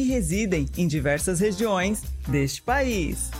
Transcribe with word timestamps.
que 0.00 0.04
residem 0.04 0.66
em 0.78 0.88
diversas 0.88 1.40
regiões 1.40 2.02
deste 2.26 2.62
país. 2.62 3.30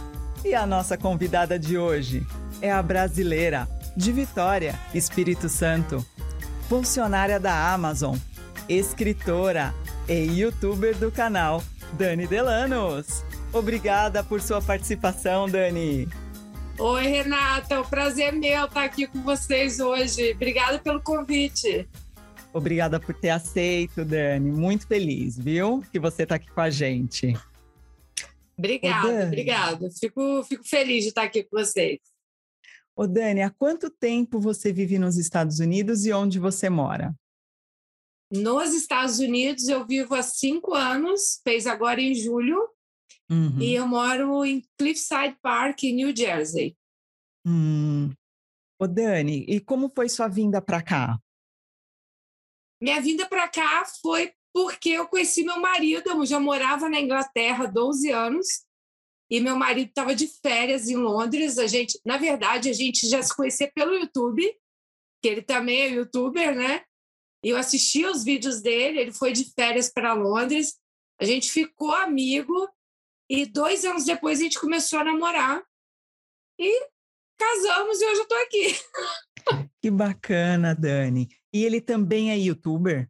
E 0.44 0.54
a 0.54 0.66
nossa 0.66 0.94
convidada 0.94 1.58
de 1.58 1.78
hoje 1.78 2.26
é 2.60 2.70
a 2.70 2.82
brasileira 2.82 3.66
de 3.96 4.12
Vitória, 4.12 4.78
Espírito 4.94 5.48
Santo, 5.48 6.04
funcionária 6.68 7.40
da 7.40 7.72
Amazon, 7.72 8.14
escritora 8.68 9.74
e 10.06 10.38
youtuber 10.38 10.94
do 10.98 11.10
canal 11.10 11.62
Dani 11.94 12.26
Delanos. 12.26 13.24
Obrigada 13.54 14.22
por 14.22 14.42
sua 14.42 14.60
participação, 14.60 15.48
Dani. 15.48 16.06
Oi, 16.78 17.06
Renata, 17.06 17.80
o 17.80 17.88
prazer 17.88 18.28
é 18.28 18.32
meu 18.32 18.66
estar 18.66 18.84
aqui 18.84 19.06
com 19.06 19.22
vocês 19.22 19.80
hoje. 19.80 20.32
Obrigada 20.34 20.78
pelo 20.78 21.00
convite. 21.00 21.88
Obrigada 22.52 22.98
por 22.98 23.14
ter 23.14 23.30
aceito, 23.30 24.04
Dani. 24.04 24.50
Muito 24.50 24.86
feliz, 24.86 25.38
viu? 25.38 25.82
Que 25.92 25.98
você 25.98 26.24
está 26.24 26.34
aqui 26.34 26.50
com 26.50 26.60
a 26.60 26.70
gente. 26.70 27.34
Obrigada, 28.58 29.26
obrigada. 29.26 29.90
Fico, 29.90 30.42
fico 30.44 30.64
feliz 30.64 31.04
de 31.04 31.08
estar 31.10 31.22
aqui 31.22 31.44
com 31.44 31.56
vocês. 31.56 31.98
Ô, 32.94 33.06
Dani, 33.06 33.42
há 33.42 33.50
quanto 33.50 33.88
tempo 33.88 34.40
você 34.40 34.72
vive 34.72 34.98
nos 34.98 35.16
Estados 35.16 35.60
Unidos 35.60 36.04
e 36.04 36.12
onde 36.12 36.38
você 36.38 36.68
mora? 36.68 37.14
Nos 38.30 38.74
Estados 38.74 39.18
Unidos 39.18 39.68
eu 39.68 39.86
vivo 39.86 40.14
há 40.14 40.22
cinco 40.22 40.74
anos, 40.74 41.40
fez 41.44 41.66
agora 41.66 42.00
em 42.00 42.14
julho, 42.14 42.68
Uhum. 43.30 43.60
E 43.60 43.74
eu 43.74 43.86
moro 43.86 44.44
em 44.44 44.60
Cliffside 44.76 45.36
Park, 45.40 45.84
em 45.84 45.94
New 45.94 46.14
Jersey. 46.14 46.76
Hum. 47.46 48.10
Ô, 48.76 48.88
Dani, 48.88 49.44
e 49.48 49.60
como 49.60 49.88
foi 49.88 50.08
sua 50.08 50.26
vinda 50.26 50.60
para 50.60 50.82
cá? 50.82 51.18
Minha 52.80 53.00
vinda 53.00 53.28
para 53.28 53.48
cá 53.48 53.84
foi 54.00 54.32
porque 54.52 54.90
eu 54.90 55.06
conheci 55.06 55.44
meu 55.44 55.60
marido, 55.60 56.10
eu 56.10 56.26
já 56.26 56.40
morava 56.40 56.88
na 56.88 57.00
Inglaterra 57.00 57.64
há 57.64 57.66
12 57.66 58.10
anos, 58.10 58.46
e 59.30 59.38
meu 59.38 59.54
marido 59.54 59.88
estava 59.88 60.14
de 60.14 60.26
férias 60.26 60.88
em 60.88 60.96
Londres. 60.96 61.56
A 61.56 61.66
gente, 61.68 62.00
na 62.04 62.16
verdade, 62.16 62.68
a 62.68 62.72
gente 62.72 63.08
já 63.08 63.22
se 63.22 63.34
conhecia 63.34 63.70
pelo 63.72 63.94
YouTube, 63.94 64.42
que 65.22 65.28
ele 65.28 65.42
também 65.42 65.82
é 65.82 65.88
youtuber, 65.88 66.54
né? 66.54 66.82
E 67.44 67.50
eu 67.50 67.56
assisti 67.56 68.04
os 68.04 68.24
vídeos 68.24 68.60
dele, 68.60 68.98
ele 68.98 69.12
foi 69.12 69.32
de 69.32 69.52
férias 69.54 69.88
para 69.88 70.14
Londres. 70.14 70.76
A 71.20 71.24
gente 71.24 71.50
ficou 71.50 71.92
amigo 71.92 72.68
e 73.30 73.46
dois 73.46 73.84
anos 73.84 74.04
depois 74.04 74.40
a 74.40 74.42
gente 74.42 74.58
começou 74.58 74.98
a 74.98 75.04
namorar 75.04 75.62
e 76.58 76.88
casamos 77.38 78.00
e 78.00 78.06
hoje 78.06 78.18
eu 78.18 78.22
estou 78.22 78.38
aqui. 78.38 79.70
Que 79.80 79.90
bacana, 79.90 80.74
Dani. 80.74 81.28
E 81.52 81.64
ele 81.64 81.80
também 81.80 82.30
é 82.30 82.38
youtuber? 82.38 83.08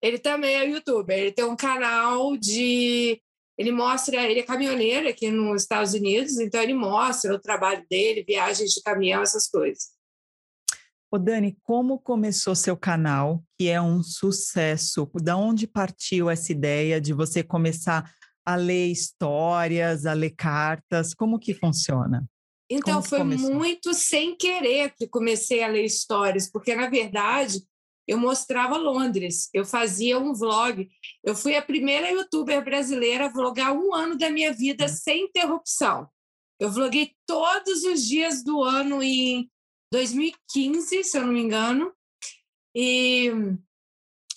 Ele 0.00 0.18
também 0.18 0.54
é 0.54 0.68
youtuber. 0.68 1.16
Ele 1.16 1.32
tem 1.32 1.44
um 1.44 1.56
canal 1.56 2.36
de. 2.36 3.20
Ele 3.56 3.70
mostra. 3.70 4.22
Ele 4.22 4.40
é 4.40 4.42
caminhoneiro 4.42 5.08
aqui 5.08 5.30
nos 5.30 5.62
Estados 5.62 5.94
Unidos, 5.94 6.38
então 6.38 6.60
ele 6.60 6.74
mostra 6.74 7.34
o 7.34 7.38
trabalho 7.38 7.84
dele, 7.88 8.24
viagens 8.26 8.70
de 8.70 8.82
caminhão, 8.82 9.22
essas 9.22 9.48
coisas. 9.48 9.94
Ô 11.10 11.18
Dani, 11.18 11.56
como 11.62 12.00
começou 12.00 12.56
seu 12.56 12.76
canal, 12.76 13.40
que 13.56 13.68
é 13.68 13.80
um 13.80 14.02
sucesso? 14.02 15.08
Da 15.22 15.36
onde 15.36 15.64
partiu 15.64 16.28
essa 16.28 16.50
ideia 16.50 17.00
de 17.00 17.12
você 17.12 17.40
começar 17.40 18.12
a 18.44 18.56
ler 18.56 18.88
histórias, 18.88 20.06
a 20.06 20.12
ler 20.12 20.30
cartas? 20.30 21.14
Como 21.14 21.38
que 21.38 21.54
funciona? 21.54 22.26
Então, 22.70 23.02
foi 23.02 23.18
começou? 23.18 23.54
muito 23.54 23.92
sem 23.92 24.36
querer 24.36 24.94
que 24.96 25.06
comecei 25.06 25.62
a 25.62 25.68
ler 25.68 25.84
histórias, 25.84 26.50
porque, 26.50 26.74
na 26.74 26.88
verdade, 26.88 27.62
eu 28.06 28.18
mostrava 28.18 28.76
Londres, 28.76 29.48
eu 29.52 29.64
fazia 29.64 30.18
um 30.18 30.34
vlog. 30.34 30.88
Eu 31.22 31.34
fui 31.34 31.56
a 31.56 31.62
primeira 31.62 32.10
youtuber 32.10 32.62
brasileira 32.62 33.26
a 33.26 33.32
vlogar 33.32 33.72
um 33.72 33.94
ano 33.94 34.16
da 34.16 34.30
minha 34.30 34.52
vida 34.52 34.84
hum. 34.84 34.88
sem 34.88 35.24
interrupção. 35.24 36.08
Eu 36.60 36.70
vloguei 36.70 37.12
todos 37.26 37.82
os 37.84 38.06
dias 38.06 38.44
do 38.44 38.62
ano 38.62 39.02
em 39.02 39.50
2015, 39.92 41.04
se 41.04 41.16
eu 41.16 41.26
não 41.26 41.32
me 41.32 41.40
engano, 41.40 41.92
e 42.74 43.30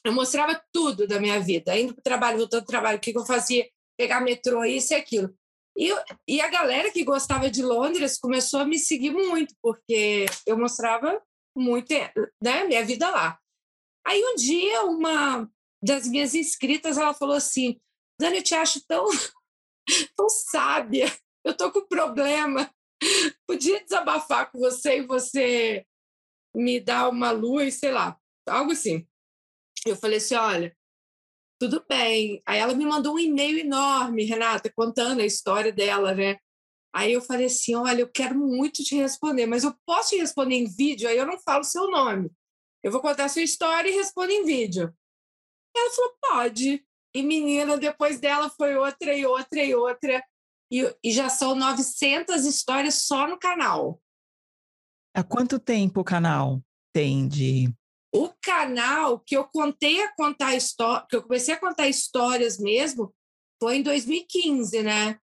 eu 0.04 0.14
mostrava 0.14 0.62
tudo 0.72 1.08
da 1.08 1.20
minha 1.20 1.40
vida, 1.40 1.78
indo 1.78 1.94
para 1.94 2.00
o 2.00 2.04
trabalho, 2.04 2.38
voltando 2.38 2.62
para 2.62 2.70
o 2.70 2.72
trabalho, 2.72 2.98
o 2.98 3.02
que 3.02 3.18
eu 3.18 3.26
fazia, 3.26 3.68
pegar 3.98 4.22
metrô, 4.22 4.64
isso 4.64 4.94
e 4.94 4.96
aquilo. 4.96 5.36
E, 5.78 5.92
e 6.28 6.42
a 6.42 6.48
galera 6.48 6.92
que 6.92 7.04
gostava 7.04 7.52
de 7.52 7.62
Londres 7.62 8.18
começou 8.18 8.62
a 8.62 8.66
me 8.66 8.80
seguir 8.80 9.12
muito, 9.12 9.54
porque 9.62 10.26
eu 10.46 10.58
mostrava 10.58 11.22
muito, 11.56 11.94
né, 12.42 12.64
minha 12.66 12.84
vida 12.84 13.10
lá. 13.12 13.40
Aí 14.06 14.24
um 14.24 14.36
dia, 14.36 14.84
uma 14.84 15.48
das 15.84 16.08
minhas 16.08 16.34
inscritas, 16.34 16.98
ela 16.98 17.14
falou 17.14 17.36
assim, 17.36 17.80
Dani, 18.20 18.38
eu 18.38 18.44
te 18.44 18.56
acho 18.56 18.82
tão, 18.88 19.06
tão 20.18 20.28
sábia, 20.30 21.06
eu 21.46 21.56
tô 21.56 21.72
com 21.72 21.86
problema, 21.86 22.74
podia 23.48 23.84
desabafar 23.84 24.52
com 24.52 24.58
você 24.58 24.98
e 24.98 25.06
você 25.06 25.86
me 26.56 26.80
dar 26.80 27.10
uma 27.10 27.30
luz, 27.30 27.76
sei 27.76 27.92
lá, 27.92 28.20
algo 28.48 28.72
assim. 28.72 29.08
Eu 29.86 29.96
falei 29.96 30.18
assim, 30.18 30.36
olha, 30.36 30.76
tudo 31.60 31.84
bem. 31.88 32.42
Aí 32.46 32.60
ela 32.60 32.74
me 32.74 32.86
mandou 32.86 33.16
um 33.16 33.20
e-mail 33.20 33.60
enorme, 33.60 34.24
Renata, 34.24 34.72
contando 34.76 35.22
a 35.22 35.26
história 35.26 35.72
dela, 35.72 36.14
né? 36.14 36.38
Aí 36.94 37.14
eu 37.14 37.22
falei 37.22 37.48
assim: 37.48 37.76
olha, 37.76 38.02
eu 38.02 38.10
quero 38.10 38.36
muito 38.36 38.84
te 38.84 38.96
responder, 38.96 39.46
mas 39.46 39.64
eu 39.64 39.74
posso 39.86 40.10
te 40.10 40.18
responder 40.18 40.56
em 40.56 40.66
vídeo? 40.66 41.08
Aí 41.08 41.18
eu 41.18 41.26
não 41.26 41.40
falo 41.40 41.64
seu 41.64 41.90
nome. 41.90 42.32
Eu 42.84 42.92
vou 42.92 43.02
contar 43.02 43.26
a 43.26 43.30
sua 43.30 43.42
história 43.42 43.90
e 43.90 43.96
respondo 43.96 44.32
em 44.32 44.46
vídeo. 44.46 44.94
Ela 45.76 45.92
falou: 45.92 46.18
pode. 46.22 46.86
E 47.14 47.24
menina, 47.24 47.78
depois 47.78 48.20
dela 48.20 48.50
foi 48.50 48.76
outra 48.76 49.14
e 49.14 49.26
outra 49.26 49.64
e 49.64 49.74
outra. 49.74 50.24
E, 50.72 50.96
e 51.04 51.12
já 51.12 51.30
são 51.30 51.56
900 51.56 52.46
histórias 52.46 52.96
só 53.04 53.28
no 53.28 53.40
canal. 53.40 54.02
Há 55.16 55.24
quanto 55.24 55.58
tempo 55.60 56.02
o 56.02 56.04
canal 56.04 56.62
tem 56.94 57.28
de 57.28 57.74
o 58.14 58.30
canal 58.42 59.20
que 59.20 59.36
eu 59.36 59.44
contei 59.46 60.02
a 60.02 60.14
contar 60.16 60.56
história, 60.56 61.06
que 61.10 61.16
eu 61.16 61.24
comecei 61.24 61.54
a 61.54 61.60
contar 61.60 61.88
histórias 61.88 62.58
mesmo, 62.58 63.14
foi 63.62 63.78
em 63.78 63.84
2015, 63.84 64.84
né? 64.84 65.20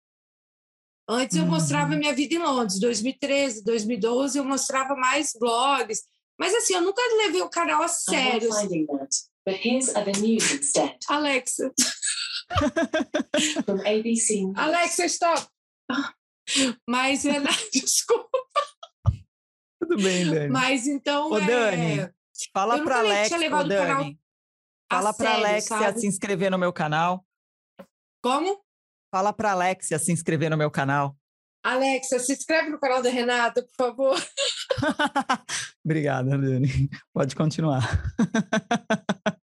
Antes 1.07 1.35
eu 1.35 1.45
mostrava 1.45 1.91
uhum. 1.93 1.99
minha 1.99 2.13
vida 2.13 2.35
em 2.35 2.39
Londres, 2.39 2.79
2013, 2.79 3.63
2012 3.63 4.37
eu 4.37 4.45
mostrava 4.45 4.95
mais 4.95 5.33
blogs, 5.37 6.03
mas 6.39 6.53
assim, 6.55 6.73
eu 6.75 6.81
nunca 6.81 7.01
levei 7.17 7.41
o 7.41 7.49
canal 7.49 7.81
a 7.81 7.87
sério. 7.87 8.49
Alexa. 11.09 11.73
From 13.65 13.81
ABC. 13.81 14.43
Alexa, 14.55 15.05
stop. 15.05 15.47
Mas, 16.87 17.23
desculpa. 17.73 18.39
Tudo 19.81 19.97
bem, 19.97 20.29
Dani. 20.29 20.49
Mas 20.49 20.87
então. 20.87 21.31
Ô, 21.31 21.39
Dani, 21.39 21.99
é... 21.99 22.13
Fala 22.51 22.83
para 22.83 22.99
Alex, 22.99 23.29
Dani. 23.29 24.19
Fala 24.91 25.13
para 25.13 25.33
Alexia 25.33 25.97
se 25.97 26.07
inscrever 26.07 26.51
no 26.51 26.57
meu 26.57 26.73
canal. 26.73 27.25
Como? 28.21 28.61
Fala 29.13 29.31
para 29.31 29.51
Alexia 29.51 29.99
se 29.99 30.11
inscrever 30.11 30.49
no 30.49 30.57
meu 30.57 30.71
canal. 30.71 31.15
Alexia, 31.63 32.19
se 32.19 32.33
inscreve 32.33 32.69
no 32.69 32.79
canal 32.79 33.01
da 33.01 33.09
Renata, 33.09 33.63
por 33.63 33.75
favor. 33.75 34.27
Obrigada, 35.83 36.37
Dani. 36.37 36.89
Pode 37.13 37.35
continuar. 37.35 37.81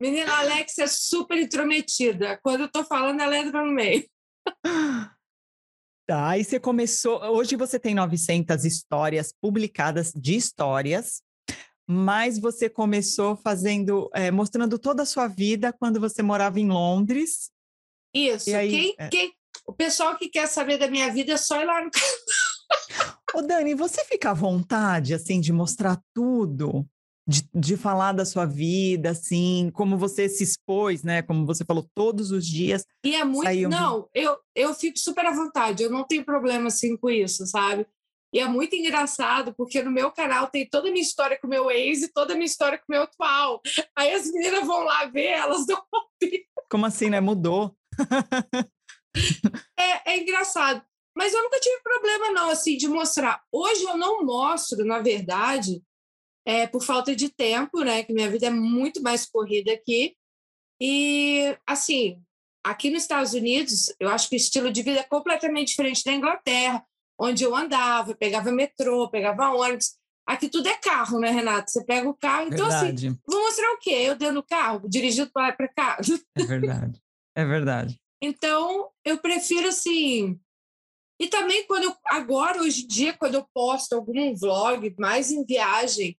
Menina, 0.00 0.32
a 0.32 0.38
Alexia 0.38 0.84
é 0.84 0.88
super 0.88 1.38
intrometida. 1.38 2.38
Quando 2.42 2.62
eu 2.62 2.70
tô 2.70 2.84
falando, 2.84 3.20
ela 3.20 3.36
entra 3.36 3.64
no 3.64 3.72
meio. 3.72 4.08
Tá, 6.06 6.28
aí 6.28 6.44
você 6.44 6.58
começou. 6.58 7.22
Hoje 7.22 7.56
você 7.56 7.78
tem 7.78 7.94
900 7.94 8.64
histórias 8.64 9.32
publicadas 9.40 10.12
de 10.12 10.36
histórias 10.36 11.22
mas 11.86 12.38
você 12.38 12.68
começou 12.68 13.36
fazendo, 13.36 14.10
é, 14.14 14.30
mostrando 14.30 14.78
toda 14.78 15.02
a 15.02 15.06
sua 15.06 15.28
vida 15.28 15.72
quando 15.72 16.00
você 16.00 16.22
morava 16.22 16.58
em 16.58 16.68
Londres. 16.68 17.50
Isso. 18.12 18.54
Aí, 18.54 18.70
quem, 18.70 18.94
é... 18.98 19.08
quem, 19.08 19.32
o 19.66 19.72
pessoal 19.72 20.16
que 20.16 20.28
quer 20.28 20.46
saber 20.46 20.78
da 20.78 20.88
minha 20.88 21.12
vida 21.12 21.32
é 21.32 21.36
só 21.36 21.60
ir 21.60 21.64
lá 21.64 21.84
no 21.84 21.90
canal. 21.90 23.18
Ô, 23.34 23.42
Dani, 23.42 23.74
você 23.74 24.04
fica 24.04 24.30
à 24.30 24.34
vontade, 24.34 25.12
assim, 25.12 25.40
de 25.40 25.52
mostrar 25.52 26.00
tudo? 26.14 26.86
de, 27.26 27.48
de 27.54 27.76
falar 27.76 28.12
da 28.12 28.24
sua 28.24 28.44
vida, 28.44 29.10
assim, 29.10 29.70
como 29.72 29.96
você 29.96 30.28
se 30.28 30.44
expôs, 30.44 31.02
né? 31.02 31.22
Como 31.22 31.46
você 31.46 31.64
falou, 31.64 31.88
todos 31.94 32.30
os 32.30 32.46
dias. 32.46 32.84
E 33.04 33.14
é 33.14 33.24
muito. 33.24 33.48
Um... 33.48 33.68
Não, 33.68 34.08
eu, 34.14 34.36
eu 34.54 34.74
fico 34.74 34.98
super 34.98 35.24
à 35.24 35.32
vontade, 35.32 35.82
eu 35.82 35.90
não 35.90 36.04
tenho 36.04 36.24
problema 36.24 36.68
assim 36.68 36.96
com 36.96 37.08
isso, 37.08 37.46
sabe? 37.46 37.86
E 38.34 38.40
é 38.40 38.48
muito 38.48 38.74
engraçado, 38.74 39.54
porque 39.54 39.80
no 39.80 39.92
meu 39.92 40.10
canal 40.10 40.48
tem 40.48 40.68
toda 40.68 40.88
a 40.88 40.90
minha 40.90 41.04
história 41.04 41.38
com 41.38 41.46
o 41.46 41.50
meu 41.50 41.70
ex 41.70 42.02
e 42.02 42.12
toda 42.12 42.32
a 42.32 42.36
minha 42.36 42.46
história 42.46 42.76
com 42.76 42.84
o 42.88 42.90
meu 42.90 43.02
atual. 43.02 43.62
Aí 43.94 44.12
as 44.12 44.28
meninas 44.32 44.66
vão 44.66 44.82
lá 44.82 45.04
ver, 45.06 45.28
elas 45.28 45.64
dão 45.64 45.80
Como 46.68 46.84
assim, 46.84 47.08
né? 47.08 47.20
Mudou. 47.20 47.76
é, 49.78 50.14
é 50.14 50.18
engraçado. 50.18 50.84
Mas 51.16 51.32
eu 51.32 51.44
nunca 51.44 51.60
tive 51.60 51.80
problema, 51.80 52.32
não, 52.32 52.50
assim, 52.50 52.76
de 52.76 52.88
mostrar. 52.88 53.40
Hoje 53.52 53.84
eu 53.84 53.96
não 53.96 54.24
mostro, 54.24 54.84
na 54.84 54.98
verdade, 54.98 55.80
é, 56.44 56.66
por 56.66 56.82
falta 56.82 57.14
de 57.14 57.28
tempo, 57.28 57.84
né? 57.84 58.02
Que 58.02 58.12
minha 58.12 58.28
vida 58.28 58.46
é 58.46 58.50
muito 58.50 59.00
mais 59.00 59.26
corrida 59.26 59.72
aqui. 59.72 60.16
E, 60.82 61.56
assim, 61.64 62.20
aqui 62.64 62.90
nos 62.90 63.02
Estados 63.02 63.32
Unidos, 63.32 63.94
eu 64.00 64.08
acho 64.08 64.28
que 64.28 64.34
o 64.34 64.36
estilo 64.36 64.72
de 64.72 64.82
vida 64.82 64.98
é 64.98 65.04
completamente 65.04 65.68
diferente 65.68 66.02
da 66.02 66.12
Inglaterra, 66.12 66.84
onde 67.18 67.44
eu 67.44 67.54
andava, 67.54 68.14
pegava 68.14 68.50
metrô, 68.50 69.08
pegava 69.10 69.52
ônibus. 69.52 69.96
Aqui 70.26 70.48
tudo 70.48 70.68
é 70.68 70.74
carro, 70.74 71.20
né, 71.20 71.30
Renato? 71.30 71.70
Você 71.70 71.84
pega 71.84 72.08
o 72.08 72.16
carro. 72.16 72.48
Então, 72.48 72.66
assim, 72.66 72.86
verdade. 72.86 73.06
assim, 73.08 73.18
vou 73.26 73.40
mostrar 73.42 73.72
o 73.72 73.78
quê? 73.78 73.90
Eu 73.90 74.16
dentro 74.16 74.36
do 74.36 74.42
carro, 74.42 74.88
dirigindo 74.88 75.30
para 75.30 75.42
lá 75.42 75.48
e 75.50 75.56
para 75.56 75.68
cá. 75.68 75.98
É 76.36 76.42
verdade. 76.44 77.02
É 77.36 77.44
verdade. 77.44 78.00
Então, 78.22 78.90
eu 79.04 79.18
prefiro, 79.18 79.68
assim, 79.68 80.40
e 81.20 81.28
também 81.28 81.66
quando 81.66 81.84
eu, 81.84 81.96
agora, 82.06 82.60
hoje 82.60 82.84
em 82.84 82.86
dia, 82.86 83.12
quando 83.12 83.34
eu 83.34 83.46
posto 83.54 83.94
algum 83.94 84.34
vlog 84.34 84.94
mais 84.98 85.30
em 85.30 85.44
viagem, 85.44 86.18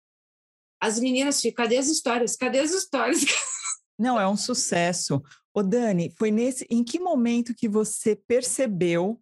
as 0.82 1.00
meninas 1.00 1.42
ficam, 1.42 1.64
cadê 1.64 1.78
as 1.78 1.88
histórias? 1.88 2.36
Cadê 2.36 2.60
as 2.60 2.72
histórias? 2.72 3.22
Não, 4.00 4.20
é 4.20 4.28
um 4.28 4.38
sucesso. 4.38 5.22
Ô 5.54 5.64
Dani, 5.64 6.14
foi 6.18 6.32
nesse, 6.32 6.66
em 6.70 6.84
que 6.84 7.00
momento 7.00 7.56
que 7.56 7.68
você 7.68 8.16
percebeu 8.16 9.22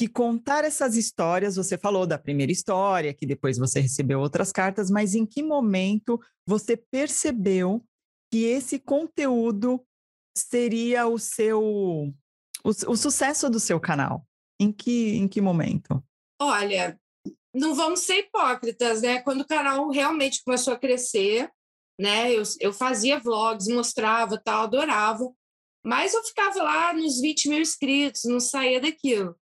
que 0.00 0.08
contar 0.08 0.64
essas 0.64 0.96
histórias, 0.96 1.56
você 1.56 1.76
falou 1.76 2.06
da 2.06 2.16
primeira 2.16 2.50
história, 2.50 3.12
que 3.12 3.26
depois 3.26 3.58
você 3.58 3.80
recebeu 3.80 4.18
outras 4.18 4.50
cartas, 4.50 4.90
mas 4.90 5.14
em 5.14 5.26
que 5.26 5.42
momento 5.42 6.18
você 6.46 6.74
percebeu 6.74 7.84
que 8.32 8.44
esse 8.44 8.78
conteúdo 8.78 9.84
seria 10.34 11.06
o 11.06 11.18
seu 11.18 11.60
o, 11.62 12.14
o 12.64 12.96
sucesso 12.96 13.50
do 13.50 13.60
seu 13.60 13.78
canal? 13.78 14.26
Em 14.58 14.72
que, 14.72 15.16
em 15.16 15.28
que 15.28 15.38
momento? 15.38 16.02
Olha, 16.40 16.98
não 17.54 17.74
vamos 17.74 18.00
ser 18.00 18.20
hipócritas, 18.20 19.02
né? 19.02 19.20
Quando 19.20 19.42
o 19.42 19.46
canal 19.46 19.90
realmente 19.90 20.42
começou 20.42 20.72
a 20.72 20.78
crescer, 20.78 21.50
né? 22.00 22.32
Eu, 22.32 22.42
eu 22.58 22.72
fazia 22.72 23.20
vlogs, 23.20 23.68
mostrava, 23.68 24.40
tal, 24.42 24.62
adorava, 24.62 25.30
mas 25.84 26.14
eu 26.14 26.22
ficava 26.24 26.62
lá 26.62 26.94
nos 26.94 27.20
20 27.20 27.50
mil 27.50 27.60
inscritos, 27.60 28.22
não 28.24 28.40
saía 28.40 28.80
daquilo. 28.80 29.38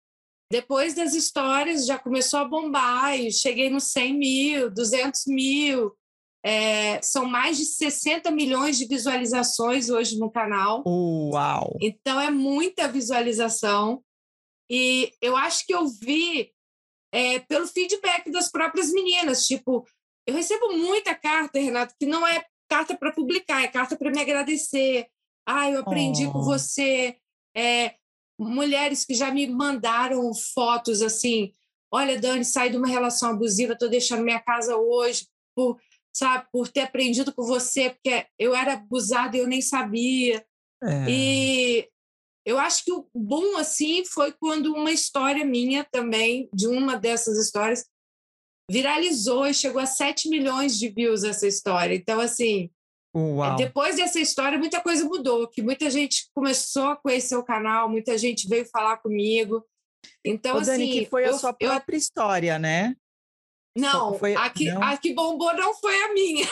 Depois 0.52 0.92
das 0.92 1.14
histórias 1.14 1.86
já 1.86 1.98
começou 1.98 2.38
a 2.38 2.44
bombar 2.44 3.18
e 3.18 3.32
cheguei 3.32 3.70
nos 3.70 3.84
100 3.84 4.18
mil, 4.18 4.70
200 4.70 5.24
mil. 5.28 5.96
É, 6.44 7.00
são 7.00 7.24
mais 7.24 7.56
de 7.56 7.64
60 7.64 8.30
milhões 8.30 8.76
de 8.76 8.84
visualizações 8.84 9.88
hoje 9.88 10.18
no 10.18 10.30
canal. 10.30 10.84
Uau! 10.86 11.74
Então 11.80 12.20
é 12.20 12.30
muita 12.30 12.86
visualização. 12.86 14.04
E 14.70 15.14
eu 15.22 15.38
acho 15.38 15.66
que 15.66 15.74
eu 15.74 15.88
vi 15.88 16.52
é, 17.14 17.38
pelo 17.38 17.66
feedback 17.66 18.30
das 18.30 18.50
próprias 18.50 18.92
meninas. 18.92 19.46
Tipo, 19.46 19.86
eu 20.26 20.34
recebo 20.34 20.76
muita 20.76 21.14
carta, 21.14 21.58
Renato, 21.58 21.94
que 21.98 22.04
não 22.04 22.26
é 22.26 22.44
carta 22.68 22.94
para 22.94 23.10
publicar, 23.10 23.62
é 23.62 23.68
carta 23.68 23.96
para 23.96 24.10
me 24.10 24.20
agradecer. 24.20 25.06
Ah, 25.48 25.70
eu 25.70 25.80
aprendi 25.80 26.26
oh. 26.26 26.32
com 26.32 26.42
você. 26.42 27.16
É, 27.56 27.94
mulheres 28.48 29.04
que 29.04 29.14
já 29.14 29.30
me 29.30 29.46
mandaram 29.46 30.32
fotos 30.34 31.02
assim. 31.02 31.52
Olha, 31.90 32.18
Dani, 32.18 32.44
saí 32.44 32.70
de 32.70 32.76
uma 32.76 32.86
relação 32.86 33.30
abusiva, 33.30 33.74
estou 33.74 33.88
deixando 33.88 34.22
minha 34.22 34.40
casa 34.40 34.76
hoje 34.76 35.26
por, 35.54 35.78
sabe, 36.12 36.46
por 36.52 36.68
ter 36.68 36.80
aprendido 36.80 37.32
com 37.34 37.42
você, 37.42 37.90
porque 37.90 38.26
eu 38.38 38.54
era 38.54 38.74
abusada 38.74 39.36
e 39.36 39.40
eu 39.40 39.46
nem 39.46 39.60
sabia. 39.60 40.44
É. 40.82 41.06
E 41.08 41.88
eu 42.44 42.58
acho 42.58 42.84
que 42.84 42.92
o 42.92 43.06
bom 43.14 43.56
assim 43.56 44.04
foi 44.04 44.32
quando 44.32 44.74
uma 44.74 44.90
história 44.90 45.44
minha 45.44 45.84
também, 45.84 46.48
de 46.52 46.66
uma 46.66 46.96
dessas 46.96 47.38
histórias, 47.38 47.84
viralizou 48.70 49.46
e 49.46 49.54
chegou 49.54 49.80
a 49.80 49.86
7 49.86 50.28
milhões 50.28 50.78
de 50.78 50.88
views 50.88 51.24
essa 51.24 51.46
história. 51.46 51.94
Então, 51.94 52.20
assim, 52.20 52.70
Uau. 53.14 53.56
depois 53.56 53.96
dessa 53.96 54.18
história, 54.18 54.58
muita 54.58 54.80
coisa 54.80 55.04
mudou, 55.04 55.46
que 55.46 55.60
muita 55.60 55.90
gente 55.90 56.30
começou 56.34 56.90
a 56.90 56.96
conhecer 56.96 57.36
o 57.36 57.44
canal, 57.44 57.88
muita 57.88 58.16
gente 58.16 58.48
veio 58.48 58.64
falar 58.66 58.96
comigo. 58.98 59.64
Então, 60.24 60.56
Ô, 60.56 60.60
Dani, 60.60 60.84
assim, 60.84 60.92
que 60.92 61.06
foi 61.06 61.24
a 61.24 61.32
sua 61.34 61.52
própria 61.52 61.94
eu... 61.94 61.98
história, 61.98 62.58
né? 62.58 62.96
Não, 63.76 64.18
foi, 64.18 64.34
a, 64.34 64.50
que, 64.50 64.70
não? 64.70 64.82
a 64.82 64.96
que 64.96 65.14
bombou 65.14 65.54
não 65.54 65.74
foi 65.74 65.94
a 66.02 66.12
minha. 66.12 66.46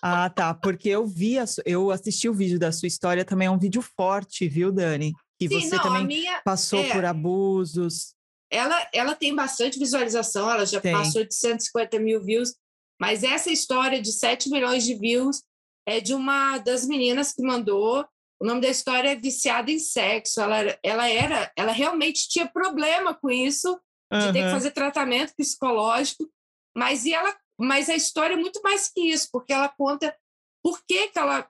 Ah, 0.00 0.30
tá. 0.30 0.54
Porque 0.54 0.88
eu 0.88 1.06
vi, 1.06 1.38
a, 1.38 1.44
eu 1.64 1.90
assisti 1.90 2.28
o 2.28 2.34
vídeo 2.34 2.58
da 2.58 2.70
sua 2.70 2.86
história, 2.86 3.24
também 3.24 3.46
é 3.46 3.50
um 3.50 3.58
vídeo 3.58 3.82
forte, 3.82 4.48
viu, 4.48 4.70
Dani? 4.70 5.12
Que 5.40 5.48
Sim, 5.48 5.60
você 5.60 5.76
não, 5.76 5.82
também 5.82 6.06
minha, 6.06 6.40
passou 6.44 6.80
é, 6.80 6.92
por 6.92 7.04
abusos. 7.04 8.14
Ela, 8.50 8.88
ela 8.92 9.14
tem 9.14 9.34
bastante 9.34 9.78
visualização, 9.78 10.50
ela 10.50 10.64
já 10.64 10.80
tem. 10.80 10.92
passou 10.92 11.24
de 11.24 11.34
150 11.34 11.98
mil 11.98 12.22
views, 12.22 12.54
mas 13.00 13.24
essa 13.24 13.50
história 13.50 14.00
de 14.00 14.12
7 14.12 14.50
milhões 14.50 14.84
de 14.84 14.94
views 14.94 15.42
é 15.86 16.00
de 16.00 16.14
uma 16.14 16.58
das 16.58 16.86
meninas 16.86 17.32
que 17.32 17.42
mandou. 17.42 18.06
O 18.40 18.44
nome 18.44 18.60
da 18.60 18.68
história 18.68 19.10
é 19.10 19.16
Viciada 19.16 19.70
em 19.70 19.78
Sexo. 19.78 20.40
Ela, 20.40 20.78
ela 20.82 21.08
era, 21.08 21.52
ela 21.56 21.72
realmente 21.72 22.28
tinha 22.28 22.46
problema 22.46 23.14
com 23.14 23.30
isso, 23.30 23.80
de 24.12 24.26
uhum. 24.26 24.32
ter 24.32 24.44
que 24.44 24.50
fazer 24.50 24.70
tratamento 24.72 25.34
psicológico. 25.36 26.28
Mas, 26.76 27.04
e 27.04 27.14
ela, 27.14 27.36
mas 27.58 27.88
a 27.88 27.94
história 27.94 28.34
é 28.34 28.38
muito 28.38 28.60
mais 28.62 28.88
que 28.88 29.00
isso, 29.00 29.28
porque 29.30 29.52
ela 29.52 29.68
conta 29.68 30.16
por 30.62 30.82
que, 30.86 31.08
que 31.08 31.18
ela, 31.18 31.48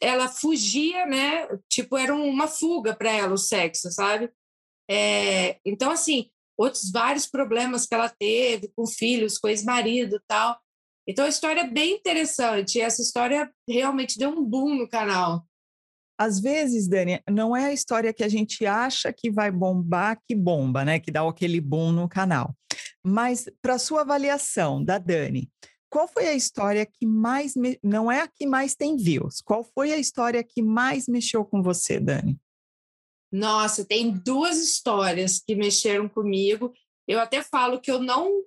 ela 0.00 0.28
fugia, 0.28 1.06
né? 1.06 1.46
Tipo, 1.68 1.96
era 1.96 2.14
uma 2.14 2.46
fuga 2.46 2.94
para 2.94 3.10
ela 3.10 3.34
o 3.34 3.38
sexo, 3.38 3.90
sabe? 3.90 4.30
É, 4.90 5.60
então, 5.64 5.90
assim, 5.90 6.30
outros 6.56 6.90
vários 6.90 7.26
problemas 7.26 7.86
que 7.86 7.94
ela 7.94 8.08
teve 8.08 8.68
com 8.74 8.86
filhos, 8.86 9.38
com 9.38 9.48
ex-marido 9.48 10.20
tal. 10.26 10.60
Então, 11.08 11.24
a 11.24 11.28
história 11.28 11.62
é 11.62 11.66
bem 11.66 11.94
interessante. 11.94 12.76
E 12.76 12.80
essa 12.82 13.00
história 13.00 13.50
realmente 13.66 14.18
deu 14.18 14.28
um 14.28 14.44
boom 14.44 14.74
no 14.74 14.88
canal. 14.88 15.46
Às 16.20 16.38
vezes, 16.40 16.86
Dani, 16.86 17.22
não 17.30 17.56
é 17.56 17.66
a 17.66 17.72
história 17.72 18.12
que 18.12 18.24
a 18.24 18.28
gente 18.28 18.66
acha 18.66 19.12
que 19.12 19.30
vai 19.30 19.50
bombar 19.50 20.20
que 20.26 20.34
bomba, 20.34 20.84
né? 20.84 21.00
Que 21.00 21.10
dá 21.10 21.26
aquele 21.26 21.60
boom 21.60 21.92
no 21.92 22.08
canal. 22.08 22.54
Mas, 23.02 23.46
para 23.62 23.78
sua 23.78 24.02
avaliação 24.02 24.84
da 24.84 24.98
Dani, 24.98 25.48
qual 25.90 26.06
foi 26.06 26.26
a 26.28 26.34
história 26.34 26.84
que 26.84 27.06
mais. 27.06 27.56
Me... 27.56 27.78
Não 27.82 28.12
é 28.12 28.20
a 28.20 28.28
que 28.28 28.46
mais 28.46 28.74
tem 28.74 28.96
views. 28.96 29.40
Qual 29.40 29.64
foi 29.64 29.92
a 29.92 29.96
história 29.96 30.44
que 30.44 30.60
mais 30.62 31.08
mexeu 31.08 31.44
com 31.44 31.62
você, 31.62 31.98
Dani? 31.98 32.38
Nossa, 33.32 33.84
tem 33.84 34.10
duas 34.10 34.58
histórias 34.58 35.38
que 35.38 35.54
mexeram 35.54 36.08
comigo. 36.08 36.72
Eu 37.06 37.20
até 37.20 37.42
falo 37.42 37.80
que 37.80 37.90
eu 37.90 38.00
não. 38.00 38.42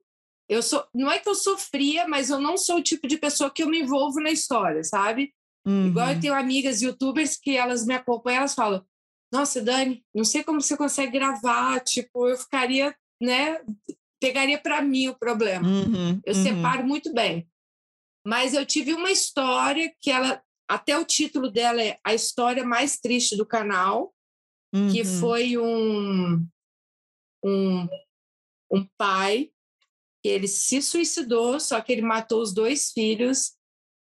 Eu 0.51 0.62
sou, 0.62 0.86
não 0.93 1.10
é 1.10 1.17
que 1.17 1.29
eu 1.29 1.34
sofria, 1.34 2.05
mas 2.10 2.29
eu 2.29 2.38
não 2.38 2.58
sou 2.58 2.79
o 2.79 2.84
tipo 2.84 3.08
de 3.08 3.17
pessoa 3.17 3.50
que 3.50 3.63
eu 3.63 3.70
me 3.70 3.79
envolvo 3.79 4.20
na 4.20 4.29
história, 4.29 4.84
sabe? 4.84 5.34
Uhum. 5.65 5.88
Igual 5.88 6.10
eu 6.10 6.15
uhum. 6.15 6.20
tenho 6.20 6.34
amigas 6.34 6.81
youtubers 6.81 7.38
que 7.38 7.55
elas 7.55 7.86
me 7.86 7.93
acompanham, 7.93 8.39
elas 8.39 8.53
falam: 8.53 8.86
Nossa, 9.31 9.62
Dani, 9.62 10.03
não 10.13 10.25
sei 10.25 10.43
como 10.43 10.60
você 10.60 10.75
consegue 10.75 11.13
gravar. 11.13 11.79
Tipo, 11.79 12.27
eu 12.27 12.38
ficaria, 12.38 12.93
né? 13.22 13.62
Pegaria 14.20 14.60
para 14.60 14.81
mim 14.81 15.08
o 15.08 15.17
problema. 15.17 15.65
Uhum. 15.65 16.20
Eu 16.25 16.36
uhum. 16.36 16.43
separo 16.43 16.84
muito 16.86 17.13
bem. 17.13 17.48
Mas 18.27 18.53
eu 18.53 18.65
tive 18.65 18.93
uma 18.93 19.10
história 19.10 19.89
que 20.01 20.12
ela, 20.12 20.43
até 20.70 20.98
o 20.98 21.05
título 21.05 21.50
dela 21.50 21.81
é 21.81 21.98
A 22.05 22.13
História 22.13 22.65
Mais 22.65 23.00
Triste 23.00 23.38
do 23.38 23.46
Canal, 23.46 24.13
que 24.91 25.01
uhum. 25.01 25.20
foi 25.22 25.58
um, 25.58 26.46
um, 27.41 27.88
um 28.70 28.86
pai 28.98 29.50
que 30.22 30.30
ele 30.30 30.48
se 30.48 30.82
suicidou, 30.82 31.60
só 31.60 31.82
que 31.82 31.92
ele 31.92 32.01
matou 32.01 32.42
os 32.42 32.54
dois 32.54 32.92
filhos 32.92 33.54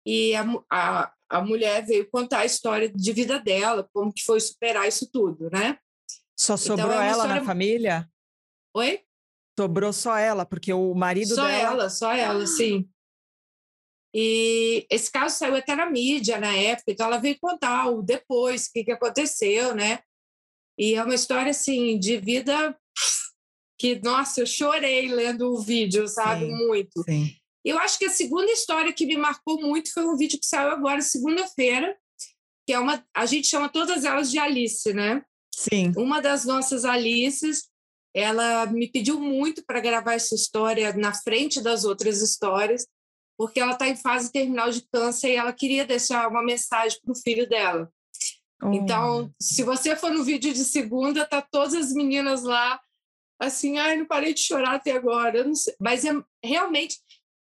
e 0.05 0.35
a, 0.35 0.45
a, 0.71 1.13
a 1.29 1.41
mulher 1.41 1.85
veio 1.85 2.09
contar 2.09 2.39
a 2.39 2.45
história 2.45 2.89
de 2.89 3.13
vida 3.13 3.39
dela, 3.39 3.89
como 3.93 4.13
que 4.13 4.23
foi 4.23 4.39
superar 4.39 4.87
isso 4.87 5.09
tudo, 5.11 5.49
né? 5.49 5.77
Só 6.37 6.53
então, 6.53 6.57
sobrou 6.57 6.87
então, 6.87 7.01
é 7.01 7.07
ela 7.07 7.23
história... 7.23 7.35
na 7.35 7.45
família? 7.45 8.09
Oi? 8.75 9.01
Sobrou 9.57 9.93
só 9.93 10.17
ela, 10.17 10.45
porque 10.45 10.73
o 10.73 10.93
marido 10.93 11.35
só 11.35 11.47
dela... 11.47 11.49
Só 11.49 11.71
ela, 11.71 11.89
só 11.89 12.13
ela, 12.13 12.47
sim. 12.47 12.89
E 14.13 14.85
esse 14.91 15.11
caso 15.11 15.37
saiu 15.37 15.55
até 15.55 15.75
na 15.75 15.89
mídia 15.89 16.39
na 16.39 16.55
época, 16.55 16.91
então 16.91 17.07
ela 17.07 17.17
veio 17.17 17.37
contar 17.39 17.87
o 17.87 18.03
depois, 18.03 18.67
o 18.67 18.71
que, 18.73 18.83
que 18.83 18.91
aconteceu, 18.91 19.73
né? 19.73 19.99
E 20.77 20.95
é 20.95 21.03
uma 21.03 21.15
história, 21.15 21.51
assim, 21.51 21.97
de 21.97 22.17
vida 22.17 22.77
que, 23.83 23.99
nossa, 24.01 24.39
eu 24.39 24.45
chorei 24.45 25.09
lendo 25.09 25.53
o 25.53 25.59
vídeo, 25.59 26.07
sabe? 26.07 26.45
Sim, 26.45 26.51
Muito. 26.53 27.03
Sim. 27.03 27.35
Eu 27.65 27.77
acho 27.79 27.99
que 27.99 28.05
a 28.05 28.09
segunda 28.09 28.49
história 28.49 28.93
que 28.93 29.05
me 29.05 29.17
marcou 29.17 29.59
muito 29.59 29.91
foi 29.91 30.05
um 30.05 30.15
vídeo 30.15 30.39
que 30.39 30.45
saiu 30.45 30.69
agora, 30.69 31.01
segunda-feira, 31.01 31.93
que 32.65 32.71
é 32.71 32.79
uma. 32.79 33.05
A 33.13 33.25
gente 33.25 33.47
chama 33.47 33.67
todas 33.67 34.05
elas 34.05 34.31
de 34.31 34.39
Alice, 34.39 34.93
né? 34.93 35.21
Sim. 35.53 35.91
Uma 35.97 36.21
das 36.21 36.45
nossas 36.45 36.85
Alices, 36.85 37.67
ela 38.15 38.65
me 38.67 38.87
pediu 38.87 39.19
muito 39.19 39.61
para 39.65 39.81
gravar 39.81 40.13
essa 40.13 40.33
história 40.33 40.93
na 40.93 41.13
frente 41.13 41.61
das 41.61 41.83
outras 41.83 42.21
histórias, 42.21 42.87
porque 43.37 43.59
ela 43.59 43.73
está 43.73 43.89
em 43.89 43.97
fase 43.97 44.31
terminal 44.31 44.71
de 44.71 44.81
câncer 44.93 45.31
e 45.31 45.35
ela 45.35 45.51
queria 45.51 45.85
deixar 45.85 46.29
uma 46.29 46.41
mensagem 46.41 46.97
para 47.03 47.11
o 47.11 47.21
filho 47.21 47.49
dela. 47.49 47.91
Oh. 48.61 48.71
Então, 48.71 49.29
se 49.41 49.61
você 49.61 49.93
for 49.93 50.09
no 50.09 50.23
vídeo 50.23 50.53
de 50.53 50.63
segunda, 50.63 51.25
tá 51.25 51.41
todas 51.41 51.73
as 51.73 51.91
meninas 51.91 52.43
lá, 52.43 52.79
assim, 53.45 53.77
ai, 53.77 53.97
não 53.97 54.05
parei 54.05 54.33
de 54.33 54.41
chorar 54.41 54.75
até 54.75 54.91
agora. 54.91 55.43
Mas 55.79 56.05
é 56.05 56.11
realmente 56.43 56.97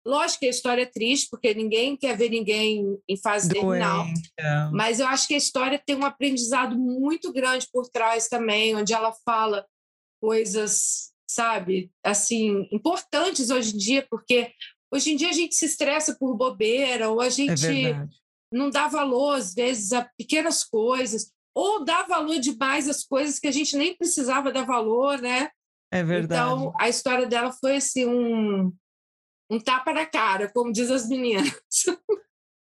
Lógico 0.06 0.42
que 0.42 0.48
a 0.48 0.50
história 0.50 0.82
é 0.82 0.86
triste, 0.86 1.30
porque 1.30 1.54
ninguém 1.54 1.96
quer 1.96 2.18
ver 2.18 2.30
ninguém 2.30 3.00
em 3.08 3.18
fase 3.18 3.48
Doente. 3.48 3.62
terminal. 3.62 4.06
Mas 4.74 5.00
eu 5.00 5.08
acho 5.08 5.28
que 5.28 5.34
a 5.34 5.38
história 5.38 5.82
tem 5.84 5.96
um 5.96 6.06
aprendizado 6.06 6.78
muito 6.78 7.32
grande 7.32 7.68
por 7.72 7.88
trás 7.88 8.28
também, 8.28 8.76
onde 8.76 8.94
ela 8.94 9.14
fala 9.24 9.66
coisas, 10.22 11.14
sabe, 11.30 11.90
assim, 12.04 12.68
importantes 12.72 13.50
hoje 13.50 13.74
em 13.74 13.78
dia, 13.78 14.06
porque 14.10 14.52
hoje 14.94 15.14
em 15.14 15.16
dia 15.16 15.30
a 15.30 15.34
gente 15.34 15.56
se 15.56 15.66
estressa 15.66 16.16
por 16.16 16.36
bobeira, 16.36 17.10
ou 17.10 17.22
a 17.22 17.28
é 17.28 17.32
gente 17.32 17.86
é 17.86 18.06
não 18.52 18.70
dá 18.70 18.88
valor, 18.88 19.36
às 19.36 19.54
vezes, 19.54 19.94
a 19.94 20.08
pequenas 20.18 20.64
coisas, 20.64 21.32
ou 21.56 21.84
dá 21.84 22.04
valor 22.04 22.40
demais 22.40 22.90
às 22.90 23.04
coisas 23.04 23.40
que 23.40 23.48
a 23.48 23.52
gente 23.52 23.76
nem 23.76 23.96
precisava 23.96 24.52
dar 24.52 24.66
valor, 24.66 25.20
né? 25.20 25.50
É 25.94 26.04
verdade. 26.04 26.42
Então, 26.42 26.74
a 26.80 26.90
história 26.90 27.28
dela 27.28 27.52
foi 27.52 27.76
assim, 27.76 28.08
um 28.08 28.74
um 29.52 29.60
tapa 29.60 29.94
na 29.94 30.08
cara, 30.08 30.52
como 30.52 30.72
diz 30.72 30.90
as 30.90 31.08
meninas. 31.08 31.54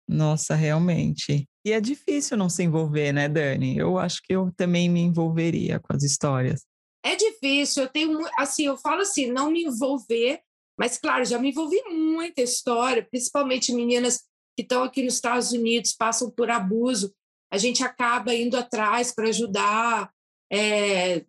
Nossa, 0.06 0.54
realmente. 0.54 1.48
E 1.66 1.72
é 1.72 1.80
difícil 1.80 2.36
não 2.36 2.50
se 2.50 2.64
envolver, 2.64 3.14
né, 3.14 3.30
Dani? 3.30 3.78
Eu 3.78 3.98
acho 3.98 4.22
que 4.22 4.36
eu 4.36 4.52
também 4.58 4.90
me 4.90 5.00
envolveria 5.00 5.80
com 5.80 5.96
as 5.96 6.04
histórias. 6.04 6.66
É 7.06 7.16
difícil, 7.16 7.84
eu 7.84 7.90
tenho, 7.90 8.20
assim, 8.38 8.66
eu 8.66 8.76
falo 8.76 9.02
assim, 9.02 9.32
não 9.32 9.50
me 9.50 9.64
envolver, 9.64 10.42
mas 10.78 10.98
claro, 10.98 11.24
já 11.24 11.40
me 11.40 11.52
envolvi 11.52 11.82
muita 11.90 12.42
história, 12.42 13.08
principalmente 13.10 13.74
meninas 13.74 14.24
que 14.58 14.64
estão 14.64 14.84
aqui 14.84 15.02
nos 15.04 15.16
Estados 15.16 15.54
Unidos, 15.54 15.94
passam 15.94 16.30
por 16.30 16.50
abuso, 16.50 17.14
a 17.50 17.58
gente 17.58 17.84
acaba 17.84 18.34
indo 18.36 18.58
atrás 18.58 19.14
para 19.14 19.30
ajudar. 19.30 20.12
É, 20.52 21.26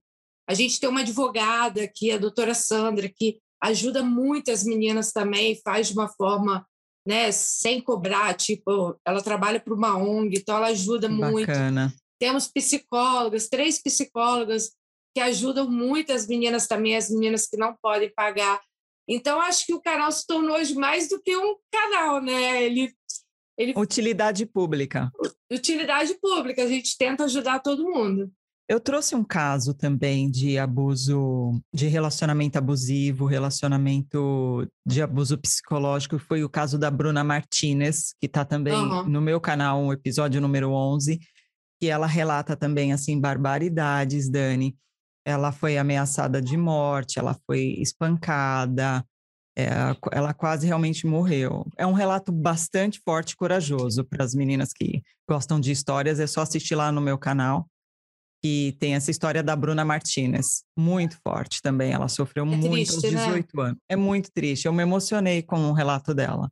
a 0.49 0.55
gente 0.55 0.79
tem 0.79 0.89
uma 0.89 1.01
advogada 1.01 1.83
aqui, 1.83 2.11
a 2.11 2.19
doutora 2.19 2.55
Sandra, 2.55 3.09
que 3.09 3.39
ajuda 3.63 4.03
muitas 4.03 4.65
meninas 4.65 5.11
também, 5.11 5.61
faz 5.63 5.89
de 5.89 5.95
uma 5.95 6.09
forma 6.09 6.67
né, 7.07 7.31
sem 7.33 7.81
cobrar, 7.81 8.35
tipo, 8.35 8.99
ela 9.07 9.23
trabalha 9.23 9.61
para 9.61 9.75
uma 9.75 9.97
ONG, 9.97 10.39
então 10.39 10.57
ela 10.57 10.69
ajuda 10.69 11.09
muito. 11.09 11.47
Bacana. 11.47 11.95
Temos 12.19 12.47
psicólogas, 12.49 13.49
três 13.49 13.83
psicólogas 13.83 14.73
que 15.15 15.21
ajudam 15.21 15.71
muitas 15.71 16.27
meninas 16.27 16.67
também, 16.67 16.97
as 16.97 17.11
meninas 17.11 17.47
que 17.47 17.57
não 17.57 17.77
podem 17.81 18.13
pagar. 18.15 18.61
Então, 19.09 19.41
acho 19.41 19.67
que 19.67 19.75
o 19.75 19.81
canal 19.81 20.11
se 20.11 20.27
tornou 20.27 20.57
hoje 20.57 20.75
mais 20.75 21.09
do 21.09 21.21
que 21.21 21.37
um 21.37 21.57
canal, 21.71 22.23
né? 22.23 22.65
Ele, 22.65 22.93
ele... 23.57 23.75
Utilidade 23.77 24.47
pública. 24.47 25.13
Utilidade 25.53 26.15
pública, 26.15 26.65
a 26.65 26.67
gente 26.67 26.97
tenta 26.97 27.25
ajudar 27.25 27.61
todo 27.61 27.85
mundo. 27.85 28.33
Eu 28.67 28.81
trouxe 28.81 29.15
um 29.15 29.23
caso 29.23 29.75
também 29.75 30.31
de 30.31 30.59
abuso, 30.59 31.61
de 31.73 31.87
relacionamento 31.87 32.57
abusivo, 32.57 33.27
relacionamento 33.27 34.67
de 34.87 35.03
abuso 35.03 35.37
psicológico, 35.37 36.19
foi 36.19 36.43
o 36.43 36.49
caso 36.49 36.79
da 36.79 36.91
Bruna 36.91 37.23
Martinez, 37.23 38.15
que 38.19 38.25
está 38.25 38.43
também 38.43 38.75
uhum. 38.75 39.05
no 39.07 39.21
meu 39.21 39.39
canal, 39.39 39.83
um 39.83 39.93
episódio 39.93 40.41
número 40.41 40.71
11, 40.71 41.21
que 41.79 41.89
ela 41.89 42.07
relata 42.07 42.57
também, 42.57 42.91
assim, 42.91 43.21
barbaridades, 43.21 44.31
Dani. 44.31 44.75
Ela 45.27 45.53
foi 45.53 45.77
ameaçada 45.77 46.41
de 46.41 46.57
morte, 46.57 47.19
ela 47.19 47.37
foi 47.47 47.77
espancada, 47.79 49.05
é, 49.57 49.69
ela 50.11 50.33
quase 50.33 50.67
realmente 50.67 51.07
morreu. 51.07 51.67
É 51.77 51.87
um 51.87 51.93
relato 51.93 52.33
bastante 52.33 52.99
forte 53.05 53.33
e 53.33 53.37
corajoso 53.37 54.05
para 54.05 54.25
as 54.25 54.35
meninas 54.35 54.73
que 54.73 55.03
gostam 55.29 55.61
de 55.61 55.71
histórias, 55.71 56.19
é 56.19 56.27
só 56.27 56.41
assistir 56.41 56.75
lá 56.75 56.91
no 56.91 57.03
meu 57.03 57.19
canal 57.19 57.69
que 58.45 58.77
tem 58.79 58.95
essa 58.95 59.11
história 59.11 59.43
da 59.43 59.57
Bruna 59.57 59.87
Martinez, 59.87 60.65
muito 60.79 61.17
forte 61.27 61.63
também. 61.63 61.93
Ela 61.93 62.09
sofreu 62.09 62.45
é 62.45 62.47
muito 62.47 62.71
triste, 62.71 62.93
aos 62.93 63.03
18 63.03 63.57
né? 63.57 63.63
anos. 63.65 63.79
É 63.89 63.97
muito 63.97 64.31
triste. 64.31 64.67
Eu 64.67 64.73
me 64.75 64.83
emocionei 64.83 65.43
com 65.43 65.57
o 65.71 65.73
relato 65.73 66.13
dela. 66.13 66.51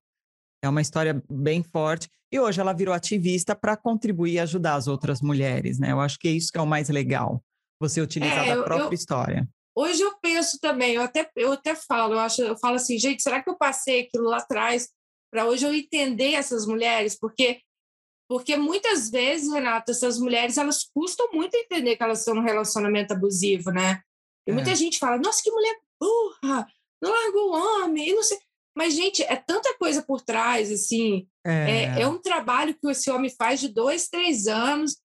É 0.64 0.70
uma 0.70 0.80
história 0.80 1.22
bem 1.30 1.62
forte. 1.62 2.08
E 2.32 2.40
hoje 2.40 2.62
ela 2.62 2.72
virou 2.72 2.94
ativista 2.94 3.54
para 3.54 3.76
contribuir 3.76 4.32
e 4.32 4.38
ajudar 4.38 4.76
as 4.76 4.88
outras 4.88 5.20
mulheres, 5.20 5.78
né? 5.78 5.92
Eu 5.92 6.00
acho 6.00 6.18
que 6.18 6.28
é 6.28 6.30
isso 6.30 6.50
que 6.50 6.56
é 6.56 6.62
o 6.62 6.66
mais 6.66 6.88
legal. 6.88 7.44
Você 7.78 8.00
utilizar 8.00 8.48
é, 8.48 8.52
a 8.52 8.62
própria 8.62 8.86
eu, 8.86 8.94
história. 8.94 9.46
Hoje 9.76 10.00
eu 10.00 10.16
penso 10.18 10.58
também, 10.60 10.94
eu 10.94 11.02
até, 11.02 11.28
eu 11.36 11.52
até 11.52 11.74
falo, 11.74 12.14
eu, 12.14 12.20
acho, 12.20 12.40
eu 12.40 12.56
falo 12.56 12.76
assim, 12.76 12.98
gente, 12.98 13.22
será 13.22 13.42
que 13.42 13.50
eu 13.50 13.58
passei 13.58 14.00
aquilo 14.00 14.30
lá 14.30 14.38
atrás 14.38 14.88
para 15.30 15.44
hoje 15.44 15.66
eu 15.66 15.74
entender 15.74 16.32
essas 16.32 16.64
mulheres? 16.64 17.18
Porque 17.18 17.60
porque 18.28 18.56
muitas 18.56 19.10
vezes, 19.10 19.52
Renata, 19.52 19.92
essas 19.92 20.18
mulheres 20.18 20.56
elas 20.56 20.84
custam 20.84 21.28
muito 21.32 21.54
entender 21.54 21.96
que 21.96 22.02
elas 22.02 22.20
estão 22.20 22.34
num 22.34 22.42
relacionamento 22.42 23.12
abusivo, 23.12 23.70
né? 23.70 24.00
E 24.46 24.50
é. 24.50 24.54
muita 24.54 24.74
gente 24.74 24.98
fala: 24.98 25.18
nossa, 25.18 25.42
que 25.42 25.50
mulher 25.50 25.78
burra, 26.00 26.66
não 27.02 27.10
largou 27.10 27.50
o 27.50 27.82
homem, 27.84 28.08
e 28.08 28.14
não 28.14 28.22
sei. 28.22 28.38
Mas, 28.74 28.94
gente, 28.94 29.22
é 29.22 29.36
tanta 29.36 29.76
coisa 29.76 30.02
por 30.02 30.22
trás, 30.22 30.72
assim. 30.72 31.28
É. 31.44 31.98
É, 31.98 32.02
é 32.02 32.08
um 32.08 32.18
trabalho 32.18 32.74
que 32.74 32.88
esse 32.88 33.10
homem 33.10 33.30
faz 33.30 33.60
de 33.60 33.68
dois, 33.68 34.08
três 34.08 34.46
anos, 34.46 34.96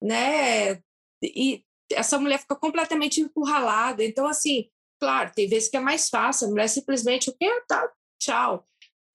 né? 0.00 0.80
E 1.22 1.64
essa 1.90 2.18
mulher 2.18 2.38
fica 2.38 2.54
completamente 2.54 3.20
encurralada. 3.20 4.04
Então, 4.04 4.26
assim, 4.28 4.68
claro, 5.00 5.32
tem 5.34 5.48
vezes 5.48 5.68
que 5.68 5.76
é 5.76 5.80
mais 5.80 6.08
fácil, 6.08 6.46
a 6.46 6.50
mulher 6.50 6.68
simplesmente, 6.68 7.30
o 7.30 7.36
quê? 7.36 7.50
Tá, 7.66 7.90
tchau 8.20 8.64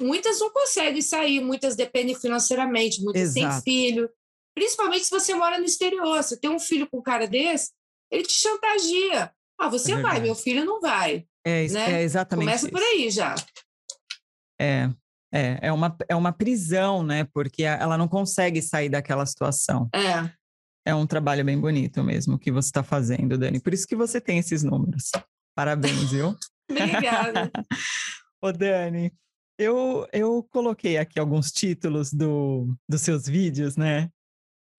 muitas 0.04 0.40
não 0.40 0.52
conseguem 0.52 1.02
sair, 1.02 1.40
muitas 1.40 1.76
dependem 1.76 2.16
financeiramente, 2.16 3.04
muitas 3.04 3.36
Exato. 3.36 3.64
têm 3.64 3.74
filho. 3.74 4.10
Principalmente 4.56 5.06
se 5.06 5.12
você 5.12 5.34
mora 5.34 5.58
no 5.58 5.66
exterior. 5.66 6.18
Você 6.18 6.38
tem 6.38 6.50
um 6.50 6.60
filho 6.60 6.88
com 6.90 7.00
um 7.00 7.04
cara 7.04 7.28
desse, 7.28 7.72
ele 8.12 8.24
te 8.24 8.34
chantageia. 8.34 9.34
Ah, 9.60 9.70
você 9.70 9.94
é 9.94 10.02
vai, 10.02 10.20
meu 10.20 10.36
filho 10.36 10.66
não 10.66 10.82
vai. 10.82 11.26
É, 11.46 11.68
né? 11.68 12.02
é 12.02 12.04
exatamente 12.04 12.46
Começa 12.46 12.66
isso. 12.66 12.74
por 12.74 12.82
aí 12.82 13.10
já. 13.10 13.36
É, 14.60 14.90
é, 15.34 15.60
é 15.62 15.72
uma, 15.72 15.96
é 16.10 16.16
uma 16.16 16.32
prisão, 16.32 17.04
né? 17.04 17.28
Porque 17.34 17.64
ela 17.64 17.98
não 17.98 18.08
consegue 18.08 18.62
sair 18.62 18.90
daquela 18.90 19.26
situação. 19.26 19.90
É. 19.94 20.30
É 20.86 20.96
um 20.96 21.06
trabalho 21.06 21.46
bem 21.46 21.60
bonito 21.60 22.04
mesmo 22.04 22.40
que 22.40 22.52
você 22.52 22.70
está 22.70 22.84
fazendo, 22.84 23.38
Dani. 23.38 23.60
Por 23.60 23.74
isso 23.74 23.88
que 23.88 23.96
você 23.96 24.20
tem 24.20 24.40
esses 24.40 24.64
números. 24.64 25.12
Parabéns, 25.56 26.12
viu? 26.12 26.36
Obrigada. 26.70 27.52
Ô, 28.42 28.52
Dani, 28.52 29.14
eu, 29.58 30.08
eu 30.12 30.44
coloquei 30.52 30.98
aqui 30.98 31.20
alguns 31.20 31.52
títulos 31.52 32.12
do, 32.12 32.76
dos 32.88 33.02
seus 33.02 33.26
vídeos, 33.26 33.76
né? 33.76 34.10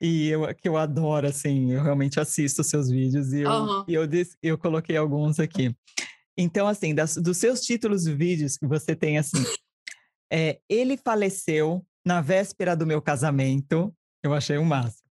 E 0.00 0.28
eu, 0.28 0.52
que 0.54 0.68
eu 0.68 0.76
adoro, 0.76 1.28
assim, 1.28 1.72
eu 1.72 1.82
realmente 1.82 2.18
assisto 2.18 2.60
os 2.62 2.66
seus 2.66 2.90
vídeos 2.90 3.32
e 3.32 3.42
eu, 3.42 3.50
uhum. 3.50 3.84
e 3.86 3.94
eu, 3.94 4.02
eu 4.42 4.58
coloquei 4.58 4.96
alguns 4.96 5.38
aqui. 5.38 5.72
Então, 6.36 6.66
assim, 6.66 6.94
das, 6.94 7.16
dos 7.16 7.36
seus 7.36 7.60
títulos 7.60 8.02
de 8.02 8.14
vídeos 8.14 8.56
que 8.56 8.66
você 8.66 8.96
tem, 8.96 9.18
assim, 9.18 9.44
é, 10.32 10.58
ele 10.68 10.96
faleceu 10.96 11.86
na 12.04 12.20
véspera 12.20 12.74
do 12.74 12.86
meu 12.86 13.00
casamento, 13.00 13.94
eu 14.24 14.34
achei 14.34 14.56
o 14.58 14.62
um 14.62 14.64
máximo. 14.64 15.08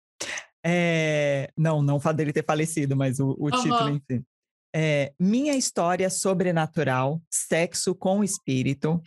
É, 0.65 1.51
não, 1.57 1.83
não 1.83 1.97
o 1.97 2.01
fato 2.01 2.17
dele 2.17 2.33
ter 2.33 2.45
falecido, 2.45 2.97
mas 2.97 3.21
o, 3.21 3.37
o 3.39 3.45
uhum. 3.45 3.51
título 3.51 3.89
em 3.91 4.03
si. 4.11 4.25
É, 4.75 5.13
minha 5.19 5.55
história 5.55 6.09
sobrenatural, 6.09 7.21
sexo 7.31 7.95
com 7.95 8.23
espírito. 8.23 9.03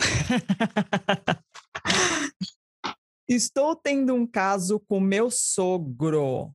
Estou 3.28 3.74
tendo 3.74 4.14
um 4.14 4.26
caso 4.26 4.78
com 4.80 5.00
meu 5.00 5.30
sogro. 5.30 6.54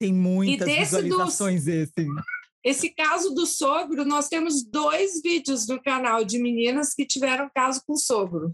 Tem 0.00 0.12
muitas 0.12 0.68
visualizações 0.68 1.64
do, 1.64 1.70
esse. 1.70 2.06
Esse 2.64 2.90
caso 2.90 3.34
do 3.34 3.46
sogro, 3.46 4.04
nós 4.04 4.28
temos 4.28 4.62
dois 4.62 5.22
vídeos 5.22 5.66
no 5.66 5.82
canal 5.82 6.24
de 6.24 6.38
meninas 6.38 6.94
que 6.94 7.06
tiveram 7.06 7.50
caso 7.54 7.82
com 7.86 7.96
sogro. 7.96 8.50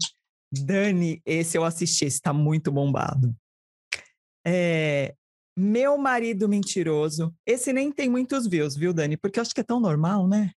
Dani, 0.51 1.21
esse 1.25 1.57
eu 1.57 1.63
assisti, 1.63 2.05
esse 2.05 2.21
tá 2.21 2.31
muito 2.31 2.71
bombado. 2.71 3.35
É, 4.45 5.15
meu 5.57 5.97
marido 5.97 6.47
mentiroso. 6.47 7.33
Esse 7.45 7.73
nem 7.73 7.91
tem 7.91 8.09
muitos 8.09 8.47
views, 8.47 8.75
viu, 8.75 8.93
Dani? 8.93 9.17
Porque 9.17 9.39
eu 9.39 9.41
acho 9.41 9.53
que 9.53 9.61
é 9.61 9.63
tão 9.63 9.79
normal, 9.79 10.27
né? 10.27 10.51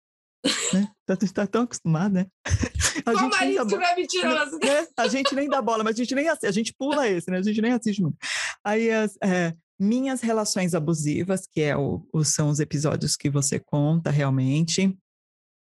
Né? 0.73 0.89
Tá, 1.07 1.17
tá 1.17 1.47
tão 1.47 1.63
acostumada, 1.63 2.21
né? 2.21 2.27
A 3.07 3.13
Qual 3.13 3.19
gente 3.19 3.41
nem 3.41 3.55
dá 3.55 3.91
é 3.91 3.97
mentiroso? 3.97 4.59
Né? 4.59 4.87
A 4.97 5.09
gente 5.09 5.35
nem 5.35 5.49
dá 5.49 5.63
bola, 5.63 5.85
mas 5.85 5.95
a 5.95 5.99
gente 5.99 6.15
nem 6.15 6.29
assiste, 6.29 6.47
a 6.47 6.53
gente 6.53 6.75
pula 6.77 7.09
esse, 7.09 7.31
né? 7.31 7.39
A 7.39 7.43
gente 7.43 7.61
nem 7.61 7.73
assiste 7.73 8.03
muito. 8.03 8.19
Aí 8.65 8.91
as 8.91 9.17
é, 9.23 9.55
minhas 9.79 10.21
relações 10.21 10.75
abusivas, 10.75 11.47
que 11.51 11.61
é 11.61 11.77
o, 11.77 12.07
o, 12.13 12.25
são 12.25 12.49
os 12.49 12.61
episódios 12.61 13.17
que 13.17 13.31
você 13.31 13.59
conta 13.59 14.11
realmente. 14.11 14.95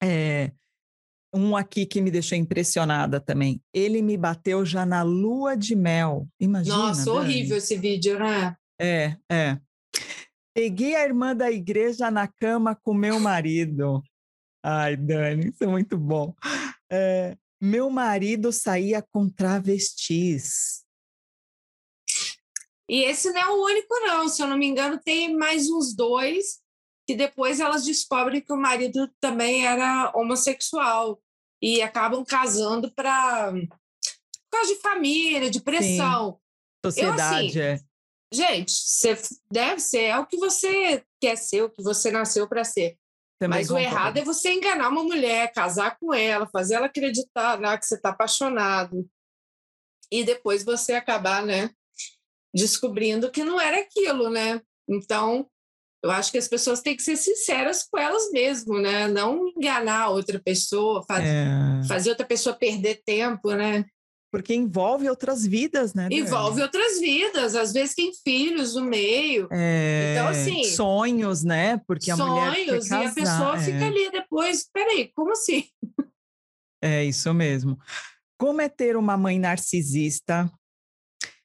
É, 0.03 0.51
Um 1.33 1.57
aqui 1.57 1.87
que 1.87 2.01
me 2.01 2.11
deixou 2.11 2.37
impressionada 2.37 3.21
também. 3.21 3.63
Ele 3.73 4.03
me 4.03 4.17
bateu 4.17 4.65
já 4.67 4.85
na 4.85 5.03
lua 5.03 5.57
de 5.57 5.77
mel. 5.77 6.29
Imagina. 6.41 6.77
Nossa, 6.77 7.05
Dani. 7.05 7.17
horrível 7.17 7.57
esse 7.57 7.77
vídeo, 7.77 8.19
né? 8.19 8.57
É, 8.81 9.17
é. 9.31 9.59
Peguei 10.55 10.97
a 10.97 11.05
irmã 11.05 11.35
da 11.35 11.51
igreja 11.51 12.11
na 12.11 12.27
cama 12.27 12.75
com 12.75 12.93
meu 12.93 13.21
marido. 13.21 14.03
Ai, 14.63 14.97
Dani, 14.97 15.49
isso 15.49 15.65
é 15.65 15.67
muito 15.67 15.97
bom. 15.97 16.35
É, 16.91 17.37
meu 17.61 17.89
marido 17.89 18.53
saía 18.53 19.01
com 19.01 19.29
travestis. 19.29 20.85
E 22.89 23.05
esse 23.05 23.31
não 23.31 23.41
é 23.41 23.47
o 23.49 23.65
único, 23.65 23.95
não. 24.01 24.29
Se 24.29 24.43
eu 24.43 24.49
não 24.49 24.59
me 24.59 24.67
engano, 24.67 24.99
tem 24.99 25.37
mais 25.37 25.71
uns 25.71 25.95
dois 25.95 26.61
que 27.07 27.15
depois 27.15 27.61
elas 27.61 27.85
descobrem 27.85 28.41
que 28.41 28.53
o 28.53 28.57
marido 28.57 29.09
também 29.21 29.67
era 29.67 30.13
homossexual 30.15 31.21
e 31.63 31.83
acabam 31.83 32.25
casando 32.25 32.93
para 32.93 33.53
por 33.53 34.59
causa 34.59 34.75
de 34.75 34.81
família, 34.81 35.51
de 35.51 35.61
pressão. 35.61 36.33
Sim. 36.33 36.91
Sociedade, 36.91 37.59
eu, 37.59 37.65
assim, 37.65 37.85
é. 37.85 37.91
Gente, 38.33 38.73
você 38.73 39.17
deve 39.51 39.81
ser, 39.81 40.03
é 40.03 40.19
o 40.19 40.27
que 40.27 40.37
você 40.37 41.05
quer 41.21 41.37
ser, 41.37 41.63
o 41.63 41.71
que 41.71 41.83
você 41.83 42.11
nasceu 42.11 42.49
para 42.49 42.65
ser. 42.65 42.97
Também 43.41 43.61
Mas 43.61 43.71
o 43.71 43.79
errado 43.79 44.19
é 44.19 44.23
você 44.23 44.53
enganar 44.53 44.91
uma 44.91 45.03
mulher, 45.03 45.51
casar 45.51 45.99
com 45.99 46.13
ela, 46.13 46.47
fazer 46.47 46.75
ela 46.75 46.87
acreditar 46.87 47.59
né, 47.59 47.75
que 47.79 47.87
você 47.87 47.95
está 47.95 48.11
apaixonado. 48.11 49.09
E 50.13 50.23
depois 50.23 50.63
você 50.63 50.93
acabar, 50.93 51.43
né, 51.43 51.71
descobrindo 52.55 53.31
que 53.31 53.43
não 53.43 53.59
era 53.59 53.81
aquilo, 53.81 54.29
né? 54.29 54.61
Então, 54.87 55.49
eu 56.03 56.11
acho 56.11 56.31
que 56.31 56.37
as 56.37 56.49
pessoas 56.49 56.83
têm 56.83 56.95
que 56.95 57.03
ser 57.03 57.17
sinceras 57.17 57.89
com 57.91 57.99
elas 57.99 58.31
mesmas, 58.31 58.83
né? 58.83 59.09
Não 59.09 59.49
enganar 59.49 60.11
outra 60.11 60.39
pessoa, 60.39 61.03
faz, 61.09 61.25
é... 61.25 61.83
fazer 61.89 62.11
outra 62.11 62.27
pessoa 62.27 62.55
perder 62.55 63.01
tempo, 63.07 63.53
né? 63.53 63.87
Porque 64.31 64.55
envolve 64.55 65.09
outras 65.09 65.45
vidas, 65.45 65.93
né? 65.93 66.09
Envolve 66.11 66.63
outras 66.63 67.01
vidas, 67.01 67.57
às 67.57 67.73
vezes 67.73 67.95
tem 67.97 68.13
filhos 68.25 68.77
no 68.77 68.85
meio. 68.85 69.49
É... 69.51 70.13
Então, 70.13 70.29
assim. 70.29 70.65
Sonhos, 70.65 71.43
né? 71.43 71.81
Porque 71.87 72.11
a 72.11 72.17
mulher. 72.17 72.55
Sonhos, 72.55 72.91
e 72.91 72.95
a 72.95 73.13
pessoa 73.13 73.57
é... 73.57 73.61
fica 73.61 73.87
ali 73.87 74.11
depois. 74.11 74.69
Peraí, 74.73 75.11
como 75.15 75.33
assim? 75.33 75.65
É 76.83 77.05
isso 77.05 77.35
mesmo. 77.35 77.79
Como 78.39 78.61
é 78.61 78.69
ter 78.69 78.97
uma 78.97 79.17
mãe 79.17 79.39
narcisista? 79.39 80.51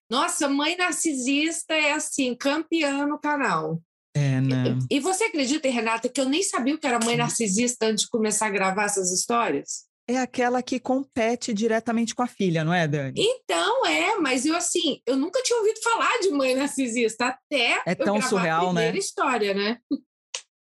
Nossa, 0.10 0.48
mãe 0.48 0.77
narcisista 0.77 1.74
é 1.74 1.94
assim, 1.94 2.36
campeã 2.36 3.06
no 3.08 3.20
canal. 3.20 3.82
É, 4.15 4.39
né? 4.39 4.77
E 4.89 5.00
você 5.00 5.25
acredita, 5.25 5.68
Renata, 5.68 6.08
que 6.08 6.22
eu 6.22 6.30
nem 6.30 6.42
sabia 6.42 6.75
o 6.75 6.77
que 6.77 6.88
era 6.88 7.04
mãe 7.04 7.18
narcisista 7.18 7.88
antes 7.88 8.06
de 8.06 8.10
começar 8.10 8.46
a 8.46 8.51
gravar 8.51 8.86
essas 8.86 9.12
histórias? 9.12 9.85
É 10.07 10.17
aquela 10.17 10.62
que 10.62 10.79
compete 10.79 11.53
diretamente 11.53 12.13
com 12.13 12.21
a 12.21 12.27
filha, 12.27 12.63
não 12.63 12.74
é, 12.74 12.88
Dani? 12.88 13.13
Então, 13.17 13.85
é, 13.85 14.17
mas 14.17 14.45
eu 14.45 14.55
assim, 14.55 15.01
eu 15.05 15.15
nunca 15.15 15.41
tinha 15.41 15.57
ouvido 15.57 15.81
falar 15.81 16.19
de 16.19 16.29
mãe 16.29 16.55
narcisista 16.55 17.27
até 17.27 17.81
é 17.85 17.95
tão 17.95 18.21
surreal, 18.21 18.69
a 18.69 18.74
né? 18.74 18.95
história, 18.95 19.53
né? 19.53 19.79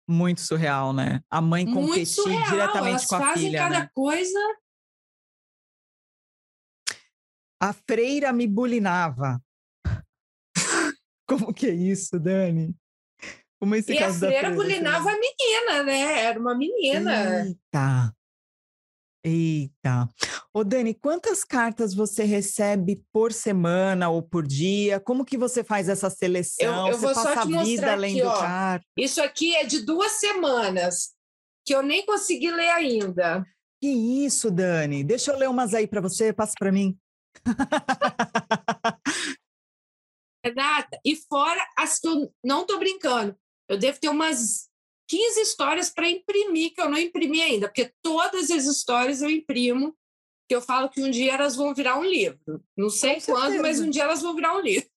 Muito 0.08 0.40
surreal, 0.40 0.92
né? 0.92 1.22
A 1.30 1.40
mãe 1.40 1.66
competir 1.66 2.24
diretamente 2.48 2.90
Elas 2.90 3.06
com 3.06 3.16
a 3.16 3.20
fazem 3.20 3.46
filha, 3.46 3.58
cada 3.58 3.80
né? 3.80 3.90
coisa. 3.94 4.38
A 7.60 7.72
freira 7.72 8.32
me 8.32 8.46
bulinava. 8.46 9.42
Como 11.26 11.52
que 11.54 11.66
é 11.66 11.74
isso, 11.74 12.20
Dani? 12.20 12.76
Como 13.58 13.74
esse 13.74 13.94
e 13.94 13.98
caso 13.98 14.26
a 14.26 14.28
freira 14.28 14.50
bulinava 14.50 15.10
a 15.10 15.18
menina, 15.18 15.82
né? 15.82 16.20
Era 16.20 16.38
uma 16.38 16.54
menina. 16.54 17.46
Eita. 17.46 18.14
Eita. 19.24 20.06
Ô 20.52 20.62
Dani, 20.62 20.92
quantas 20.92 21.42
cartas 21.42 21.94
você 21.94 22.24
recebe 22.24 23.02
por 23.10 23.32
semana 23.32 24.10
ou 24.10 24.22
por 24.22 24.46
dia? 24.46 25.00
Como 25.00 25.24
que 25.24 25.38
você 25.38 25.64
faz 25.64 25.88
essa 25.88 26.10
seleção? 26.10 26.88
Eu, 26.88 26.92
eu 26.92 26.98
você 26.98 27.06
vou 27.06 27.14
passa 27.14 27.34
só 27.34 27.46
te 27.46 27.56
a 27.56 27.62
vida 27.62 27.94
lendo 27.94 28.28
aqui, 28.28 28.32
ó. 28.44 28.80
Isso 28.98 29.22
aqui 29.22 29.56
é 29.56 29.64
de 29.64 29.80
duas 29.80 30.12
semanas, 30.12 31.14
que 31.64 31.74
eu 31.74 31.82
nem 31.82 32.04
consegui 32.04 32.50
ler 32.50 32.68
ainda. 32.68 33.42
Que 33.80 33.88
isso, 33.88 34.50
Dani? 34.50 35.02
Deixa 35.02 35.32
eu 35.32 35.38
ler 35.38 35.48
umas 35.48 35.72
aí 35.72 35.86
para 35.86 36.02
você, 36.02 36.30
passa 36.30 36.52
para 36.58 36.70
mim. 36.70 36.98
Renata, 40.44 41.00
e 41.02 41.16
fora 41.16 41.66
as 41.78 41.98
que 41.98 42.06
eu 42.06 42.30
não 42.44 42.66
tô 42.66 42.78
brincando. 42.78 43.34
Eu 43.66 43.78
devo 43.78 43.98
ter 43.98 44.10
umas 44.10 44.68
15 45.14 45.40
histórias 45.40 45.90
para 45.90 46.10
imprimir, 46.10 46.74
que 46.74 46.80
eu 46.80 46.88
não 46.88 46.98
imprimi 46.98 47.40
ainda, 47.40 47.68
porque 47.68 47.92
todas 48.02 48.50
as 48.50 48.64
histórias 48.64 49.22
eu 49.22 49.30
imprimo, 49.30 49.96
que 50.48 50.54
eu 50.56 50.60
falo 50.60 50.88
que 50.88 51.00
um 51.00 51.08
dia 51.08 51.34
elas 51.34 51.54
vão 51.54 51.72
virar 51.72 52.00
um 52.00 52.04
livro. 52.04 52.60
Não 52.76 52.90
sei 52.90 53.20
Com 53.20 53.26
quando, 53.26 53.52
certeza. 53.52 53.62
mas 53.62 53.80
um 53.80 53.88
dia 53.88 54.02
elas 54.02 54.22
vão 54.22 54.34
virar 54.34 54.56
um 54.56 54.60
livro. 54.60 54.88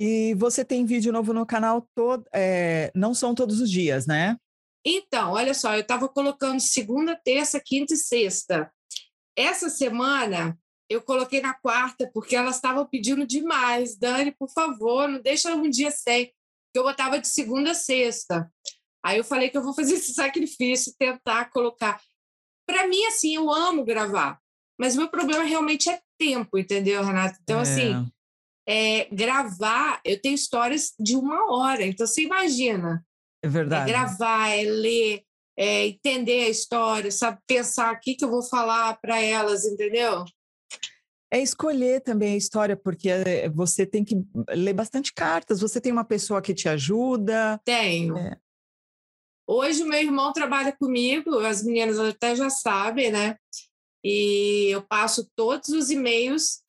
E 0.00 0.34
você 0.34 0.64
tem 0.64 0.86
vídeo 0.86 1.12
novo 1.12 1.34
no 1.34 1.44
canal 1.44 1.86
todo, 1.94 2.24
é, 2.34 2.90
não 2.94 3.12
são 3.12 3.34
todos 3.34 3.60
os 3.60 3.70
dias, 3.70 4.06
né? 4.06 4.38
Então, 4.84 5.32
olha 5.32 5.52
só, 5.52 5.74
eu 5.74 5.82
estava 5.82 6.08
colocando 6.08 6.58
segunda, 6.58 7.14
terça, 7.14 7.60
quinta 7.62 7.92
e 7.92 7.96
sexta. 7.98 8.72
Essa 9.36 9.68
semana 9.68 10.58
eu 10.88 11.02
coloquei 11.02 11.42
na 11.42 11.52
quarta, 11.52 12.10
porque 12.14 12.34
elas 12.36 12.56
estavam 12.56 12.86
pedindo 12.86 13.26
demais. 13.26 13.96
Dani, 13.98 14.32
por 14.32 14.48
favor, 14.50 15.08
não 15.08 15.20
deixa 15.20 15.54
um 15.54 15.68
dia 15.68 15.90
sem. 15.90 16.32
Eu 16.74 16.84
botava 16.84 17.18
de 17.18 17.28
segunda 17.28 17.72
a 17.72 17.74
sexta. 17.74 18.50
Aí 19.04 19.18
eu 19.18 19.24
falei 19.24 19.48
que 19.48 19.56
eu 19.56 19.62
vou 19.62 19.74
fazer 19.74 19.94
esse 19.94 20.12
sacrifício, 20.12 20.94
tentar 20.98 21.50
colocar. 21.50 22.00
Para 22.66 22.86
mim, 22.88 23.04
assim, 23.06 23.36
eu 23.36 23.50
amo 23.50 23.84
gravar, 23.84 24.38
mas 24.78 24.96
meu 24.96 25.08
problema 25.08 25.44
realmente 25.44 25.88
é 25.88 26.00
tempo, 26.18 26.58
entendeu, 26.58 27.04
Renata? 27.04 27.38
Então, 27.42 27.60
assim, 27.60 27.92
é. 27.92 27.94
assim, 27.94 28.10
é, 28.68 29.04
gravar, 29.14 30.00
eu 30.04 30.20
tenho 30.20 30.34
histórias 30.34 30.92
de 30.98 31.16
uma 31.16 31.52
hora, 31.52 31.84
então 31.84 32.06
você 32.06 32.22
imagina. 32.22 33.04
É 33.42 33.48
verdade. 33.48 33.88
É 33.88 33.92
gravar, 33.92 34.48
é 34.48 34.62
ler, 34.64 35.22
é 35.56 35.86
entender 35.86 36.46
a 36.46 36.48
história, 36.48 37.10
sabe? 37.12 37.38
Pensar 37.46 37.94
o 37.94 38.00
que, 38.00 38.14
que 38.14 38.24
eu 38.24 38.30
vou 38.30 38.42
falar 38.42 38.98
para 39.00 39.20
elas, 39.22 39.64
entendeu? 39.64 40.24
É 41.30 41.40
escolher 41.40 42.00
também 42.00 42.34
a 42.34 42.36
história, 42.36 42.76
porque 42.76 43.08
eh, 43.08 43.48
você 43.48 43.84
tem 43.84 44.04
que 44.04 44.16
ler 44.50 44.72
bastante 44.72 45.12
cartas. 45.12 45.60
Você 45.60 45.80
tem 45.80 45.90
uma 45.90 46.04
pessoa 46.04 46.40
que 46.40 46.54
te 46.54 46.68
ajuda. 46.68 47.60
Tenho. 47.64 48.16
É. 48.16 48.36
Hoje 49.46 49.82
o 49.82 49.86
meu 49.86 50.00
irmão 50.00 50.32
trabalha 50.32 50.72
comigo, 50.72 51.38
as 51.38 51.62
meninas 51.62 51.98
até 51.98 52.34
já 52.34 52.50
sabem, 52.50 53.12
né? 53.12 53.36
E 54.04 54.68
eu 54.70 54.82
passo 54.82 55.30
todos 55.36 55.68
os 55.68 55.90
e-mails, 55.90 56.62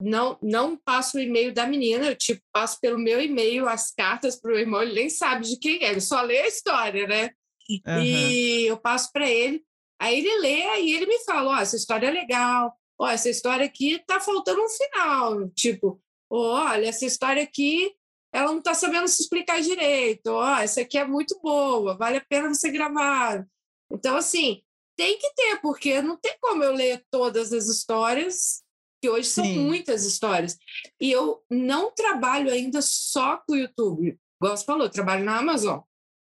não 0.00 0.38
não 0.40 0.76
passo 0.76 1.16
o 1.16 1.20
e-mail 1.20 1.52
da 1.52 1.66
menina, 1.66 2.06
eu 2.06 2.16
tipo 2.16 2.42
passo 2.52 2.78
pelo 2.80 2.98
meu 2.98 3.20
e-mail 3.20 3.68
as 3.68 3.92
cartas 3.92 4.40
para 4.40 4.52
o 4.52 4.58
irmão, 4.58 4.82
ele 4.82 4.94
nem 4.94 5.10
sabe 5.10 5.46
de 5.46 5.58
quem 5.58 5.82
é, 5.82 5.90
ele 5.90 6.00
só 6.00 6.22
lê 6.22 6.38
a 6.38 6.48
história, 6.48 7.06
né? 7.06 7.30
Uhum. 7.68 8.02
E 8.02 8.66
eu 8.66 8.76
passo 8.76 9.10
para 9.12 9.28
ele, 9.28 9.64
aí 10.00 10.18
ele 10.18 10.40
lê 10.40 10.80
e 10.80 10.92
ele 10.94 11.06
me 11.06 11.18
fala, 11.24 11.52
ó, 11.52 11.54
oh, 11.56 11.60
essa 11.60 11.76
história 11.76 12.06
é 12.06 12.10
legal, 12.10 12.72
ó, 12.98 13.06
oh, 13.06 13.08
essa 13.08 13.28
história 13.28 13.64
aqui 13.66 14.00
tá 14.06 14.20
faltando 14.20 14.62
um 14.62 14.68
final, 14.68 15.48
tipo, 15.50 16.00
olha, 16.30 16.86
essa 16.86 17.04
história 17.04 17.42
aqui 17.42 17.94
ela 18.32 18.50
não 18.50 18.58
está 18.58 18.72
sabendo 18.74 19.06
se 19.08 19.22
explicar 19.22 19.60
direito. 19.60 20.28
Ó, 20.28 20.42
oh, 20.42 20.58
essa 20.58 20.80
aqui 20.80 20.96
é 20.96 21.04
muito 21.04 21.38
boa, 21.40 21.96
vale 21.96 22.16
a 22.16 22.24
pena 22.24 22.52
você 22.52 22.70
gravar. 22.70 23.46
Então, 23.90 24.16
assim, 24.16 24.62
tem 24.96 25.18
que 25.18 25.32
ter, 25.34 25.60
porque 25.60 26.00
não 26.00 26.16
tem 26.16 26.36
como 26.40 26.64
eu 26.64 26.72
ler 26.72 27.04
todas 27.10 27.52
as 27.52 27.66
histórias, 27.66 28.62
que 29.02 29.10
hoje 29.10 29.28
são 29.28 29.44
Sim. 29.44 29.58
muitas 29.58 30.04
histórias. 30.04 30.56
E 31.00 31.10
eu 31.10 31.44
não 31.50 31.92
trabalho 31.92 32.50
ainda 32.50 32.80
só 32.80 33.36
com 33.38 33.52
o 33.52 33.56
YouTube. 33.56 34.18
Igual 34.40 34.56
você 34.56 34.64
falou, 34.64 34.84
eu 34.84 34.90
trabalho 34.90 35.24
na 35.24 35.38
Amazon. 35.38 35.80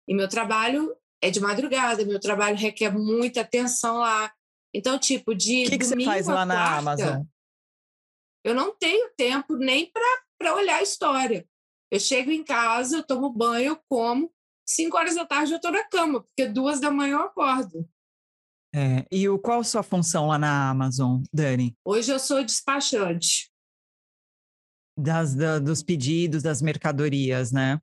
E 0.09 0.15
meu 0.15 0.29
trabalho 0.29 0.97
é 1.23 1.31
de 1.31 1.41
madrugada, 1.41 2.05
meu 2.05 2.19
trabalho 2.19 2.57
requer 2.57 2.91
muita 2.91 3.43
atenção 3.43 3.99
lá. 3.99 4.33
Então, 4.73 4.99
tipo, 4.99 5.35
de. 5.35 5.67
O 5.67 5.71
que, 5.71 5.79
que 5.79 5.85
você 5.85 6.05
faz 6.05 6.27
lá 6.27 6.47
na 6.47 6.55
quarta, 6.55 6.79
Amazon? 6.79 7.23
Eu 8.45 8.55
não 8.55 8.75
tenho 8.75 9.11
tempo 9.17 9.57
nem 9.57 9.91
para 10.39 10.55
olhar 10.55 10.77
a 10.77 10.83
história. 10.83 11.47
Eu 11.90 11.98
chego 12.00 12.31
em 12.31 12.44
casa, 12.44 12.98
eu 12.98 13.03
tomo 13.03 13.31
banho, 13.31 13.70
eu 13.70 13.81
como, 13.88 14.33
cinco 14.66 14.96
horas 14.96 15.16
da 15.16 15.26
tarde 15.26 15.53
eu 15.53 15.57
estou 15.57 15.72
na 15.72 15.85
cama, 15.85 16.22
porque 16.22 16.46
duas 16.46 16.81
da 16.81 16.90
manhã 16.90 17.16
eu 17.16 17.22
acordo. 17.22 17.88
É, 18.72 19.05
e 19.11 19.29
o, 19.29 19.38
qual 19.38 19.61
a 19.61 19.64
sua 19.64 19.83
função 19.83 20.29
lá 20.29 20.38
na 20.38 20.70
Amazon, 20.70 21.22
Dani? 21.33 21.76
Hoje 21.85 22.12
eu 22.12 22.18
sou 22.18 22.44
despachante. 22.44 23.50
Das, 24.96 25.35
da, 25.35 25.59
dos 25.59 25.83
pedidos, 25.83 26.42
das 26.42 26.62
mercadorias, 26.62 27.50
né? 27.50 27.81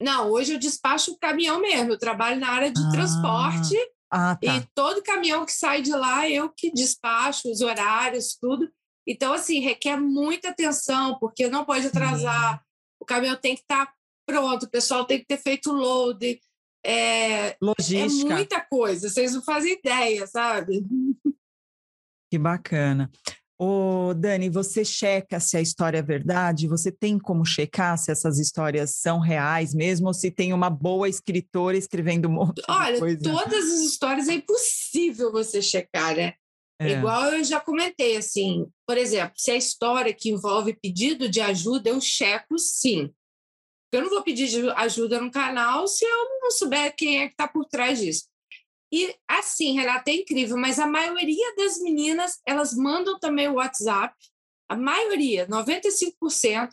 Não, 0.00 0.30
hoje 0.30 0.52
eu 0.52 0.58
despacho 0.58 1.12
o 1.12 1.18
caminhão 1.18 1.60
mesmo. 1.60 1.92
Eu 1.92 1.98
trabalho 1.98 2.38
na 2.38 2.50
área 2.50 2.70
de 2.70 2.80
ah, 2.80 2.90
transporte. 2.90 3.76
Ah, 4.10 4.36
tá. 4.36 4.56
E 4.56 4.66
todo 4.74 5.02
caminhão 5.02 5.44
que 5.44 5.52
sai 5.52 5.82
de 5.82 5.92
lá, 5.92 6.28
eu 6.28 6.50
que 6.50 6.70
despacho 6.70 7.50
os 7.50 7.60
horários, 7.60 8.36
tudo. 8.40 8.70
Então, 9.06 9.32
assim, 9.32 9.60
requer 9.60 9.96
muita 9.96 10.50
atenção, 10.50 11.18
porque 11.18 11.48
não 11.48 11.64
pode 11.64 11.86
atrasar. 11.86 12.56
O 12.56 12.60
caminhão 13.08 13.36
tem 13.36 13.54
que 13.54 13.62
estar 13.62 13.86
tá 13.86 13.92
pronto, 14.26 14.64
o 14.64 14.70
pessoal 14.70 15.04
tem 15.04 15.18
que 15.18 15.26
ter 15.26 15.38
feito 15.38 15.72
load. 15.72 16.40
é, 16.84 17.56
Logística. 17.60 18.32
é 18.32 18.36
muita 18.36 18.60
coisa, 18.60 19.08
vocês 19.08 19.34
não 19.34 19.42
fazem 19.42 19.72
ideia, 19.72 20.26
sabe? 20.26 20.84
Que 22.30 22.38
bacana. 22.38 23.10
Ô, 23.60 24.14
Dani, 24.14 24.48
você 24.48 24.84
checa 24.84 25.40
se 25.40 25.56
a 25.56 25.60
história 25.60 25.98
é 25.98 26.02
verdade? 26.02 26.68
Você 26.68 26.92
tem 26.92 27.18
como 27.18 27.44
checar 27.44 27.98
se 27.98 28.12
essas 28.12 28.38
histórias 28.38 28.94
são 28.94 29.18
reais 29.18 29.74
mesmo, 29.74 30.06
ou 30.06 30.14
se 30.14 30.30
tem 30.30 30.52
uma 30.52 30.70
boa 30.70 31.08
escritora 31.08 31.76
escrevendo 31.76 32.28
um 32.28 32.32
monte 32.32 32.62
Olha, 32.68 32.92
de 32.92 33.00
coisa? 33.00 33.22
todas 33.22 33.64
as 33.64 33.80
histórias 33.80 34.28
é 34.28 34.34
impossível 34.34 35.32
você 35.32 35.60
checar, 35.60 36.14
né? 36.14 36.34
É. 36.80 36.90
Igual 36.90 37.34
eu 37.34 37.44
já 37.44 37.60
comentei, 37.60 38.16
assim, 38.16 38.70
por 38.86 38.96
exemplo, 38.96 39.34
se 39.36 39.50
a 39.50 39.56
história 39.56 40.14
que 40.14 40.30
envolve 40.30 40.78
pedido 40.80 41.28
de 41.28 41.40
ajuda, 41.40 41.90
eu 41.90 42.00
checo 42.00 42.58
sim. 42.58 43.12
Eu 43.90 44.02
não 44.02 44.10
vou 44.10 44.22
pedir 44.22 44.70
ajuda 44.76 45.20
no 45.20 45.30
canal 45.30 45.88
se 45.88 46.04
eu 46.04 46.40
não 46.40 46.50
souber 46.50 46.94
quem 46.94 47.22
é 47.22 47.26
que 47.26 47.32
está 47.32 47.48
por 47.48 47.64
trás 47.64 47.98
disso. 47.98 48.28
E 48.92 49.14
assim, 49.26 49.74
Renata, 49.74 50.10
é 50.10 50.14
incrível, 50.14 50.56
mas 50.56 50.78
a 50.78 50.86
maioria 50.86 51.54
das 51.56 51.78
meninas, 51.80 52.40
elas 52.46 52.74
mandam 52.74 53.18
também 53.18 53.48
o 53.48 53.54
WhatsApp, 53.54 54.14
a 54.68 54.76
maioria, 54.76 55.46
95%, 55.46 56.70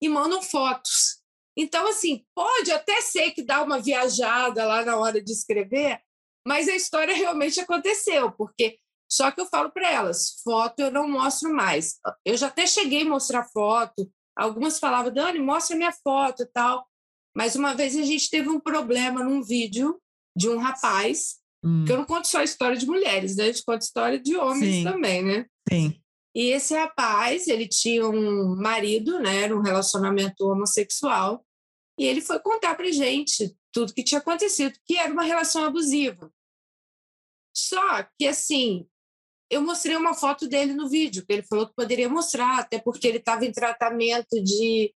e 0.00 0.08
mandam 0.08 0.42
fotos. 0.42 1.20
Então, 1.56 1.86
assim, 1.88 2.24
pode 2.34 2.70
até 2.70 3.00
ser 3.00 3.32
que 3.32 3.42
dá 3.42 3.62
uma 3.62 3.78
viajada 3.80 4.64
lá 4.66 4.84
na 4.84 4.96
hora 4.96 5.22
de 5.22 5.32
escrever, 5.32 6.00
mas 6.46 6.68
a 6.68 6.74
história 6.74 7.14
realmente 7.14 7.60
aconteceu, 7.60 8.32
porque 8.32 8.78
só 9.12 9.30
que 9.30 9.40
eu 9.40 9.46
falo 9.46 9.70
para 9.70 9.90
elas, 9.90 10.40
foto 10.42 10.80
eu 10.80 10.90
não 10.90 11.08
mostro 11.08 11.52
mais. 11.52 11.98
Eu 12.24 12.36
já 12.36 12.46
até 12.46 12.66
cheguei 12.66 13.02
a 13.02 13.08
mostrar 13.08 13.44
foto, 13.44 14.10
algumas 14.36 14.78
falavam, 14.78 15.12
Dani, 15.12 15.38
mostra 15.38 15.76
minha 15.76 15.92
foto 15.92 16.42
e 16.42 16.46
tal. 16.46 16.86
Mas 17.34 17.56
uma 17.56 17.74
vez 17.74 17.96
a 17.96 18.02
gente 18.02 18.28
teve 18.30 18.48
um 18.48 18.60
problema 18.60 19.22
num 19.24 19.42
vídeo 19.42 20.00
de 20.36 20.48
um 20.48 20.58
rapaz 20.58 21.42
Hum. 21.64 21.78
Porque 21.78 21.92
eu 21.92 21.98
não 21.98 22.04
conto 22.04 22.26
só 22.26 22.38
a 22.38 22.44
história 22.44 22.76
de 22.76 22.86
mulheres, 22.86 23.36
né? 23.36 23.44
A 23.44 23.46
gente 23.46 23.64
conta 23.64 23.84
história 23.84 24.18
de 24.18 24.36
homens 24.36 24.76
Sim. 24.76 24.84
também, 24.84 25.24
né? 25.24 25.46
Sim. 25.70 26.00
E 26.34 26.50
esse 26.50 26.74
rapaz, 26.74 27.46
ele 27.46 27.68
tinha 27.68 28.08
um 28.08 28.56
marido, 28.56 29.20
né? 29.20 29.42
Era 29.42 29.56
um 29.56 29.60
relacionamento 29.60 30.44
homossexual. 30.44 31.44
E 31.98 32.06
ele 32.06 32.20
foi 32.20 32.40
contar 32.40 32.74
pra 32.74 32.90
gente 32.90 33.54
tudo 33.72 33.94
que 33.94 34.02
tinha 34.02 34.18
acontecido, 34.18 34.78
que 34.84 34.96
era 34.96 35.12
uma 35.12 35.22
relação 35.22 35.64
abusiva. 35.64 36.32
Só 37.54 38.02
que, 38.18 38.26
assim, 38.26 38.86
eu 39.52 39.60
mostrei 39.60 39.94
uma 39.94 40.14
foto 40.14 40.48
dele 40.48 40.72
no 40.72 40.88
vídeo, 40.88 41.26
que 41.26 41.30
ele 41.30 41.42
falou 41.42 41.68
que 41.68 41.74
poderia 41.74 42.08
mostrar, 42.08 42.58
até 42.58 42.78
porque 42.80 43.06
ele 43.06 43.18
estava 43.18 43.44
em 43.44 43.52
tratamento 43.52 44.42
de. 44.42 44.94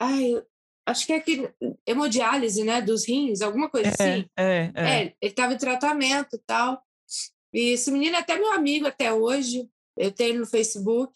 Ai, 0.00 0.42
acho 0.86 1.04
que 1.04 1.12
é 1.12 1.16
aquele 1.16 1.54
hemodiálise, 1.86 2.64
né, 2.64 2.80
dos 2.80 3.06
rins, 3.06 3.42
alguma 3.42 3.68
coisa 3.68 3.88
é, 3.88 3.92
assim. 3.92 4.30
É, 4.34 4.72
é. 4.74 4.74
é 4.74 5.02
ele 5.02 5.14
estava 5.20 5.52
em 5.52 5.58
tratamento 5.58 6.36
e 6.36 6.38
tal. 6.38 6.82
E 7.52 7.74
esse 7.74 7.90
menino 7.90 8.16
é 8.16 8.20
até 8.20 8.34
meu 8.34 8.50
amigo 8.50 8.86
até 8.86 9.12
hoje, 9.12 9.68
eu 9.94 10.10
tenho 10.10 10.40
no 10.40 10.46
Facebook. 10.46 11.12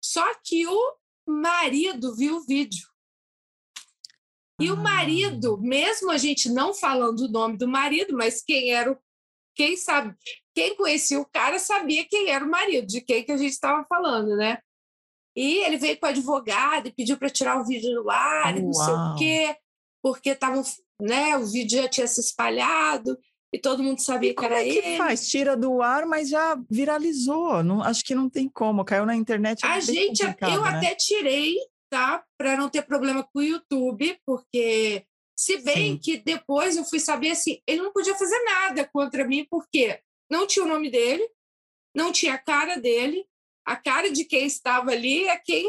Só 0.00 0.32
que 0.44 0.64
o 0.64 0.96
marido 1.26 2.14
viu 2.14 2.36
o 2.36 2.46
vídeo. 2.46 2.86
E 4.60 4.68
ah. 4.68 4.74
o 4.74 4.76
marido, 4.76 5.58
mesmo 5.58 6.12
a 6.12 6.18
gente 6.18 6.48
não 6.48 6.72
falando 6.72 7.22
o 7.22 7.28
nome 7.28 7.58
do 7.58 7.66
marido, 7.66 8.16
mas 8.16 8.40
quem 8.42 8.72
era 8.72 8.92
o. 8.92 8.98
Quem 9.58 9.76
sabe, 9.76 10.14
quem 10.54 10.76
conhecia 10.76 11.18
o 11.18 11.26
cara 11.26 11.58
sabia 11.58 12.06
quem 12.08 12.28
era 12.28 12.44
o 12.44 12.50
marido, 12.50 12.86
de 12.86 13.00
quem 13.00 13.24
que 13.24 13.32
a 13.32 13.36
gente 13.36 13.50
estava 13.50 13.84
falando, 13.88 14.36
né? 14.36 14.58
E 15.36 15.58
ele 15.64 15.76
veio 15.76 15.98
com 15.98 16.06
o 16.06 16.08
advogado 16.08 16.86
e 16.86 16.92
pediu 16.92 17.16
para 17.16 17.28
tirar 17.28 17.60
o 17.60 17.64
vídeo 17.64 17.92
do 17.92 18.08
ar, 18.08 18.54
Uau. 18.54 18.62
não 18.62 18.72
sei 18.72 18.94
o 18.94 19.14
quê, 19.16 19.56
porque 20.00 20.32
tava, 20.36 20.62
né, 21.02 21.36
o 21.36 21.44
vídeo 21.44 21.82
já 21.82 21.88
tinha 21.88 22.06
se 22.06 22.20
espalhado 22.20 23.18
e 23.52 23.58
todo 23.58 23.82
mundo 23.82 24.00
sabia 24.00 24.32
que 24.32 24.44
era 24.44 24.60
é 24.60 24.64
que 24.64 24.78
ele. 24.78 24.96
faz? 24.96 25.28
Tira 25.28 25.56
do 25.56 25.82
ar, 25.82 26.06
mas 26.06 26.28
já 26.28 26.56
viralizou. 26.70 27.64
Não, 27.64 27.82
acho 27.82 28.04
que 28.04 28.14
não 28.14 28.30
tem 28.30 28.48
como. 28.48 28.84
Caiu 28.84 29.04
na 29.04 29.16
internet. 29.16 29.64
É 29.64 29.68
a 29.68 29.80
gente, 29.80 30.22
eu 30.22 30.62
né? 30.62 30.68
até 30.68 30.94
tirei, 30.94 31.56
tá? 31.90 32.22
Para 32.38 32.56
não 32.56 32.68
ter 32.68 32.82
problema 32.82 33.24
com 33.24 33.40
o 33.40 33.42
YouTube, 33.42 34.20
porque 34.24 35.04
se 35.38 35.58
bem 35.58 35.92
Sim. 35.92 35.98
que 35.98 36.16
depois 36.16 36.76
eu 36.76 36.84
fui 36.84 36.98
saber 36.98 37.30
assim, 37.30 37.62
ele 37.64 37.80
não 37.80 37.92
podia 37.92 38.16
fazer 38.16 38.38
nada 38.42 38.84
contra 38.84 39.24
mim, 39.24 39.46
porque 39.48 40.00
não 40.28 40.48
tinha 40.48 40.64
o 40.64 40.68
nome 40.68 40.90
dele, 40.90 41.28
não 41.94 42.10
tinha 42.10 42.34
a 42.34 42.38
cara 42.38 42.76
dele, 42.76 43.24
a 43.64 43.76
cara 43.76 44.10
de 44.10 44.24
quem 44.24 44.46
estava 44.46 44.90
ali 44.90 45.28
é 45.28 45.36
quem 45.36 45.64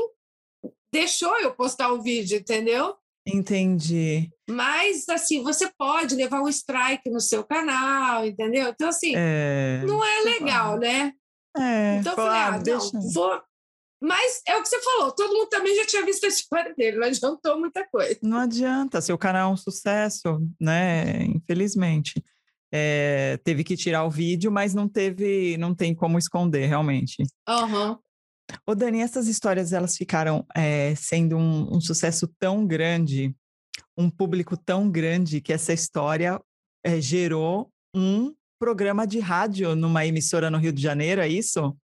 deixou 0.91 1.39
eu 1.39 1.53
postar 1.53 1.93
o 1.93 2.01
vídeo, 2.01 2.39
entendeu? 2.39 2.97
Entendi. 3.27 4.31
Mas, 4.49 5.07
assim, 5.07 5.43
você 5.43 5.71
pode 5.77 6.15
levar 6.15 6.41
um 6.41 6.49
strike 6.49 7.07
no 7.11 7.21
seu 7.21 7.43
canal, 7.43 8.25
entendeu? 8.25 8.69
Então, 8.69 8.89
assim, 8.89 9.13
é... 9.15 9.83
não 9.85 10.03
é 10.03 10.21
legal, 10.21 10.79
né? 10.79 11.13
É, 11.55 11.97
então, 11.97 12.13
eu 12.13 12.15
falei, 12.15 12.39
ah, 12.39 12.57
deixa... 12.57 12.89
não, 12.91 13.11
vou... 13.11 13.43
Mas 14.01 14.41
é 14.47 14.55
o 14.55 14.61
que 14.61 14.69
você 14.69 14.81
falou, 14.81 15.11
todo 15.11 15.33
mundo 15.33 15.49
também 15.49 15.75
já 15.75 15.85
tinha 15.85 16.05
visto 16.05 16.25
a 16.25 16.29
história 16.29 16.73
dele, 16.73 16.97
não 16.97 17.07
adiantou 17.07 17.59
muita 17.59 17.85
coisa. 17.87 18.17
Não 18.23 18.37
adianta, 18.37 19.01
seu 19.01 19.17
canal 19.17 19.49
é 19.49 19.53
um 19.53 19.57
sucesso, 19.57 20.41
né? 20.59 21.23
Infelizmente 21.25 22.23
é, 22.71 23.37
teve 23.43 23.63
que 23.63 23.75
tirar 23.75 24.03
o 24.03 24.11
vídeo, 24.11 24.51
mas 24.51 24.73
não 24.73 24.87
teve, 24.87 25.57
não 25.57 25.73
tem 25.73 25.93
como 25.93 26.17
esconder 26.17 26.67
realmente. 26.67 27.23
Uhum. 27.47 27.97
Ô 28.65 28.75
Dani, 28.75 29.01
essas 29.01 29.27
histórias 29.27 29.73
elas 29.73 29.95
ficaram 29.95 30.45
é, 30.55 30.93
sendo 30.95 31.37
um, 31.37 31.75
um, 31.75 31.81
sucesso 31.81 32.27
tão 32.39 32.65
grande, 32.65 33.35
um 33.97 34.09
público 34.09 34.57
tão 34.57 34.89
grande 34.89 35.41
que 35.41 35.53
essa 35.53 35.73
história 35.73 36.39
é, 36.83 36.99
gerou 36.99 37.71
um 37.95 38.33
programa 38.59 39.05
de 39.05 39.19
rádio 39.19 39.75
numa 39.75 40.05
emissora 40.05 40.49
no 40.49 40.57
Rio 40.57 40.73
de 40.73 40.81
Janeiro, 40.81 41.21
é 41.21 41.27
isso? 41.27 41.75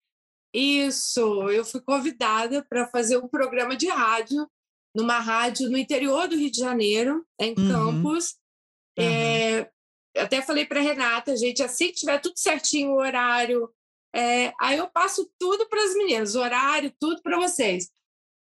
Isso, 0.56 1.50
eu 1.50 1.66
fui 1.66 1.82
convidada 1.82 2.66
para 2.70 2.88
fazer 2.88 3.18
um 3.18 3.28
programa 3.28 3.76
de 3.76 3.88
rádio 3.88 4.50
numa 4.96 5.20
rádio 5.20 5.70
no 5.70 5.78
interior 5.78 6.30
do 6.30 6.38
Rio 6.38 6.50
de 6.50 6.62
Janeiro, 6.62 7.26
em 7.38 7.54
uhum. 7.58 7.68
Campos. 7.70 8.38
Uhum. 8.98 9.04
É, 9.04 9.70
até 10.16 10.42
falei 10.42 10.66
para 10.66 10.80
Renata, 10.80 11.36
gente, 11.36 11.62
assim 11.62 11.88
que 11.88 11.96
tiver 11.96 12.20
tudo 12.20 12.38
certinho 12.38 12.92
o 12.92 13.00
horário, 13.00 13.70
é, 14.16 14.54
aí 14.62 14.78
eu 14.78 14.88
passo 14.88 15.30
tudo 15.38 15.68
para 15.68 15.84
as 15.84 15.94
meninas, 15.94 16.36
horário, 16.36 16.94
tudo 16.98 17.22
para 17.22 17.38
vocês. 17.38 17.90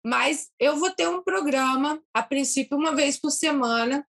Mas 0.06 0.52
eu 0.60 0.76
vou 0.78 0.91
ter 0.91 1.10
um 1.10 1.23
programa, 1.23 1.99
a 2.13 2.21
princípio, 2.21 2.78
uma 2.78 2.95
vez 2.95 3.19
por 3.19 3.32
semana, 3.32 4.06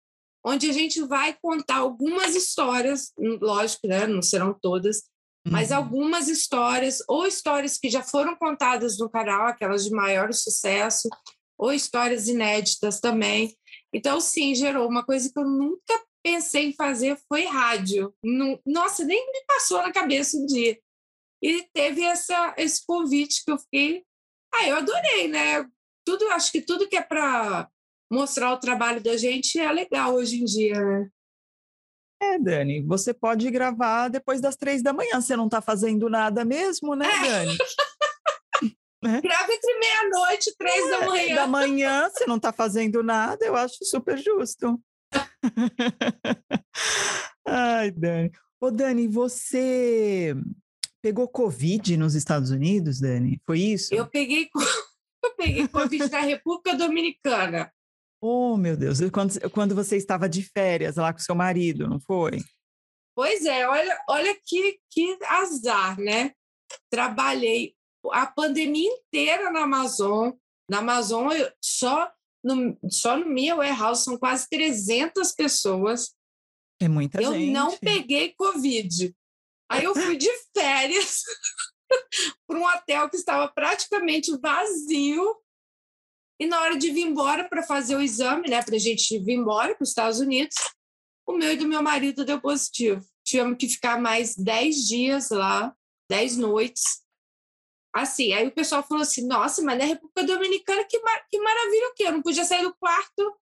onde 0.41 0.69
a 0.69 0.73
gente 0.73 1.01
vai 1.01 1.37
contar 1.41 1.79
algumas 1.79 2.33
histórias, 2.33 3.11
lógico, 3.17 3.87
né, 3.87 4.07
não 4.07 4.21
serão 4.21 4.53
todas. 4.53 5.08
Mas 5.47 5.71
algumas 5.71 6.27
histórias, 6.27 7.01
ou 7.07 7.25
histórias 7.25 7.77
que 7.77 7.89
já 7.89 8.03
foram 8.03 8.35
contadas 8.35 8.97
no 8.97 9.09
canal, 9.09 9.47
aquelas 9.47 9.85
de 9.85 9.91
maior 9.91 10.33
sucesso, 10.33 11.09
ou 11.57 11.73
histórias 11.73 12.27
inéditas 12.27 12.99
também. 12.99 13.55
Então, 13.93 14.21
sim, 14.21 14.53
gerou 14.53 14.87
uma 14.87 15.03
coisa 15.03 15.31
que 15.31 15.39
eu 15.39 15.45
nunca 15.45 16.01
pensei 16.23 16.67
em 16.67 16.73
fazer 16.73 17.17
foi 17.27 17.45
rádio. 17.45 18.13
Nossa, 18.65 19.03
nem 19.03 19.31
me 19.31 19.43
passou 19.47 19.81
na 19.81 19.91
cabeça 19.91 20.37
um 20.37 20.45
dia. 20.45 20.79
E 21.41 21.63
teve 21.73 22.03
essa, 22.03 22.53
esse 22.57 22.85
convite 22.85 23.43
que 23.45 23.51
eu 23.51 23.57
fiquei. 23.57 24.03
Ah, 24.53 24.67
eu 24.67 24.75
adorei, 24.75 25.27
né? 25.27 25.65
Tudo, 26.05 26.27
acho 26.29 26.51
que 26.51 26.61
tudo 26.61 26.87
que 26.87 26.97
é 26.97 27.01
para 27.01 27.69
mostrar 28.11 28.53
o 28.53 28.59
trabalho 28.59 29.01
da 29.01 29.15
gente 29.15 29.59
é 29.59 29.71
legal 29.71 30.15
hoje 30.15 30.41
em 30.41 30.45
dia, 30.45 30.79
né? 30.79 31.09
É, 32.21 32.37
Dani, 32.37 32.81
você 32.81 33.13
pode 33.13 33.49
gravar 33.49 34.09
depois 34.09 34.41
das 34.41 34.55
três 34.55 34.83
da 34.83 34.91
manhã. 34.91 35.21
Você 35.21 35.35
não 35.35 35.45
está 35.45 35.61
fazendo 35.61 36.09
nada 36.09 36.43
mesmo, 36.43 36.95
né, 36.95 37.07
é. 37.07 37.29
Dani? 37.29 37.57
É. 39.01 39.21
Grava 39.21 39.53
entre 39.53 39.79
meia-noite 39.79 40.49
e 40.49 40.55
três 40.57 40.85
é, 40.85 40.89
da 40.89 41.05
manhã. 41.05 41.35
Da 41.35 41.47
manhã, 41.47 42.09
você 42.09 42.25
não 42.25 42.35
está 42.35 42.51
fazendo 42.51 43.01
nada, 43.01 43.45
eu 43.45 43.55
acho 43.55 43.77
super 43.85 44.17
justo. 44.17 44.77
Ai, 47.47 47.91
Dani. 47.91 48.29
Ô, 48.59 48.69
Dani, 48.69 49.07
você 49.07 50.35
pegou 51.01 51.29
Covid 51.29 51.95
nos 51.95 52.13
Estados 52.13 52.51
Unidos, 52.51 52.99
Dani? 52.99 53.41
Foi 53.45 53.59
isso? 53.59 53.93
Eu 53.93 54.05
peguei, 54.05 54.49
eu 55.23 55.35
peguei 55.37 55.65
Covid 55.69 56.09
na 56.09 56.19
República 56.19 56.75
Dominicana. 56.75 57.71
Oh, 58.21 58.57
meu 58.57 58.75
Deus. 58.75 58.99
Quando, 59.11 59.49
quando 59.51 59.75
você 59.75 59.95
estava 59.95 60.27
de 60.27 60.43
férias 60.43 60.97
lá 60.97 61.13
com 61.13 61.19
seu 61.19 61.35
marido, 61.35 61.87
não 61.87 61.99
foi? 61.99 62.39
Pois 63.15 63.45
é, 63.45 63.67
olha, 63.67 64.01
olha 64.09 64.37
que, 64.45 64.79
que 64.89 65.17
azar, 65.23 65.99
né? 65.99 66.33
Trabalhei 66.89 67.75
a 68.11 68.25
pandemia 68.25 68.89
inteira 68.89 69.51
na 69.51 69.63
Amazon. 69.63 70.31
Na 70.69 70.79
Amazon, 70.79 71.31
eu 71.31 71.51
só 71.61 72.11
no, 72.43 72.77
só 72.89 73.17
no 73.17 73.25
minha 73.25 73.55
warehouse 73.55 74.03
são 74.03 74.17
quase 74.17 74.47
300 74.49 75.31
pessoas. 75.33 76.15
É 76.81 76.87
muita 76.87 77.21
eu 77.21 77.33
gente. 77.33 77.47
Eu 77.47 77.53
não 77.53 77.77
peguei 77.77 78.33
Covid. 78.35 79.13
Aí 79.69 79.83
eu 79.83 79.93
fui 79.93 80.17
de 80.17 80.29
férias 80.55 81.23
para 82.47 82.57
um 82.57 82.65
hotel 82.65 83.09
que 83.09 83.17
estava 83.17 83.47
praticamente 83.49 84.35
vazio. 84.39 85.35
E 86.39 86.47
na 86.47 86.61
hora 86.61 86.77
de 86.77 86.89
vir 86.89 87.01
embora 87.01 87.47
para 87.47 87.61
fazer 87.61 87.95
o 87.95 88.01
exame, 88.01 88.49
né, 88.49 88.63
para 88.63 88.75
a 88.75 88.79
gente 88.79 89.19
vir 89.19 89.33
embora 89.33 89.75
para 89.75 89.83
os 89.83 89.89
Estados 89.89 90.19
Unidos, 90.19 90.55
o 91.27 91.33
meu 91.33 91.51
e 91.51 91.57
do 91.57 91.67
meu 91.67 91.83
marido 91.83 92.23
deu 92.25 92.39
positivo. 92.39 93.05
Tivemos 93.23 93.57
que 93.57 93.67
ficar 93.67 93.99
mais 94.01 94.35
10 94.35 94.87
dias 94.87 95.29
lá, 95.29 95.75
10 96.09 96.37
noites. 96.37 96.83
Assim, 97.93 98.33
aí 98.33 98.47
o 98.47 98.51
pessoal 98.51 98.83
falou 98.83 99.03
assim: 99.03 99.27
nossa, 99.27 99.61
mas 99.61 99.77
na 99.77 99.85
República 99.85 100.23
Dominicana, 100.23 100.83
que, 100.85 100.99
mar 100.99 101.25
que 101.29 101.39
maravilha 101.39 101.89
o 101.89 101.93
quê? 101.93 102.03
Eu 102.03 102.13
não 102.13 102.21
podia 102.21 102.45
sair 102.45 102.63
do 102.63 102.75
quarto, 102.75 103.35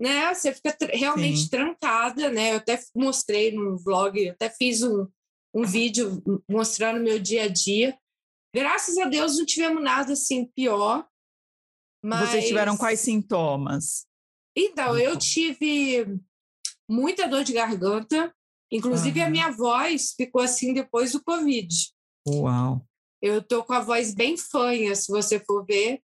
né? 0.00 0.32
Você 0.32 0.54
fica 0.54 0.76
realmente 0.92 1.40
Sim. 1.40 1.48
trancada, 1.48 2.30
né? 2.30 2.52
Eu 2.52 2.56
até 2.56 2.80
mostrei 2.94 3.52
no 3.52 3.76
vlog, 3.76 4.28
até 4.28 4.48
fiz 4.48 4.82
um, 4.82 5.06
um 5.54 5.64
vídeo 5.64 6.22
mostrando 6.48 7.02
meu 7.02 7.18
dia 7.18 7.44
a 7.44 7.48
dia. 7.48 7.98
Graças 8.54 8.96
a 8.98 9.06
Deus 9.06 9.36
não 9.36 9.44
tivemos 9.44 9.82
nada 9.82 10.12
assim 10.12 10.46
pior. 10.54 11.06
Mas... 12.04 12.28
Vocês 12.28 12.48
tiveram 12.48 12.76
quais 12.76 13.00
sintomas? 13.00 14.06
Então, 14.54 14.98
eu 14.98 15.16
tive 15.18 16.20
muita 16.88 17.26
dor 17.26 17.42
de 17.42 17.54
garganta, 17.54 18.32
inclusive 18.70 19.20
uhum. 19.20 19.26
a 19.26 19.30
minha 19.30 19.50
voz 19.50 20.12
ficou 20.14 20.42
assim 20.42 20.74
depois 20.74 21.12
do 21.12 21.24
Covid. 21.24 21.66
Uau! 22.28 22.86
Eu 23.22 23.42
tô 23.42 23.64
com 23.64 23.72
a 23.72 23.80
voz 23.80 24.14
bem 24.14 24.36
fanha, 24.36 24.94
se 24.94 25.10
você 25.10 25.40
for 25.40 25.64
ver. 25.64 26.02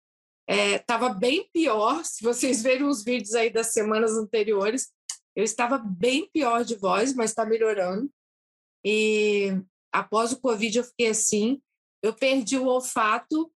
É, 0.46 0.78
tava 0.78 1.08
bem 1.08 1.48
pior, 1.50 2.04
se 2.04 2.22
vocês 2.22 2.62
verem 2.62 2.86
os 2.86 3.02
vídeos 3.02 3.34
aí 3.34 3.50
das 3.50 3.72
semanas 3.72 4.12
anteriores, 4.12 4.92
eu 5.34 5.42
estava 5.42 5.78
bem 5.78 6.28
pior 6.30 6.62
de 6.62 6.76
voz, 6.76 7.14
mas 7.14 7.30
está 7.30 7.46
melhorando. 7.46 8.10
E 8.84 9.48
após 9.90 10.30
o 10.32 10.40
Covid 10.40 10.76
eu 10.76 10.84
fiquei 10.84 11.08
assim, 11.08 11.60
eu 12.02 12.12
perdi 12.12 12.58
o 12.58 12.66
olfato 12.66 13.50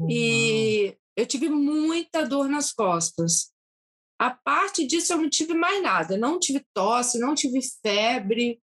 Uau. 0.00 0.10
e 0.10 0.96
eu 1.16 1.26
tive 1.26 1.48
muita 1.48 2.26
dor 2.26 2.48
nas 2.48 2.72
costas. 2.72 3.52
A 4.18 4.30
parte 4.30 4.86
disso 4.86 5.12
eu 5.12 5.18
não 5.18 5.28
tive 5.28 5.54
mais 5.54 5.82
nada, 5.82 6.16
não 6.16 6.38
tive 6.38 6.64
tosse, 6.72 7.18
não 7.18 7.34
tive 7.34 7.60
febre. 7.82 8.60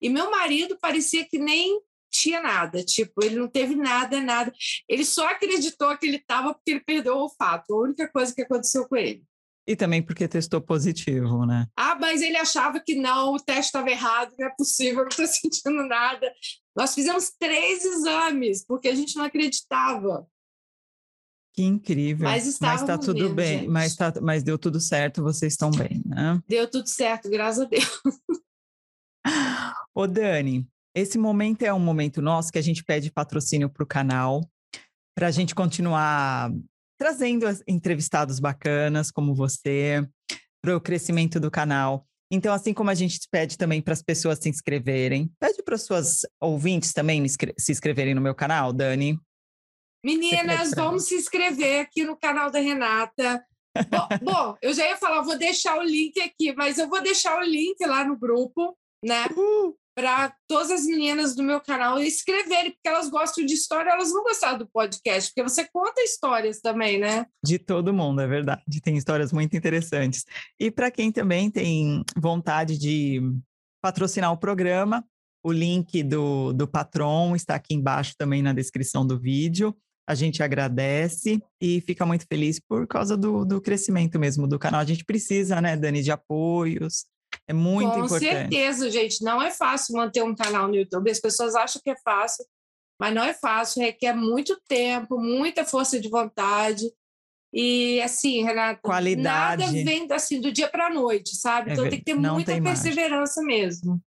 E 0.00 0.08
meu 0.08 0.30
marido 0.30 0.78
parecia 0.80 1.24
que 1.26 1.38
nem 1.38 1.80
tinha 2.10 2.40
nada, 2.40 2.82
tipo, 2.82 3.22
ele 3.22 3.36
não 3.36 3.48
teve 3.48 3.74
nada, 3.74 4.20
nada. 4.20 4.52
Ele 4.88 5.04
só 5.04 5.28
acreditou 5.28 5.96
que 5.96 6.06
ele 6.06 6.16
estava 6.16 6.54
porque 6.54 6.70
ele 6.70 6.80
perdeu 6.80 7.14
o 7.14 7.22
olfato, 7.22 7.74
a 7.74 7.80
única 7.80 8.08
coisa 8.08 8.34
que 8.34 8.42
aconteceu 8.42 8.88
com 8.88 8.96
ele. 8.96 9.22
E 9.66 9.76
também 9.76 10.02
porque 10.02 10.26
testou 10.26 10.62
positivo, 10.62 11.44
né? 11.44 11.66
Ah, 11.76 11.94
mas 11.94 12.22
ele 12.22 12.38
achava 12.38 12.80
que 12.80 12.94
não, 12.94 13.34
o 13.34 13.38
teste 13.38 13.66
estava 13.66 13.90
errado, 13.90 14.34
não 14.38 14.46
é 14.46 14.54
possível, 14.56 15.02
não 15.02 15.08
estou 15.08 15.26
sentindo 15.28 15.86
nada. 15.86 16.32
Nós 16.74 16.94
fizemos 16.94 17.30
três 17.38 17.84
exames, 17.84 18.64
porque 18.64 18.88
a 18.88 18.94
gente 18.94 19.14
não 19.16 19.24
acreditava. 19.24 20.26
Que 21.58 21.64
incrível. 21.64 22.28
Mas 22.28 22.46
está 22.46 22.96
tudo 22.96 23.34
bem, 23.34 23.66
mas, 23.66 23.96
tá, 23.96 24.14
mas 24.22 24.44
deu 24.44 24.56
tudo 24.56 24.78
certo, 24.78 25.24
vocês 25.24 25.54
estão 25.54 25.72
bem, 25.72 26.04
né? 26.06 26.40
Deu 26.46 26.70
tudo 26.70 26.86
certo, 26.86 27.28
graças 27.28 27.64
a 27.64 27.68
Deus. 27.68 28.00
Ô, 29.92 30.06
Dani, 30.06 30.68
esse 30.94 31.18
momento 31.18 31.64
é 31.64 31.74
um 31.74 31.80
momento 31.80 32.22
nosso 32.22 32.52
que 32.52 32.60
a 32.60 32.62
gente 32.62 32.84
pede 32.84 33.10
patrocínio 33.10 33.68
para 33.68 33.82
o 33.82 33.86
canal, 33.88 34.48
para 35.16 35.26
a 35.26 35.30
gente 35.32 35.52
continuar 35.52 36.52
trazendo 36.96 37.44
entrevistados 37.66 38.38
bacanas 38.38 39.10
como 39.10 39.34
você, 39.34 40.08
para 40.62 40.76
o 40.76 40.80
crescimento 40.80 41.40
do 41.40 41.50
canal. 41.50 42.06
Então, 42.30 42.54
assim 42.54 42.72
como 42.72 42.90
a 42.90 42.94
gente 42.94 43.18
pede 43.32 43.58
também 43.58 43.82
para 43.82 43.94
as 43.94 44.02
pessoas 44.02 44.38
se 44.38 44.48
inscreverem, 44.48 45.28
pede 45.40 45.60
para 45.64 45.74
as 45.74 45.82
suas 45.82 46.20
ouvintes 46.40 46.92
também 46.92 47.26
se 47.26 47.72
inscreverem 47.72 48.14
no 48.14 48.20
meu 48.20 48.34
canal, 48.36 48.72
Dani. 48.72 49.18
Meninas, 50.04 50.70
vamos 50.74 51.04
se 51.04 51.16
inscrever 51.16 51.80
aqui 51.80 52.04
no 52.04 52.16
canal 52.16 52.50
da 52.50 52.60
Renata. 52.60 53.44
bom, 53.88 54.08
bom, 54.22 54.56
eu 54.62 54.72
já 54.72 54.86
ia 54.86 54.96
falar, 54.96 55.22
vou 55.22 55.36
deixar 55.36 55.78
o 55.78 55.82
link 55.82 56.20
aqui, 56.20 56.54
mas 56.54 56.78
eu 56.78 56.88
vou 56.88 57.02
deixar 57.02 57.38
o 57.38 57.44
link 57.44 57.84
lá 57.84 58.04
no 58.04 58.16
grupo, 58.16 58.76
né? 59.04 59.26
Para 59.96 60.32
todas 60.46 60.70
as 60.70 60.84
meninas 60.84 61.34
do 61.34 61.42
meu 61.42 61.60
canal 61.60 61.98
escreverem, 61.98 62.70
porque 62.70 62.88
elas 62.88 63.10
gostam 63.10 63.44
de 63.44 63.54
história, 63.54 63.90
elas 63.90 64.12
vão 64.12 64.22
gostar 64.22 64.54
do 64.54 64.68
podcast, 64.68 65.30
porque 65.30 65.42
você 65.42 65.68
conta 65.72 66.00
histórias 66.00 66.60
também, 66.60 67.00
né? 67.00 67.26
De 67.44 67.58
todo 67.58 67.92
mundo, 67.92 68.20
é 68.20 68.26
verdade. 68.26 68.80
Tem 68.80 68.96
histórias 68.96 69.32
muito 69.32 69.56
interessantes. 69.56 70.24
E 70.58 70.70
para 70.70 70.92
quem 70.92 71.10
também 71.10 71.50
tem 71.50 72.04
vontade 72.16 72.78
de 72.78 73.20
patrocinar 73.82 74.32
o 74.32 74.38
programa, 74.38 75.04
o 75.42 75.52
link 75.52 76.02
do, 76.02 76.52
do 76.52 76.68
Patron 76.68 77.34
está 77.34 77.54
aqui 77.54 77.74
embaixo 77.74 78.14
também 78.16 78.42
na 78.42 78.52
descrição 78.52 79.06
do 79.06 79.18
vídeo. 79.18 79.76
A 80.08 80.14
gente 80.14 80.42
agradece 80.42 81.38
e 81.60 81.82
fica 81.82 82.06
muito 82.06 82.24
feliz 82.26 82.58
por 82.58 82.86
causa 82.86 83.14
do, 83.14 83.44
do 83.44 83.60
crescimento 83.60 84.18
mesmo 84.18 84.48
do 84.48 84.58
canal. 84.58 84.80
A 84.80 84.84
gente 84.84 85.04
precisa, 85.04 85.60
né, 85.60 85.76
Dani, 85.76 86.02
de 86.02 86.10
apoios. 86.10 87.04
É 87.46 87.52
muito 87.52 87.92
Com 87.92 88.04
importante. 88.06 88.24
Com 88.24 88.36
certeza, 88.36 88.90
gente. 88.90 89.22
Não 89.22 89.42
é 89.42 89.50
fácil 89.50 89.94
manter 89.96 90.22
um 90.22 90.34
canal 90.34 90.66
no 90.66 90.76
YouTube. 90.76 91.10
As 91.10 91.20
pessoas 91.20 91.54
acham 91.54 91.82
que 91.84 91.90
é 91.90 91.96
fácil, 92.02 92.42
mas 92.98 93.14
não 93.14 93.22
é 93.22 93.34
fácil. 93.34 93.82
Requer 93.82 94.14
muito 94.14 94.58
tempo, 94.66 95.18
muita 95.18 95.62
força 95.62 96.00
de 96.00 96.08
vontade. 96.08 96.90
E 97.52 98.00
assim, 98.00 98.42
Renata, 98.42 98.80
Qualidade. 98.80 99.62
nada 99.62 99.72
vem 99.72 100.06
assim 100.10 100.40
do 100.40 100.50
dia 100.50 100.68
para 100.68 100.86
a 100.86 100.90
noite, 100.90 101.36
sabe? 101.36 101.70
É 101.70 101.72
então 101.74 101.88
tem 101.88 101.98
que 101.98 102.04
ter 102.04 102.14
muita 102.14 102.58
perseverança 102.62 103.42
mesmo. 103.42 104.00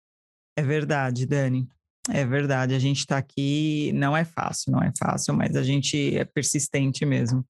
É 0.57 0.63
verdade, 0.63 1.27
Dani. 1.27 1.67
É 2.09 2.25
verdade, 2.25 2.73
a 2.73 2.79
gente 2.79 2.99
está 2.99 3.17
aqui, 3.17 3.91
não 3.93 4.17
é 4.17 4.25
fácil, 4.25 4.71
não 4.71 4.81
é 4.81 4.91
fácil, 4.97 5.35
mas 5.35 5.55
a 5.55 5.61
gente 5.61 6.17
é 6.17 6.25
persistente 6.25 7.05
mesmo. 7.05 7.45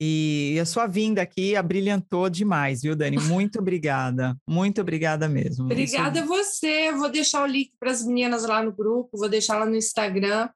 E 0.00 0.58
a 0.60 0.64
sua 0.64 0.86
vinda 0.86 1.22
aqui 1.22 1.54
abrilhantou 1.54 2.28
demais, 2.28 2.82
viu, 2.82 2.96
Dani? 2.96 3.18
Muito 3.18 3.60
obrigada, 3.60 4.36
muito 4.48 4.80
obrigada 4.80 5.28
mesmo. 5.28 5.66
Obrigada 5.66 6.18
Isso... 6.18 6.32
a 6.32 6.36
você. 6.36 6.92
Vou 6.92 7.08
deixar 7.08 7.42
o 7.44 7.46
link 7.46 7.72
para 7.78 7.92
as 7.92 8.04
meninas 8.04 8.44
lá 8.44 8.62
no 8.62 8.72
grupo, 8.72 9.16
vou 9.16 9.28
deixar 9.28 9.58
lá 9.58 9.66
no 9.66 9.76
Instagram 9.76 10.48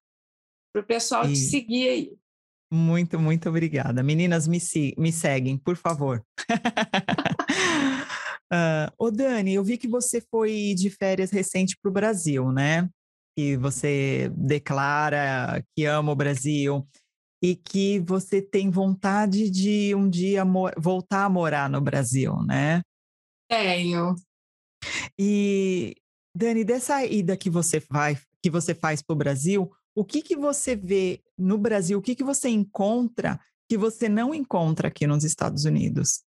para 0.73 0.83
o 0.83 0.85
pessoal 0.85 1.25
e... 1.27 1.33
te 1.33 1.39
seguir 1.39 1.89
aí. 1.89 2.12
Muito, 2.73 3.19
muito 3.21 3.49
obrigada. 3.49 4.03
Meninas, 4.03 4.49
me, 4.49 4.59
me 4.99 5.12
seguem, 5.12 5.57
por 5.57 5.77
favor. 5.77 6.25
uh, 8.53 8.91
ô, 8.99 9.11
Dani, 9.12 9.55
eu 9.55 9.62
vi 9.62 9.79
que 9.79 9.87
você 9.87 10.21
foi 10.21 10.75
de 10.77 10.91
férias 10.91 11.31
recente 11.31 11.77
para 11.81 11.89
o 11.89 11.93
Brasil, 11.93 12.51
né? 12.51 12.89
Que 13.37 13.57
você 13.57 14.31
declara 14.35 15.62
que 15.75 15.85
ama 15.85 16.12
o 16.12 16.16
Brasil 16.16 16.87
e 17.42 17.55
que 17.55 18.01
você 18.01 18.40
tem 18.40 18.70
vontade 18.70 19.51
de 19.51 19.94
um 19.94 20.09
dia 20.09 20.42
voltar 20.79 21.25
a 21.25 21.29
morar 21.29 21.68
no 21.68 21.81
Brasil, 21.81 22.35
né? 22.42 22.81
Tenho. 23.49 24.14
E 25.18 25.94
Dani, 26.35 26.64
dessa 26.64 27.05
ida 27.05 27.37
que 27.37 27.51
você 27.51 27.79
faz, 27.81 28.25
que 28.42 28.51
você 28.51 28.75
faz 28.75 29.03
para 29.03 29.14
o 29.14 29.16
Brasil, 29.16 29.70
o 29.94 30.05
que 30.05 30.22
que 30.22 30.37
você 30.37 30.75
vê 30.75 31.22
no 31.38 31.59
Brasil? 31.59 31.99
O 31.99 32.03
que 32.03 32.14
que 32.14 32.25
você 32.25 32.49
encontra 32.49 33.38
que 33.68 33.77
você 33.77 34.09
não 34.09 34.35
encontra 34.35 34.88
aqui 34.88 35.07
nos 35.07 35.25
Estados 35.25 35.64
Unidos? 35.64 36.22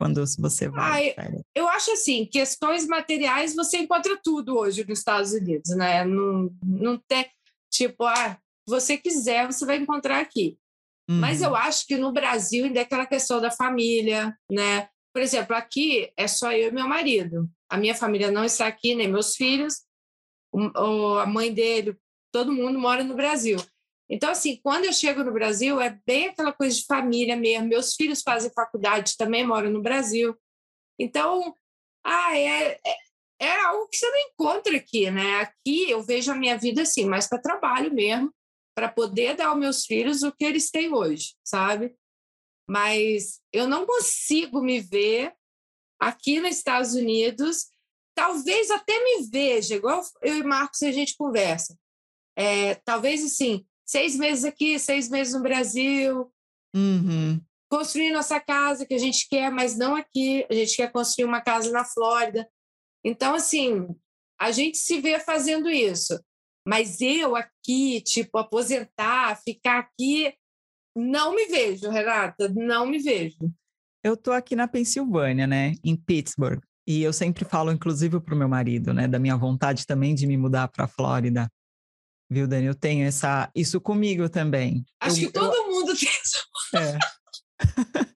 Quando 0.00 0.24
você 0.38 0.66
vai? 0.66 1.14
Eu 1.54 1.68
acho 1.68 1.92
assim, 1.92 2.24
questões 2.24 2.86
materiais 2.86 3.54
você 3.54 3.76
encontra 3.76 4.18
tudo 4.24 4.56
hoje 4.56 4.82
nos 4.88 5.00
Estados 5.00 5.32
Unidos, 5.32 5.76
né? 5.76 6.02
Não, 6.06 6.50
não 6.64 6.96
tem, 6.96 7.26
tipo, 7.70 8.04
ah, 8.04 8.38
você 8.66 8.96
quiser, 8.96 9.44
você 9.44 9.66
vai 9.66 9.76
encontrar 9.76 10.18
aqui. 10.18 10.56
Uhum. 11.06 11.18
Mas 11.18 11.42
eu 11.42 11.54
acho 11.54 11.86
que 11.86 11.98
no 11.98 12.10
Brasil 12.12 12.64
ainda 12.64 12.78
é 12.78 12.82
aquela 12.82 13.04
questão 13.04 13.42
da 13.42 13.50
família, 13.50 14.34
né? 14.50 14.88
Por 15.12 15.20
exemplo, 15.20 15.54
aqui 15.54 16.10
é 16.16 16.26
só 16.26 16.50
eu 16.50 16.68
e 16.68 16.72
meu 16.72 16.88
marido. 16.88 17.46
A 17.68 17.76
minha 17.76 17.94
família 17.94 18.30
não 18.30 18.44
está 18.44 18.66
aqui, 18.66 18.94
nem 18.94 19.06
meus 19.06 19.36
filhos. 19.36 19.82
O, 20.50 21.18
a 21.18 21.26
mãe 21.26 21.52
dele, 21.52 21.94
todo 22.32 22.54
mundo 22.54 22.78
mora 22.78 23.04
no 23.04 23.14
Brasil. 23.14 23.58
Então, 24.10 24.30
assim, 24.30 24.60
quando 24.60 24.86
eu 24.86 24.92
chego 24.92 25.22
no 25.22 25.32
Brasil, 25.32 25.80
é 25.80 25.96
bem 26.04 26.26
aquela 26.26 26.52
coisa 26.52 26.76
de 26.76 26.84
família 26.84 27.36
mesmo. 27.36 27.68
Meus 27.68 27.94
filhos 27.94 28.22
fazem 28.22 28.50
faculdade, 28.52 29.16
também 29.16 29.46
moram 29.46 29.70
no 29.70 29.80
Brasil. 29.80 30.36
Então, 30.98 31.54
ah, 32.04 32.36
é, 32.36 32.80
é, 32.84 32.96
é 33.38 33.60
algo 33.60 33.86
que 33.88 33.96
você 33.96 34.10
não 34.10 34.18
encontra 34.18 34.76
aqui, 34.76 35.08
né? 35.12 35.42
Aqui 35.42 35.88
eu 35.88 36.02
vejo 36.02 36.32
a 36.32 36.34
minha 36.34 36.58
vida 36.58 36.82
assim, 36.82 37.04
mais 37.04 37.28
para 37.28 37.40
trabalho 37.40 37.94
mesmo, 37.94 38.34
para 38.74 38.88
poder 38.88 39.36
dar 39.36 39.46
aos 39.46 39.58
meus 39.58 39.86
filhos 39.86 40.24
o 40.24 40.32
que 40.32 40.44
eles 40.44 40.72
têm 40.72 40.92
hoje, 40.92 41.36
sabe? 41.44 41.94
Mas 42.68 43.40
eu 43.52 43.68
não 43.68 43.86
consigo 43.86 44.60
me 44.60 44.80
ver 44.80 45.32
aqui 46.00 46.40
nos 46.40 46.56
Estados 46.56 46.94
Unidos. 46.94 47.68
Talvez 48.12 48.72
até 48.72 48.98
me 49.04 49.30
veja, 49.30 49.76
igual 49.76 50.02
eu 50.20 50.38
e 50.38 50.42
Marcos 50.42 50.82
a 50.82 50.90
gente 50.90 51.16
conversa. 51.16 51.78
É, 52.36 52.74
talvez 52.76 53.24
assim, 53.24 53.66
seis 53.90 54.16
meses 54.16 54.44
aqui, 54.44 54.78
seis 54.78 55.08
meses 55.08 55.34
no 55.34 55.42
Brasil, 55.42 56.30
uhum. 56.74 57.40
construir 57.68 58.12
nossa 58.12 58.38
casa 58.38 58.86
que 58.86 58.94
a 58.94 58.98
gente 58.98 59.28
quer, 59.28 59.50
mas 59.50 59.76
não 59.76 59.96
aqui. 59.96 60.46
A 60.48 60.54
gente 60.54 60.76
quer 60.76 60.92
construir 60.92 61.24
uma 61.24 61.40
casa 61.40 61.72
na 61.72 61.84
Flórida. 61.84 62.48
Então, 63.04 63.34
assim, 63.34 63.88
a 64.40 64.52
gente 64.52 64.78
se 64.78 65.00
vê 65.00 65.18
fazendo 65.18 65.68
isso. 65.68 66.16
Mas 66.66 67.00
eu 67.00 67.34
aqui, 67.34 68.00
tipo, 68.02 68.38
aposentar, 68.38 69.40
ficar 69.42 69.80
aqui, 69.80 70.32
não 70.96 71.34
me 71.34 71.46
vejo, 71.46 71.90
Renata, 71.90 72.48
não 72.48 72.86
me 72.86 72.98
vejo. 72.98 73.38
Eu 74.04 74.16
tô 74.16 74.30
aqui 74.30 74.54
na 74.54 74.68
Pensilvânia, 74.68 75.46
né, 75.48 75.72
em 75.82 75.96
Pittsburgh. 75.96 76.62
E 76.86 77.02
eu 77.02 77.12
sempre 77.12 77.44
falo, 77.44 77.72
inclusive, 77.72 78.20
para 78.20 78.34
o 78.34 78.38
meu 78.38 78.48
marido, 78.48 78.94
né, 78.94 79.08
da 79.08 79.18
minha 79.18 79.36
vontade 79.36 79.86
também 79.86 80.14
de 80.14 80.26
me 80.26 80.36
mudar 80.36 80.68
para 80.68 80.84
a 80.84 80.88
Flórida. 80.88 81.50
Viu, 82.30 82.46
Dani? 82.46 82.66
Eu 82.66 82.74
tenho 82.74 83.06
essa, 83.06 83.50
isso 83.54 83.80
comigo 83.80 84.28
também. 84.28 84.84
Acho 85.00 85.20
eu, 85.20 85.26
que 85.26 85.32
todo 85.32 85.54
eu, 85.54 85.68
mundo 85.68 85.96
tem 85.96 86.08
isso. 86.08 86.46
É. 86.76 86.98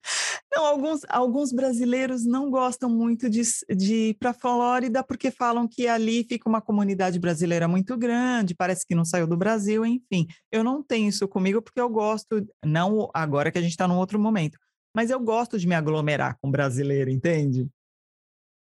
Não, 0.55 0.64
alguns, 0.66 1.00
alguns 1.09 1.53
brasileiros 1.53 2.24
não 2.24 2.48
gostam 2.48 2.88
muito 2.88 3.29
de, 3.29 3.42
de 3.77 3.94
ir 4.11 4.14
para 4.14 4.31
a 4.31 4.35
Flórida 4.35 5.03
porque 5.03 5.33
falam 5.33 5.66
que 5.66 5.88
ali 5.88 6.22
fica 6.22 6.48
uma 6.48 6.61
comunidade 6.61 7.18
brasileira 7.18 7.66
muito 7.66 7.96
grande, 7.96 8.55
parece 8.55 8.87
que 8.87 8.94
não 8.94 9.05
saiu 9.05 9.27
do 9.27 9.37
Brasil, 9.37 9.85
enfim. 9.85 10.29
Eu 10.53 10.62
não 10.62 10.81
tenho 10.81 11.09
isso 11.09 11.27
comigo 11.27 11.61
porque 11.61 11.81
eu 11.81 11.88
gosto, 11.88 12.46
não 12.64 13.11
agora 13.12 13.50
que 13.50 13.59
a 13.59 13.61
gente 13.61 13.72
está 13.72 13.88
num 13.88 13.98
outro 13.98 14.18
momento, 14.18 14.57
mas 14.94 15.11
eu 15.11 15.18
gosto 15.18 15.59
de 15.59 15.66
me 15.66 15.74
aglomerar 15.74 16.38
com 16.40 16.48
brasileiro, 16.48 17.11
entende? 17.11 17.68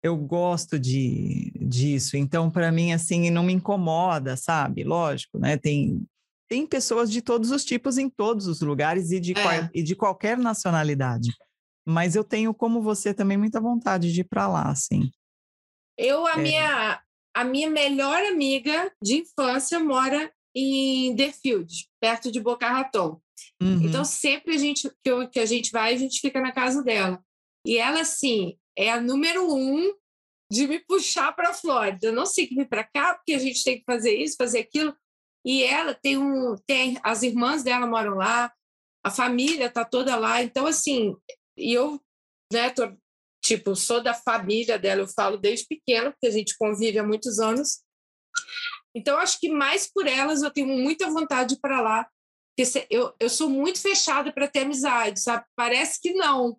Eu 0.02 0.16
gosto 0.16 0.78
de, 0.78 1.52
disso, 1.60 2.16
então 2.16 2.50
para 2.50 2.72
mim 2.72 2.92
assim 2.92 3.30
não 3.30 3.44
me 3.44 3.52
incomoda, 3.52 4.36
sabe? 4.36 4.82
Lógico, 4.82 5.38
né? 5.38 5.56
Tem 5.56 6.04
tem 6.52 6.66
pessoas 6.66 7.10
de 7.10 7.22
todos 7.22 7.50
os 7.50 7.64
tipos 7.64 7.96
em 7.96 8.10
todos 8.10 8.46
os 8.46 8.60
lugares 8.60 9.10
e 9.10 9.18
de, 9.18 9.32
é. 9.32 9.42
qual, 9.42 9.70
e 9.72 9.82
de 9.82 9.96
qualquer 9.96 10.36
nacionalidade. 10.36 11.30
Mas 11.86 12.14
eu 12.14 12.22
tenho, 12.22 12.52
como 12.52 12.82
você, 12.82 13.14
também 13.14 13.38
muita 13.38 13.58
vontade 13.58 14.12
de 14.12 14.20
ir 14.20 14.24
para 14.24 14.46
lá, 14.46 14.68
assim. 14.68 15.10
Eu, 15.96 16.26
a, 16.26 16.32
é. 16.32 16.36
minha, 16.36 17.02
a 17.34 17.44
minha 17.44 17.70
melhor 17.70 18.22
amiga 18.24 18.92
de 19.02 19.22
infância 19.22 19.80
mora 19.80 20.30
em 20.54 21.14
Deerfield, 21.14 21.88
perto 21.98 22.30
de 22.30 22.38
Boca 22.38 22.68
Raton. 22.68 23.18
Uhum. 23.62 23.86
Então, 23.86 24.04
sempre 24.04 24.54
a 24.54 24.58
gente, 24.58 24.90
que, 25.02 25.10
eu, 25.10 25.26
que 25.30 25.40
a 25.40 25.46
gente 25.46 25.72
vai, 25.72 25.94
a 25.94 25.98
gente 25.98 26.20
fica 26.20 26.38
na 26.38 26.52
casa 26.52 26.82
dela. 26.82 27.18
E 27.66 27.78
ela, 27.78 28.02
assim, 28.02 28.58
é 28.76 28.90
a 28.90 29.00
número 29.00 29.52
um 29.54 29.94
de 30.50 30.66
me 30.66 30.78
puxar 30.80 31.32
para 31.32 31.50
a 31.50 31.54
Flórida. 31.54 32.12
Não 32.12 32.26
sei 32.26 32.46
que 32.46 32.54
vir 32.54 32.68
para 32.68 32.84
cá, 32.84 33.14
porque 33.14 33.32
a 33.32 33.38
gente 33.38 33.64
tem 33.64 33.78
que 33.78 33.84
fazer 33.84 34.14
isso, 34.14 34.36
fazer 34.36 34.60
aquilo. 34.60 34.94
E 35.44 35.62
ela 35.64 35.94
tem 35.94 36.18
um, 36.18 36.54
tem 36.66 36.98
as 37.02 37.22
irmãs 37.22 37.62
dela 37.62 37.86
moram 37.86 38.14
lá, 38.14 38.52
a 39.04 39.10
família 39.10 39.70
tá 39.70 39.84
toda 39.84 40.14
lá. 40.16 40.42
Então 40.42 40.66
assim, 40.66 41.16
e 41.56 41.72
eu, 41.72 42.00
né, 42.52 42.70
tô, 42.70 42.82
tipo, 43.42 43.74
sou 43.74 44.02
da 44.02 44.14
família 44.14 44.78
dela, 44.78 45.02
eu 45.02 45.08
falo 45.08 45.36
desde 45.36 45.66
pequena, 45.66 46.12
porque 46.12 46.26
a 46.26 46.30
gente 46.30 46.56
convive 46.56 46.98
há 46.98 47.02
muitos 47.02 47.38
anos. 47.38 47.82
Então 48.94 49.18
acho 49.18 49.40
que 49.40 49.50
mais 49.50 49.90
por 49.90 50.06
elas 50.06 50.42
eu 50.42 50.50
tenho 50.50 50.68
muita 50.68 51.10
vontade 51.10 51.58
para 51.60 51.80
lá, 51.80 52.08
porque 52.56 52.86
eu, 52.90 53.14
eu 53.18 53.28
sou 53.28 53.48
muito 53.48 53.80
fechada 53.80 54.32
para 54.32 54.46
ter 54.46 54.60
amizade, 54.60 55.20
sabe? 55.20 55.44
Parece 55.56 56.00
que 56.00 56.12
não. 56.12 56.58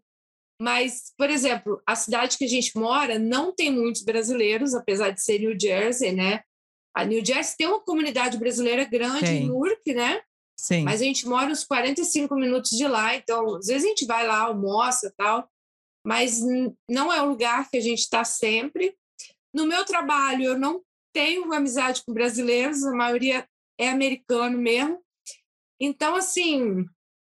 Mas, 0.64 1.12
por 1.18 1.30
exemplo, 1.30 1.82
a 1.86 1.94
cidade 1.94 2.38
que 2.38 2.46
a 2.46 2.48
gente 2.48 2.78
mora 2.78 3.20
não 3.20 3.54
tem 3.54 3.70
muitos 3.70 4.02
brasileiros, 4.02 4.74
apesar 4.74 5.10
de 5.10 5.22
ser 5.22 5.40
New 5.40 5.60
Jersey, 5.60 6.14
né? 6.14 6.42
A 6.96 7.04
New 7.04 7.24
Jersey 7.26 7.58
tem 7.58 7.68
uma 7.68 7.82
comunidade 7.82 8.38
brasileira 8.38 8.86
grande 8.86 9.28
Sim. 9.28 9.34
em 9.34 9.48
Newark, 9.48 9.94
né? 9.94 10.22
Sim. 10.58 10.84
Mas 10.84 11.02
a 11.02 11.04
gente 11.04 11.28
mora 11.28 11.52
uns 11.52 11.66
45 11.66 12.34
minutos 12.36 12.72
de 12.72 12.88
lá, 12.88 13.14
então 13.14 13.58
às 13.58 13.68
vezes 13.68 13.84
a 13.84 13.90
gente 13.90 14.06
vai 14.06 14.26
lá, 14.26 14.44
almoça 14.44 15.14
tal, 15.18 15.50
mas 16.08 16.40
não 16.90 17.12
é 17.12 17.22
um 17.22 17.32
lugar 17.32 17.70
que 17.70 17.76
a 17.76 17.82
gente 17.82 18.00
está 18.00 18.24
sempre. 18.24 18.96
No 19.54 19.66
meu 19.66 19.84
trabalho, 19.84 20.46
eu 20.46 20.58
não 20.58 20.82
tenho 21.14 21.52
amizade 21.52 22.04
com 22.06 22.14
brasileiros, 22.14 22.86
a 22.86 22.96
maioria 22.96 23.46
é 23.78 23.90
americano 23.90 24.58
mesmo. 24.58 25.04
Então, 25.78 26.16
assim, 26.16 26.86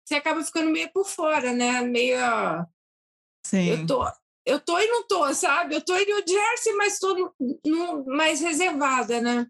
você 0.06 0.16
acaba 0.16 0.42
ficando 0.46 0.72
meio 0.72 0.90
por 0.94 1.06
fora, 1.06 1.52
né? 1.52 1.82
Meio. 1.82 2.18
Sim. 3.48 3.70
Eu 3.70 3.88
tô, 3.88 4.06
eu 4.46 4.60
tô 4.60 4.78
e 4.78 4.88
não 4.88 5.08
tô, 5.08 5.34
sabe? 5.34 5.74
Eu 5.74 5.82
tô 5.82 5.96
em 5.96 6.06
New 6.06 6.18
Jersey, 6.18 6.74
mas 6.74 7.00
tô 7.00 7.34
no, 7.66 8.06
mais 8.06 8.42
reservada, 8.42 9.22
né? 9.22 9.48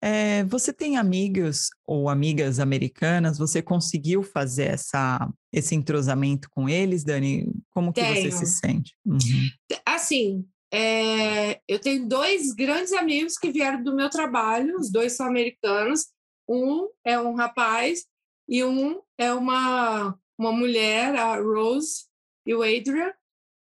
É, 0.00 0.44
você 0.44 0.72
tem 0.72 0.96
amigos 0.96 1.68
ou 1.86 2.08
amigas 2.08 2.58
americanas? 2.58 3.36
Você 3.36 3.60
conseguiu 3.60 4.22
fazer 4.22 4.68
essa, 4.68 5.30
esse 5.52 5.74
entrosamento 5.74 6.48
com 6.50 6.66
eles, 6.66 7.04
Dani? 7.04 7.52
Como 7.68 7.92
que 7.92 8.00
tenho. 8.00 8.16
você 8.16 8.30
se 8.30 8.46
sente? 8.46 8.96
Uhum. 9.04 9.18
Assim, 9.84 10.46
é, 10.72 11.60
eu 11.68 11.78
tenho 11.78 12.08
dois 12.08 12.54
grandes 12.54 12.94
amigos 12.94 13.36
que 13.36 13.52
vieram 13.52 13.82
do 13.82 13.94
meu 13.94 14.08
trabalho, 14.08 14.78
os 14.78 14.90
dois 14.90 15.12
são 15.12 15.26
americanos. 15.26 16.06
Um 16.48 16.88
é 17.04 17.20
um 17.20 17.34
rapaz 17.34 18.06
e 18.48 18.64
um 18.64 19.02
é 19.18 19.34
uma, 19.34 20.18
uma 20.38 20.52
mulher, 20.52 21.14
a 21.14 21.36
Rose 21.36 22.06
e 22.46 22.54
o 22.54 22.62
Adrian. 22.62 23.12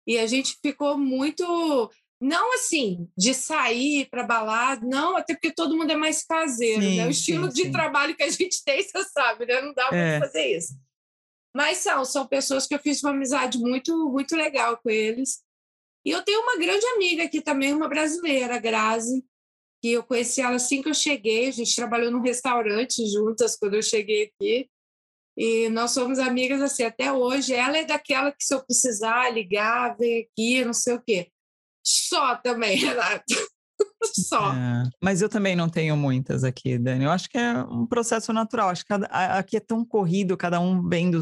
E 0.06 0.18
a 0.18 0.26
gente 0.26 0.58
ficou 0.60 0.98
muito. 0.98 1.90
Não 2.20 2.54
assim, 2.54 3.08
de 3.16 3.34
sair 3.34 4.08
para 4.08 4.22
balada, 4.22 4.87
não, 4.87 5.16
até 5.16 5.34
porque 5.34 5.52
todo 5.52 5.76
mundo 5.76 5.90
é 5.90 5.96
mais 5.96 6.24
caseiro, 6.24 6.80
sim, 6.80 6.96
né? 6.96 7.06
O 7.06 7.10
estilo 7.10 7.50
sim, 7.50 7.54
de 7.54 7.62
sim. 7.64 7.72
trabalho 7.72 8.16
que 8.16 8.22
a 8.22 8.30
gente 8.30 8.62
tem, 8.64 8.82
você 8.82 9.04
sabe, 9.04 9.46
né? 9.46 9.60
Não 9.60 9.74
dá 9.74 9.88
para 9.88 9.98
é. 9.98 10.20
fazer 10.20 10.56
isso. 10.56 10.74
Mas 11.54 11.78
são, 11.78 12.04
são 12.04 12.26
pessoas 12.26 12.66
que 12.66 12.74
eu 12.74 12.78
fiz 12.78 13.02
uma 13.02 13.12
amizade 13.12 13.58
muito, 13.58 14.10
muito 14.10 14.34
legal 14.34 14.76
com 14.78 14.90
eles. 14.90 15.42
E 16.04 16.10
eu 16.10 16.22
tenho 16.22 16.40
uma 16.40 16.56
grande 16.58 16.84
amiga 16.87 17.24
aqui 17.24 17.40
também, 17.40 17.72
uma 17.72 17.88
brasileira, 17.88 18.58
Grazi, 18.58 19.24
que 19.80 19.92
eu 19.92 20.02
conheci 20.02 20.40
ela 20.40 20.56
assim 20.56 20.82
que 20.82 20.88
eu 20.88 20.94
cheguei. 20.94 21.48
A 21.48 21.52
gente 21.52 21.74
trabalhou 21.74 22.10
num 22.10 22.20
restaurante 22.20 23.06
juntas 23.06 23.56
quando 23.56 23.74
eu 23.74 23.82
cheguei 23.82 24.24
aqui. 24.24 24.68
E 25.37 25.68
nós 25.68 25.90
somos 25.90 26.18
amigas 26.18 26.62
assim 26.62 26.85
até 26.85 27.12
hoje. 27.12 27.53
Ela 27.53 27.79
é 27.79 27.85
daquela 27.85 28.31
que, 28.31 28.44
se 28.44 28.55
eu 28.55 28.64
precisar 28.64 29.31
ligar, 29.31 29.97
vem 29.97 30.23
aqui, 30.23 30.64
não 30.64 30.73
sei 30.73 30.94
o 30.94 31.03
quê. 31.03 31.29
Só 31.85 32.37
também, 32.37 32.77
Renato. 32.79 33.25
Só. 34.14 34.53
É, 34.53 34.85
mas 35.03 35.20
eu 35.20 35.29
também 35.29 35.57
não 35.57 35.68
tenho 35.68 35.97
muitas 35.97 36.44
aqui, 36.44 36.79
Dani. 36.79 37.05
Eu 37.05 37.11
acho 37.11 37.29
que 37.29 37.37
é 37.37 37.59
um 37.64 37.87
processo 37.87 38.33
natural. 38.33 38.68
Acho 38.68 38.83
que 38.83 38.88
cada, 38.88 39.07
aqui 39.07 39.57
é 39.57 39.61
tão 39.61 39.85
corrido, 39.85 40.37
cada 40.37 40.61
um 40.61 40.88
vendo, 40.88 41.20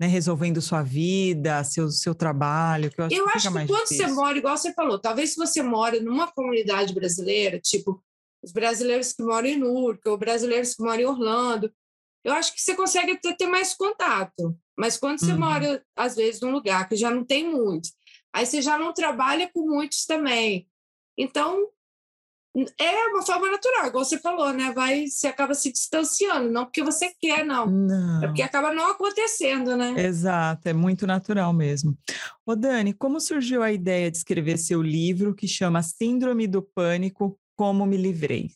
né, 0.00 0.06
resolvendo 0.06 0.62
sua 0.62 0.82
vida, 0.82 1.62
seu, 1.64 1.90
seu 1.90 2.14
trabalho. 2.14 2.90
Que 2.90 3.00
eu 3.00 3.04
acho 3.04 3.14
eu 3.14 3.24
que, 3.24 3.36
acho 3.36 3.48
que 3.48 3.66
quando 3.66 3.82
difícil. 3.82 4.08
você 4.08 4.14
mora, 4.14 4.38
igual 4.38 4.56
você 4.56 4.72
falou, 4.72 4.98
talvez 4.98 5.30
se 5.30 5.36
você 5.36 5.62
mora 5.62 6.00
numa 6.00 6.30
comunidade 6.32 6.94
brasileira, 6.94 7.60
tipo 7.60 8.02
os 8.42 8.52
brasileiros 8.52 9.12
que 9.12 9.22
moram 9.22 9.48
em 9.48 9.58
Nurca, 9.58 10.10
ou 10.10 10.18
brasileiros 10.18 10.74
que 10.74 10.82
moram 10.82 11.00
em 11.00 11.06
Orlando, 11.06 11.72
eu 12.24 12.32
acho 12.32 12.54
que 12.54 12.60
você 12.60 12.74
consegue 12.74 13.16
ter, 13.20 13.36
ter 13.36 13.46
mais 13.46 13.74
contato. 13.74 14.56
Mas 14.76 14.96
quando 14.96 15.20
você 15.20 15.32
uhum. 15.32 15.40
mora, 15.40 15.84
às 15.94 16.16
vezes, 16.16 16.40
num 16.40 16.50
lugar 16.50 16.88
que 16.88 16.96
já 16.96 17.10
não 17.10 17.24
tem 17.24 17.48
muitos, 17.48 17.92
aí 18.32 18.46
você 18.46 18.62
já 18.62 18.78
não 18.78 18.92
trabalha 18.92 19.48
com 19.52 19.60
muitos 19.60 20.06
também. 20.06 20.66
Então, 21.16 21.68
é 22.80 23.06
uma 23.08 23.22
forma 23.22 23.50
natural, 23.50 23.86
igual 23.88 24.04
você 24.04 24.18
falou, 24.18 24.52
né? 24.52 24.72
Vai, 24.72 25.08
você 25.08 25.26
acaba 25.26 25.54
se 25.54 25.72
distanciando, 25.72 26.50
não 26.50 26.64
porque 26.64 26.84
você 26.84 27.12
quer, 27.20 27.44
não. 27.44 27.66
não. 27.66 28.22
É 28.22 28.26
porque 28.28 28.42
acaba 28.42 28.72
não 28.72 28.90
acontecendo, 28.90 29.76
né? 29.76 29.94
Exato, 29.98 30.68
é 30.68 30.72
muito 30.72 31.06
natural 31.06 31.52
mesmo. 31.52 31.96
Ô, 32.46 32.54
Dani, 32.54 32.92
como 32.92 33.20
surgiu 33.20 33.62
a 33.62 33.72
ideia 33.72 34.10
de 34.10 34.18
escrever 34.18 34.56
seu 34.56 34.80
livro 34.80 35.34
que 35.34 35.48
chama 35.48 35.82
Síndrome 35.82 36.46
do 36.46 36.62
Pânico, 36.62 37.38
Como 37.56 37.84
Me 37.84 37.96
Livrei? 37.96 38.52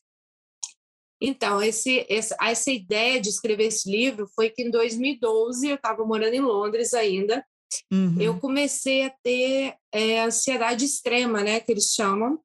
Então, 1.21 1.61
esse, 1.61 2.07
essa, 2.09 2.37
essa 2.41 2.71
ideia 2.71 3.21
de 3.21 3.29
escrever 3.29 3.65
esse 3.65 3.91
livro 3.91 4.29
foi 4.35 4.51
que 4.51 4.63
em 4.63 4.71
2012, 4.71 5.69
eu 5.69 5.75
estava 5.75 6.05
morando 6.05 6.35
em 6.35 6.41
Londres 6.41 6.95
ainda, 6.95 7.45
uhum. 7.93 8.21
eu 8.21 8.39
comecei 8.39 9.05
a 9.05 9.11
ter 9.23 9.75
é, 9.93 10.21
ansiedade 10.21 10.85
extrema, 10.85 11.43
né, 11.43 11.59
que 11.61 11.73
eles 11.73 11.93
chamam, 11.93 12.41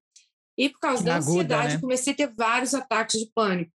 e 0.58 0.70
por 0.70 0.80
causa 0.80 1.04
da 1.04 1.18
ansiedade, 1.18 1.76
né? 1.76 1.82
comecei 1.82 2.14
a 2.14 2.16
ter 2.16 2.34
vários 2.34 2.74
ataques 2.74 3.20
de 3.20 3.32
pânico. 3.34 3.72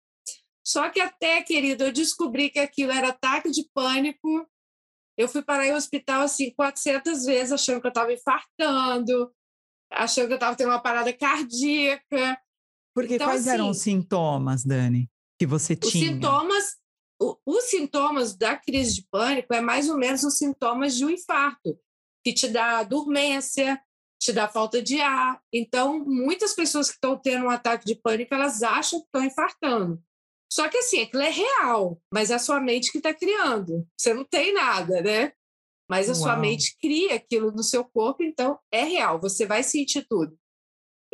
Só 0.65 0.89
que 0.89 0.99
até, 0.99 1.41
querido, 1.41 1.83
eu 1.83 1.91
descobri 1.91 2.49
que 2.49 2.59
aquilo 2.59 2.91
era 2.91 3.09
ataque 3.09 3.51
de 3.51 3.69
pânico. 3.73 4.47
Eu 5.17 5.27
fui 5.27 5.43
parar 5.43 5.67
em 5.67 5.73
hospital 5.73 6.23
assim 6.23 6.51
400 6.51 7.25
vezes, 7.25 7.53
achando 7.53 7.79
que 7.79 7.87
eu 7.87 7.89
estava 7.89 8.11
infartando, 8.11 9.31
achando 9.91 10.27
que 10.27 10.33
eu 10.33 10.37
estava 10.37 10.55
tendo 10.55 10.69
uma 10.69 10.81
parada 10.81 11.13
cardíaca. 11.13 12.37
Porque 12.95 13.15
então, 13.15 13.27
quais 13.27 13.41
assim, 13.41 13.49
eram 13.49 13.69
os 13.69 13.79
sintomas, 13.79 14.63
Dani, 14.63 15.11
que 15.37 15.45
você 15.45 15.75
tinha? 15.75 15.91
Os 15.91 16.09
sintomas, 16.09 16.75
o, 17.21 17.37
os 17.45 17.65
sintomas 17.65 18.35
da 18.37 18.55
crise 18.55 18.95
de 18.95 19.07
pânico 19.11 19.53
é 19.53 19.59
mais 19.59 19.89
ou 19.89 19.97
menos 19.97 20.23
os 20.23 20.37
sintomas 20.37 20.95
de 20.95 21.03
um 21.03 21.09
infarto, 21.09 21.77
que 22.23 22.33
te 22.33 22.47
dá 22.47 22.81
dormência, 22.83 23.79
te 24.17 24.31
dá 24.31 24.47
falta 24.47 24.81
de 24.81 25.01
ar. 25.01 25.41
Então, 25.53 25.99
muitas 26.05 26.53
pessoas 26.53 26.87
que 26.87 26.95
estão 26.95 27.17
tendo 27.17 27.45
um 27.45 27.49
ataque 27.49 27.85
de 27.85 27.95
pânico, 27.95 28.33
elas 28.33 28.63
acham 28.63 29.01
que 29.01 29.07
estão 29.07 29.25
infartando. 29.25 30.01
Só 30.49 30.69
que 30.69 30.77
assim, 30.77 31.01
aquilo 31.01 31.23
é 31.23 31.29
real, 31.29 32.01
mas 32.09 32.31
é 32.31 32.35
a 32.35 32.39
sua 32.39 32.61
mente 32.61 32.93
que 32.93 32.99
está 32.99 33.13
criando. 33.13 33.85
Você 33.97 34.13
não 34.13 34.23
tem 34.23 34.53
nada, 34.53 35.01
né? 35.01 35.33
Mas 35.89 36.09
a 36.09 36.13
Uau. 36.13 36.21
sua 36.21 36.37
mente 36.37 36.77
cria 36.79 37.15
aquilo 37.15 37.51
no 37.51 37.61
seu 37.61 37.83
corpo, 37.83 38.23
então 38.23 38.57
é 38.71 38.83
real, 38.83 39.19
você 39.19 39.45
vai 39.45 39.63
sentir 39.63 40.07
tudo. 40.07 40.37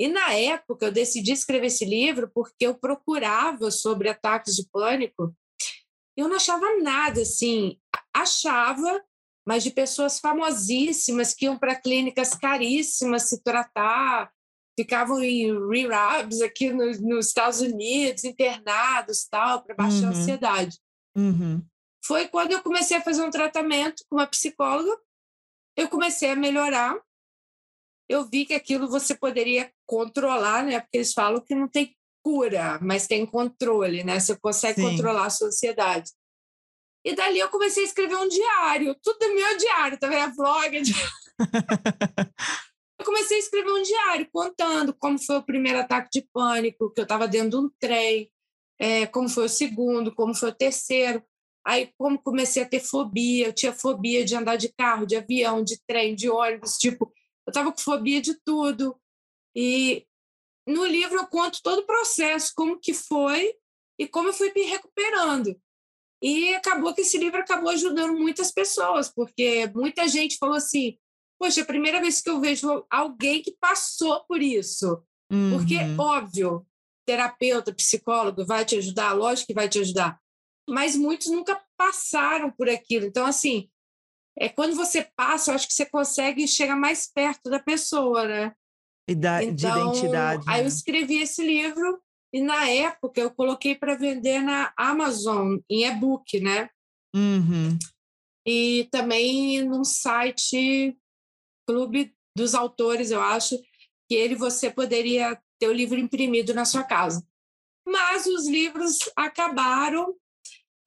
E 0.01 0.07
na 0.07 0.33
época 0.33 0.87
eu 0.87 0.91
decidi 0.91 1.31
escrever 1.31 1.67
esse 1.67 1.85
livro 1.85 2.27
porque 2.33 2.65
eu 2.65 2.73
procurava 2.73 3.69
sobre 3.69 4.09
ataques 4.09 4.55
de 4.55 4.67
pânico. 4.67 5.31
Eu 6.17 6.27
não 6.27 6.37
achava 6.37 6.75
nada 6.77 7.21
assim, 7.21 7.79
achava, 8.11 8.99
mas 9.47 9.63
de 9.63 9.69
pessoas 9.69 10.19
famosíssimas 10.19 11.35
que 11.35 11.45
iam 11.45 11.55
para 11.55 11.79
clínicas 11.79 12.33
caríssimas 12.33 13.29
se 13.29 13.43
tratar, 13.43 14.33
ficavam 14.75 15.21
em 15.21 15.51
rehabs 15.69 16.41
aqui 16.41 16.73
no, 16.73 16.83
nos 17.01 17.27
Estados 17.27 17.61
Unidos, 17.61 18.23
internados, 18.23 19.27
tal, 19.29 19.61
para 19.61 19.75
baixar 19.75 20.05
uhum. 20.05 20.07
a 20.07 20.17
ansiedade. 20.17 20.79
Uhum. 21.15 21.63
Foi 22.03 22.27
quando 22.27 22.53
eu 22.53 22.63
comecei 22.63 22.97
a 22.97 23.03
fazer 23.03 23.21
um 23.21 23.29
tratamento 23.29 24.03
com 24.09 24.15
uma 24.15 24.25
psicóloga, 24.25 24.99
eu 25.77 25.87
comecei 25.87 26.31
a 26.31 26.35
melhorar. 26.35 26.99
Eu 28.09 28.27
vi 28.27 28.47
que 28.47 28.55
aquilo 28.55 28.89
você 28.89 29.13
poderia 29.13 29.71
controlar, 29.91 30.63
né? 30.63 30.79
Porque 30.79 30.99
eles 30.99 31.11
falam 31.11 31.41
que 31.41 31.53
não 31.53 31.67
tem 31.67 31.93
cura, 32.23 32.79
mas 32.81 33.07
tem 33.07 33.25
controle, 33.25 34.05
né? 34.05 34.21
Você 34.21 34.37
consegue 34.37 34.79
Sim. 34.79 34.89
controlar 34.89 35.25
a 35.25 35.29
sua 35.29 35.47
ansiedade. 35.47 36.09
E 37.03 37.13
dali 37.13 37.39
eu 37.39 37.49
comecei 37.49 37.83
a 37.83 37.87
escrever 37.87 38.15
um 38.15 38.29
diário, 38.29 38.95
tudo 39.03 39.21
é 39.21 39.27
meu 39.33 39.57
diário, 39.57 39.99
tá 39.99 40.07
é 40.13 40.29
vlog. 40.29 40.81
eu 42.99 43.05
comecei 43.05 43.35
a 43.35 43.39
escrever 43.39 43.69
um 43.69 43.81
diário 43.81 44.29
contando 44.31 44.93
como 44.93 45.19
foi 45.21 45.35
o 45.35 45.43
primeiro 45.43 45.79
ataque 45.79 46.07
de 46.13 46.27
pânico, 46.31 46.93
que 46.93 47.01
eu 47.01 47.03
estava 47.03 47.27
dentro 47.27 47.49
de 47.49 47.57
um 47.57 47.69
trem, 47.77 48.31
é, 48.79 49.05
como 49.07 49.27
foi 49.27 49.45
o 49.45 49.49
segundo, 49.49 50.15
como 50.15 50.33
foi 50.33 50.49
o 50.51 50.55
terceiro. 50.55 51.21
Aí, 51.67 51.91
como 51.97 52.17
comecei 52.17 52.63
a 52.63 52.67
ter 52.67 52.79
fobia, 52.79 53.47
eu 53.47 53.53
tinha 53.53 53.73
fobia 53.73 54.23
de 54.23 54.35
andar 54.35 54.55
de 54.55 54.69
carro, 54.69 55.05
de 55.05 55.17
avião, 55.17 55.61
de 55.61 55.81
trem, 55.85 56.15
de 56.15 56.29
ônibus, 56.29 56.77
tipo, 56.77 57.11
eu 57.45 57.51
estava 57.51 57.71
com 57.73 57.77
fobia 57.77 58.21
de 58.21 58.35
tudo. 58.45 58.95
E 59.55 60.05
no 60.67 60.85
livro 60.85 61.17
eu 61.17 61.27
conto 61.27 61.61
todo 61.61 61.79
o 61.79 61.85
processo, 61.85 62.53
como 62.55 62.79
que 62.79 62.93
foi 62.93 63.55
e 63.99 64.07
como 64.07 64.29
eu 64.29 64.33
fui 64.33 64.51
me 64.53 64.63
recuperando. 64.63 65.59
E 66.21 66.53
acabou 66.53 66.93
que 66.93 67.01
esse 67.01 67.17
livro 67.17 67.39
acabou 67.39 67.69
ajudando 67.71 68.13
muitas 68.13 68.51
pessoas, 68.51 69.09
porque 69.09 69.67
muita 69.73 70.07
gente 70.07 70.37
falou 70.37 70.55
assim: 70.55 70.97
Poxa, 71.39 71.61
é 71.61 71.63
a 71.63 71.67
primeira 71.67 71.99
vez 71.99 72.21
que 72.21 72.29
eu 72.29 72.39
vejo 72.39 72.85
alguém 72.89 73.41
que 73.41 73.55
passou 73.59 74.23
por 74.25 74.41
isso. 74.41 75.03
Uhum. 75.31 75.57
Porque, 75.57 75.75
óbvio, 75.97 76.65
terapeuta, 77.05 77.73
psicólogo 77.73 78.45
vai 78.45 78.63
te 78.63 78.75
ajudar, 78.75 79.13
lógico 79.13 79.47
que 79.47 79.53
vai 79.53 79.67
te 79.67 79.79
ajudar, 79.79 80.19
mas 80.69 80.95
muitos 80.95 81.27
nunca 81.27 81.59
passaram 81.75 82.51
por 82.51 82.69
aquilo. 82.69 83.05
Então, 83.05 83.25
assim, 83.25 83.69
é 84.37 84.49
quando 84.49 84.75
você 84.75 85.09
passa, 85.15 85.51
eu 85.51 85.55
acho 85.55 85.67
que 85.67 85.73
você 85.73 85.85
consegue 85.85 86.47
chegar 86.47 86.75
mais 86.75 87.11
perto 87.11 87.49
da 87.49 87.59
pessoa, 87.59 88.27
né? 88.27 88.55
E 89.07 89.15
da, 89.15 89.43
então, 89.43 89.55
de 89.55 89.67
identidade. 89.67 90.43
Aí 90.47 90.59
né? 90.59 90.63
eu 90.63 90.67
escrevi 90.67 91.21
esse 91.21 91.45
livro 91.45 92.01
e 92.33 92.41
na 92.41 92.69
época 92.69 93.19
eu 93.19 93.31
coloquei 93.31 93.75
para 93.75 93.95
vender 93.95 94.41
na 94.41 94.71
Amazon 94.77 95.57
em 95.69 95.85
e-book, 95.85 96.39
né? 96.39 96.69
Uhum. 97.15 97.77
E 98.47 98.87
também 98.91 99.63
num 99.63 99.83
site 99.83 100.97
Clube 101.67 102.13
dos 102.35 102.55
Autores, 102.55 103.11
eu 103.11 103.21
acho, 103.21 103.57
que 104.07 104.15
ele 104.15 104.35
você 104.35 104.69
poderia 104.69 105.39
ter 105.59 105.67
o 105.67 105.73
livro 105.73 105.99
imprimido 105.99 106.53
na 106.53 106.65
sua 106.65 106.83
casa. 106.83 107.25
Mas 107.87 108.25
os 108.25 108.47
livros 108.47 108.97
acabaram. 109.15 110.15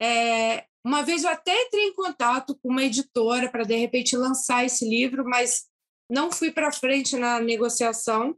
É, 0.01 0.65
uma 0.85 1.01
vez 1.01 1.23
eu 1.23 1.29
até 1.29 1.59
entrei 1.65 1.85
em 1.85 1.95
contato 1.95 2.57
com 2.61 2.69
uma 2.69 2.83
editora 2.83 3.49
para 3.49 3.63
de 3.63 3.75
repente 3.75 4.15
lançar 4.15 4.65
esse 4.65 4.87
livro, 4.87 5.23
mas 5.25 5.67
não 6.09 6.31
fui 6.31 6.51
para 6.51 6.71
frente 6.71 7.15
na 7.15 7.39
negociação. 7.39 8.35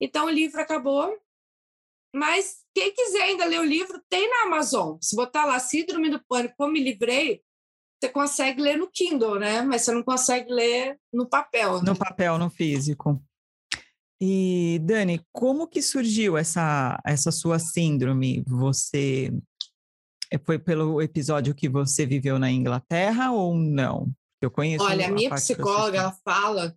Então 0.00 0.26
o 0.26 0.30
livro 0.30 0.60
acabou 0.60 1.16
mas 2.14 2.58
quem 2.74 2.92
quiser 2.92 3.22
ainda 3.22 3.46
ler 3.46 3.60
o 3.60 3.64
livro, 3.64 4.00
tem 4.10 4.28
na 4.28 4.46
Amazon. 4.46 4.98
Se 5.00 5.16
botar 5.16 5.46
lá 5.46 5.58
Síndrome 5.58 6.10
do 6.10 6.22
Pânico, 6.28 6.54
como 6.58 6.72
me 6.72 6.82
livrei, 6.82 7.40
você 7.98 8.10
consegue 8.10 8.60
ler 8.60 8.76
no 8.76 8.90
Kindle, 8.90 9.38
né? 9.38 9.62
Mas 9.62 9.82
você 9.82 9.92
não 9.92 10.02
consegue 10.02 10.52
ler 10.52 10.98
no 11.12 11.26
papel. 11.26 11.78
Né? 11.78 11.84
No 11.86 11.96
papel, 11.96 12.36
no 12.36 12.50
físico. 12.50 13.22
E, 14.20 14.78
Dani, 14.82 15.24
como 15.32 15.66
que 15.66 15.80
surgiu 15.80 16.36
essa, 16.36 17.00
essa 17.04 17.32
sua 17.32 17.58
síndrome? 17.58 18.44
Você 18.46 19.32
eh, 20.30 20.38
foi 20.38 20.58
pelo 20.58 21.00
episódio 21.00 21.54
que 21.54 21.68
você 21.68 22.04
viveu 22.04 22.38
na 22.38 22.50
Inglaterra 22.50 23.32
ou 23.32 23.54
não? 23.56 24.12
Eu 24.40 24.50
conheço. 24.50 24.84
Olha, 24.84 25.08
a 25.08 25.10
minha 25.10 25.30
psicóloga 25.30 25.98
ela 25.98 26.12
fala 26.24 26.76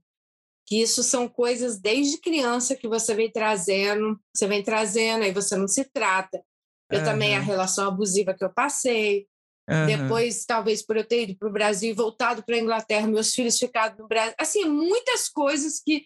que 0.66 0.82
isso 0.82 1.04
são 1.04 1.28
coisas 1.28 1.80
desde 1.80 2.20
criança 2.20 2.76
que 2.76 2.88
você 2.88 3.14
vem 3.14 3.32
trazendo, 3.32 4.20
você 4.34 4.48
vem 4.48 4.64
trazendo, 4.64 5.24
aí 5.24 5.32
você 5.32 5.56
não 5.56 5.68
se 5.68 5.86
trata. 5.86 6.44
Eu 6.92 7.00
uhum. 7.00 7.06
também, 7.06 7.36
a 7.36 7.40
relação 7.40 7.88
abusiva 7.88 8.34
que 8.34 8.44
eu 8.44 8.54
passei. 8.54 9.28
Uhum. 9.70 9.86
Depois, 9.86 10.46
talvez 10.46 10.84
por 10.84 10.98
eu 10.98 11.04
ter 11.04 11.24
ido 11.24 11.38
para 11.38 11.50
o 11.50 11.52
Brasil 11.52 11.92
e 11.92 11.94
voltado 11.94 12.44
para 12.44 12.56
a 12.56 12.60
Inglaterra, 12.60 13.08
meus 13.08 13.34
filhos 13.34 13.58
ficaram 13.58 13.96
no 13.98 14.08
Brasil. 14.08 14.36
Assim, 14.40 14.66
muitas 14.66 15.30
coisas 15.30 15.80
que, 15.84 16.06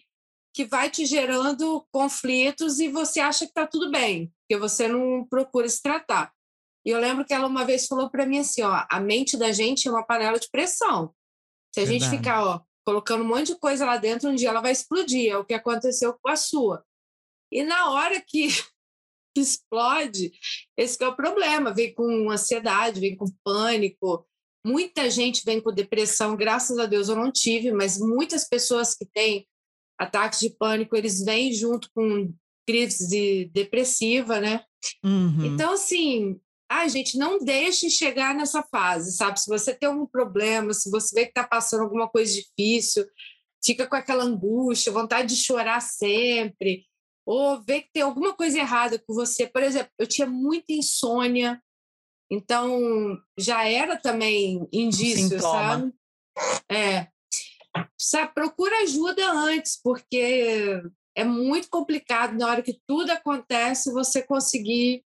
que 0.54 0.64
vai 0.64 0.90
te 0.90 1.04
gerando 1.06 1.86
conflitos 1.90 2.80
e 2.80 2.88
você 2.88 3.20
acha 3.20 3.44
que 3.44 3.50
está 3.50 3.66
tudo 3.66 3.90
bem, 3.90 4.32
porque 4.42 4.60
você 4.60 4.88
não 4.88 5.26
procura 5.26 5.68
se 5.68 5.82
tratar. 5.82 6.32
E 6.84 6.90
eu 6.90 6.98
lembro 6.98 7.24
que 7.24 7.34
ela 7.34 7.46
uma 7.46 7.64
vez 7.64 7.86
falou 7.86 8.10
para 8.10 8.26
mim 8.26 8.38
assim: 8.38 8.62
ó, 8.62 8.86
a 8.90 9.00
mente 9.00 9.36
da 9.36 9.52
gente 9.52 9.86
é 9.86 9.90
uma 9.90 10.06
panela 10.06 10.38
de 10.38 10.48
pressão. 10.50 11.14
Se 11.74 11.80
a 11.80 11.84
Verdade. 11.84 12.04
gente 12.04 12.16
ficar 12.16 12.42
ó, 12.42 12.60
colocando 12.90 13.22
um 13.22 13.28
monte 13.28 13.52
de 13.52 13.58
coisa 13.58 13.86
lá 13.86 13.96
dentro, 13.96 14.28
um 14.28 14.34
dia 14.34 14.48
ela 14.48 14.60
vai 14.60 14.72
explodir. 14.72 15.30
É 15.30 15.38
o 15.38 15.44
que 15.44 15.54
aconteceu 15.54 16.12
com 16.20 16.28
a 16.28 16.34
sua. 16.34 16.84
E 17.52 17.62
na 17.62 17.92
hora 17.92 18.20
que 18.20 18.48
explode, 19.36 20.32
esse 20.76 21.02
é 21.02 21.06
o 21.06 21.14
problema. 21.14 21.72
Vem 21.72 21.94
com 21.94 22.28
ansiedade, 22.28 22.98
vem 22.98 23.16
com 23.16 23.26
pânico. 23.44 24.26
Muita 24.66 25.08
gente 25.08 25.44
vem 25.44 25.60
com 25.60 25.72
depressão. 25.72 26.36
Graças 26.36 26.78
a 26.78 26.86
Deus 26.86 27.08
eu 27.08 27.14
não 27.14 27.30
tive, 27.30 27.70
mas 27.70 27.96
muitas 27.96 28.48
pessoas 28.48 28.94
que 28.94 29.06
têm 29.06 29.46
ataques 29.96 30.40
de 30.40 30.50
pânico, 30.50 30.96
eles 30.96 31.24
vêm 31.24 31.52
junto 31.52 31.88
com 31.94 32.34
crise 32.66 33.44
depressiva, 33.54 34.40
né? 34.40 34.64
Uhum. 35.04 35.44
Então, 35.44 35.74
assim, 35.74 36.40
Ai, 36.72 36.88
gente, 36.88 37.18
não 37.18 37.38
deixe 37.40 37.90
chegar 37.90 38.32
nessa 38.32 38.62
fase, 38.62 39.16
sabe? 39.16 39.40
Se 39.40 39.48
você 39.48 39.74
tem 39.74 39.88
algum 39.88 40.06
problema, 40.06 40.72
se 40.72 40.88
você 40.88 41.12
vê 41.12 41.24
que 41.24 41.32
está 41.32 41.42
passando 41.42 41.82
alguma 41.82 42.08
coisa 42.08 42.32
difícil, 42.32 43.04
fica 43.64 43.88
com 43.88 43.96
aquela 43.96 44.22
angústia, 44.22 44.92
vontade 44.92 45.34
de 45.34 45.42
chorar 45.42 45.80
sempre, 45.80 46.86
ou 47.26 47.60
vê 47.60 47.82
que 47.82 47.90
tem 47.92 48.04
alguma 48.04 48.34
coisa 48.34 48.56
errada 48.56 49.00
com 49.00 49.12
você. 49.12 49.48
Por 49.48 49.64
exemplo, 49.64 49.90
eu 49.98 50.06
tinha 50.06 50.28
muita 50.28 50.72
insônia, 50.72 51.60
então 52.30 53.18
já 53.36 53.64
era 53.68 53.96
também 53.96 54.64
indício, 54.72 55.40
sabe? 55.40 55.92
É. 56.70 57.08
Sabe, 57.98 58.32
procura 58.32 58.82
ajuda 58.82 59.28
antes, 59.28 59.76
porque 59.82 60.80
é 61.16 61.24
muito 61.24 61.68
complicado 61.68 62.38
na 62.38 62.46
hora 62.46 62.62
que 62.62 62.80
tudo 62.86 63.10
acontece 63.10 63.92
você 63.92 64.22
conseguir 64.22 65.04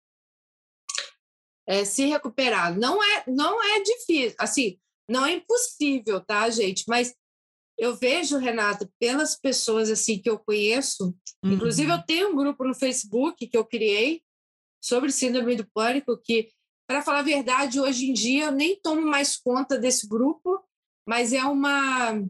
é, 1.69 1.85
se 1.85 2.07
recuperar. 2.07 2.77
Não 2.77 3.03
é, 3.03 3.25
não 3.29 3.63
é 3.63 3.83
difícil, 3.83 4.35
assim, 4.39 4.79
não 5.09 5.27
é 5.27 5.35
impossível, 5.35 6.21
tá, 6.21 6.49
gente? 6.49 6.85
Mas 6.89 7.15
eu 7.79 7.95
vejo, 7.95 8.39
Renata, 8.39 8.91
pelas 8.99 9.39
pessoas 9.39 9.91
assim 9.91 10.21
que 10.21 10.29
eu 10.29 10.39
conheço, 10.39 11.15
uhum. 11.45 11.53
inclusive 11.53 11.93
eu 11.93 12.03
tenho 12.03 12.31
um 12.31 12.37
grupo 12.37 12.65
no 12.65 12.75
Facebook 12.75 13.47
que 13.47 13.57
eu 13.57 13.65
criei 13.65 14.23
sobre 14.83 15.13
síndrome 15.13 15.57
do 15.57 15.69
pânico, 15.73 16.17
que, 16.17 16.49
para 16.89 17.03
falar 17.03 17.21
a 17.21 17.23
verdade, 17.23 17.79
hoje 17.79 18.11
em 18.11 18.13
dia 18.15 18.47
eu 18.47 18.53
nem 18.53 18.81
tomo 18.81 19.03
mais 19.03 19.37
conta 19.37 19.79
desse 19.79 20.09
grupo, 20.09 20.61
mas 21.07 21.33
é 21.33 21.45
uma 21.45 22.21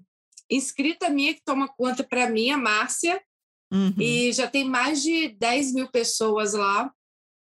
inscrita 0.50 1.08
minha 1.08 1.32
que 1.34 1.42
toma 1.44 1.68
conta 1.68 2.02
para 2.02 2.28
mim, 2.28 2.50
a 2.50 2.58
Márcia, 2.58 3.22
uhum. 3.72 3.94
e 3.98 4.32
já 4.32 4.48
tem 4.48 4.64
mais 4.64 5.02
de 5.02 5.28
10 5.28 5.74
mil 5.74 5.88
pessoas 5.88 6.54
lá. 6.54 6.92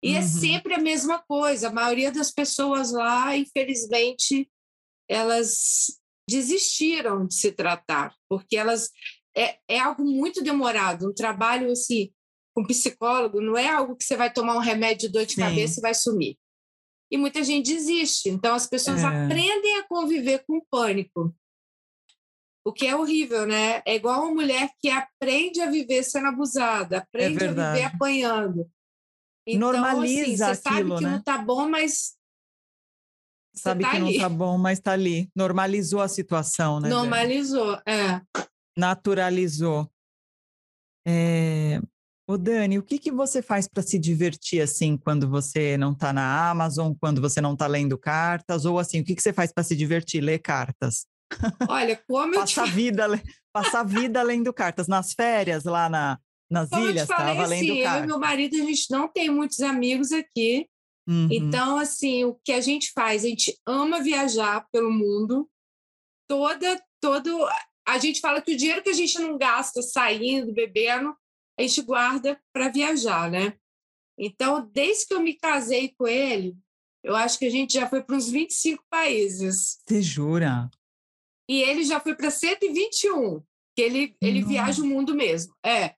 E 0.03 0.11
é 0.11 0.12
uhum. 0.12 0.18
é 0.18 0.22
sempre 0.22 0.74
a 0.74 0.78
mesma 0.78 1.18
coisa. 1.20 1.68
A 1.68 1.72
maioria 1.72 2.11
das 2.11 2.30
pessoas 2.30 2.92
lá, 2.92 3.36
infelizmente, 3.36 4.50
elas 5.09 5.98
desistiram 6.28 7.26
de 7.26 7.34
se 7.34 7.53
tratar, 7.53 8.14
porque 8.28 8.57
elas 8.57 8.90
é, 9.36 9.59
é 9.68 9.78
algo 9.78 10.05
muito 10.05 10.42
demorado. 10.42 11.09
Um 11.09 11.14
trabalho 11.14 11.70
assim 11.70 12.12
com 12.55 12.66
psicólogo 12.66 13.40
não 13.40 13.57
é 13.57 13.68
algo 13.68 13.96
que 13.96 14.05
você 14.05 14.16
vai 14.16 14.32
tomar 14.32 14.57
um 14.57 14.61
remédio 14.61 15.09
de 15.09 15.12
dor 15.12 15.24
de 15.24 15.34
Sim. 15.34 15.40
cabeça 15.40 15.80
e 15.80 15.82
vai 15.82 15.94
sumir. 15.94 16.36
E 17.11 17.16
muita 17.16 17.42
gente 17.42 17.72
desiste. 17.72 18.28
Então 18.28 18.55
as 18.55 18.66
pessoas 18.66 19.03
é. 19.03 19.07
aprendem 19.07 19.78
a 19.78 19.84
conviver 19.84 20.44
com 20.46 20.59
o 20.59 20.66
pânico. 20.70 21.34
O 22.64 22.72
que 22.72 22.86
é 22.86 22.94
horrível, 22.94 23.46
né? 23.46 23.82
É 23.84 23.96
igual 23.96 24.22
uma 24.22 24.34
mulher 24.34 24.70
que 24.80 24.88
aprende 24.88 25.61
a 25.61 25.70
viver 25.70 26.05
sendo 26.05 26.28
abusada, 26.28 26.98
aprende 26.98 27.42
é 27.42 27.48
a 27.48 27.72
viver 27.72 27.84
apanhando. 27.84 28.70
Então, 29.47 29.72
Normaliza 29.72 30.51
assim, 30.51 30.62
você 30.62 30.68
aquilo, 30.68 30.88
sabe 30.88 30.99
que 30.99 31.05
né? 31.05 31.11
não 31.11 31.18
está 31.18 31.38
bom, 31.38 31.68
mas 31.68 32.16
sabe 33.55 33.82
tá 33.84 33.90
que 33.90 33.97
ali. 33.97 34.05
não 34.05 34.11
está 34.11 34.28
bom, 34.28 34.59
mas 34.59 34.78
está 34.78 34.93
ali. 34.93 35.28
Normalizou 35.34 36.01
a 36.01 36.09
situação, 36.09 36.80
né? 36.80 36.88
Normalizou, 36.88 37.80
é. 37.86 38.20
Naturalizou. 38.76 39.90
É... 41.07 41.80
Ô 42.26 42.38
Dani, 42.38 42.78
o 42.78 42.82
que, 42.82 42.99
que 42.99 43.11
você 43.11 43.43
faz 43.43 43.66
para 43.66 43.82
se 43.82 43.99
divertir 43.99 44.62
assim 44.62 44.97
quando 44.97 45.28
você 45.28 45.76
não 45.76 45.93
está 45.93 46.12
na 46.12 46.51
Amazon, 46.51 46.95
quando 46.99 47.20
você 47.20 47.40
não 47.40 47.55
está 47.55 47.66
lendo 47.66 47.99
cartas, 47.99 48.64
ou 48.64 48.78
assim, 48.78 49.01
o 49.01 49.05
que, 49.05 49.16
que 49.16 49.22
você 49.22 49.32
faz 49.32 49.53
para 49.53 49.64
se 49.64 49.74
divertir? 49.74 50.22
Ler 50.22 50.38
cartas? 50.38 51.05
Olha, 51.68 52.01
como 52.07 52.34
eu 52.34 52.40
passar 52.40 52.66
te... 52.66 52.70
vida, 52.70 53.07
passar 53.53 53.82
vida 53.82 54.22
lendo 54.22 54.53
cartas 54.53 54.86
nas 54.86 55.12
férias 55.12 55.64
lá 55.64 55.88
na, 55.88 56.18
nas 56.53 56.68
como 56.68 56.88
ilhas, 56.88 57.09
eu 57.09 57.14
te 57.14 57.18
falei, 57.18 57.36
tava 57.36 57.55
assim. 57.55 57.78
Eu 57.78 58.05
e 58.05 58.07
meu 58.07 58.18
marido 58.18 58.57
a 58.57 58.64
gente 58.64 58.90
não 58.90 59.09
tem 59.09 59.30
muitos 59.30 59.61
amigos 59.61 60.12
aqui. 60.12 60.68
Uhum. 61.09 61.28
Então, 61.30 61.78
assim, 61.78 62.24
o 62.24 62.34
que 62.44 62.53
a 62.53 62.61
gente 62.61 62.92
faz? 62.92 63.24
A 63.24 63.28
gente 63.28 63.59
ama 63.66 64.00
viajar 64.00 64.66
pelo 64.70 64.90
mundo. 64.90 65.48
Toda, 66.28 66.80
todo. 67.00 67.48
A 67.86 67.98
gente 67.98 68.20
fala 68.20 68.40
que 68.40 68.53
o 68.53 68.57
dinheiro 68.57 68.82
que 68.82 68.90
a 68.90 68.94
gente 68.94 69.18
não 69.18 69.36
gasta 69.36 69.82
saindo, 69.82 70.53
bebendo, 70.53 71.14
a 71.59 71.62
gente 71.62 71.82
guarda 71.82 72.40
para 72.53 72.68
viajar, 72.68 73.30
né? 73.30 73.55
Então, 74.18 74.70
desde 74.72 75.07
que 75.07 75.14
eu 75.14 75.20
me 75.20 75.34
casei 75.34 75.92
com 75.98 76.07
ele, 76.07 76.57
eu 77.03 77.16
acho 77.16 77.38
que 77.38 77.46
a 77.46 77.50
gente 77.50 77.74
já 77.74 77.88
foi 77.88 78.03
para 78.03 78.14
uns 78.14 78.30
25 78.30 78.84
países. 78.88 79.78
Você 79.86 80.00
jura? 80.00 80.70
E 81.48 81.61
ele 81.62 81.82
já 81.84 81.98
foi 81.98 82.14
para 82.14 82.30
121, 82.30 83.42
que 83.74 83.82
ele, 83.82 84.16
ele 84.20 84.44
viaja 84.44 84.82
o 84.82 84.86
mundo 84.86 85.14
mesmo. 85.14 85.55
É. 85.64 85.96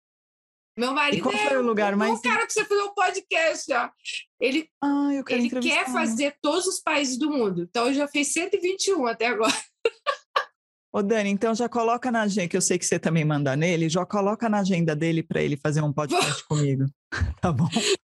Meu 0.76 0.92
marido 0.92 1.18
e 1.18 1.22
qual 1.22 1.34
é 1.34 1.48
foi 1.48 1.56
o 1.56 1.62
lugar 1.62 1.94
mais... 1.94 2.18
o 2.18 2.22
cara 2.22 2.46
que 2.46 2.52
você 2.52 2.64
fez 2.64 2.80
um 2.80 2.94
podcast 2.94 3.64
já. 3.68 3.92
Ele, 4.40 4.68
ah, 4.82 5.10
eu 5.12 5.24
ele 5.28 5.48
quer 5.60 5.86
fazer 5.86 6.36
todos 6.42 6.66
os 6.66 6.80
países 6.80 7.16
do 7.16 7.30
mundo. 7.30 7.62
Então, 7.62 7.92
já 7.92 8.08
fez 8.08 8.32
121 8.32 9.06
até 9.06 9.26
agora. 9.26 9.52
Ô, 10.92 11.02
Dani, 11.02 11.28
então 11.28 11.52
já 11.54 11.68
coloca 11.68 12.10
na 12.10 12.22
agenda, 12.22 12.48
que 12.48 12.56
eu 12.56 12.60
sei 12.60 12.78
que 12.78 12.86
você 12.86 13.00
também 13.00 13.24
manda 13.24 13.56
nele, 13.56 13.88
já 13.88 14.06
coloca 14.06 14.48
na 14.48 14.60
agenda 14.60 14.94
dele 14.94 15.24
para 15.24 15.42
ele 15.42 15.56
fazer 15.56 15.80
um 15.80 15.92
podcast 15.92 16.44
comigo. 16.46 16.86
tá 17.40 17.50
bom? 17.52 17.68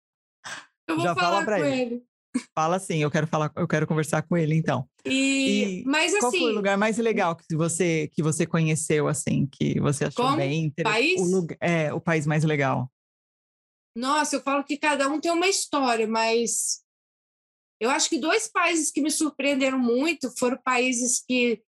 Eu 0.88 0.96
vou 0.96 1.04
já 1.04 1.14
falar 1.14 1.44
fala 1.44 1.60
com 1.60 1.64
ele. 1.64 1.82
ele. 1.82 2.09
Fala 2.54 2.78
sim, 2.78 3.02
eu 3.02 3.10
quero 3.10 3.26
falar, 3.26 3.52
eu 3.56 3.66
quero 3.66 3.86
conversar 3.86 4.22
com 4.22 4.36
ele 4.36 4.54
então. 4.54 4.88
E, 5.04 5.80
e 5.80 5.84
mas 5.84 6.16
qual 6.18 6.28
assim, 6.28 6.38
foi 6.38 6.52
o 6.52 6.54
lugar 6.54 6.78
mais 6.78 6.96
legal 6.98 7.34
que 7.34 7.56
você 7.56 8.08
que 8.12 8.22
você 8.22 8.46
conheceu 8.46 9.08
assim, 9.08 9.48
que 9.50 9.80
você 9.80 10.04
achou 10.04 10.26
como? 10.26 10.36
bem 10.36 10.66
interessante? 10.66 11.00
País? 11.00 11.20
O 11.20 11.24
lugar, 11.24 11.58
é, 11.60 11.92
o 11.92 12.00
país 12.00 12.26
mais 12.26 12.44
legal. 12.44 12.90
Nossa, 13.96 14.36
eu 14.36 14.42
falo 14.42 14.62
que 14.62 14.76
cada 14.76 15.08
um 15.08 15.20
tem 15.20 15.32
uma 15.32 15.48
história, 15.48 16.06
mas 16.06 16.82
eu 17.80 17.90
acho 17.90 18.08
que 18.08 18.18
dois 18.18 18.46
países 18.46 18.90
que 18.92 19.00
me 19.00 19.10
surpreenderam 19.10 19.78
muito 19.78 20.30
foram 20.38 20.58
países 20.62 21.24
que 21.26 21.62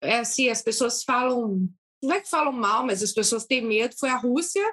é 0.00 0.18
assim, 0.18 0.48
as 0.48 0.62
pessoas 0.62 1.02
falam, 1.02 1.68
não 2.02 2.12
é 2.12 2.20
que 2.20 2.28
falam 2.28 2.52
mal, 2.52 2.84
mas 2.86 3.02
as 3.02 3.12
pessoas 3.12 3.44
têm 3.44 3.60
medo, 3.60 3.94
foi 3.98 4.08
a 4.08 4.16
Rússia. 4.16 4.64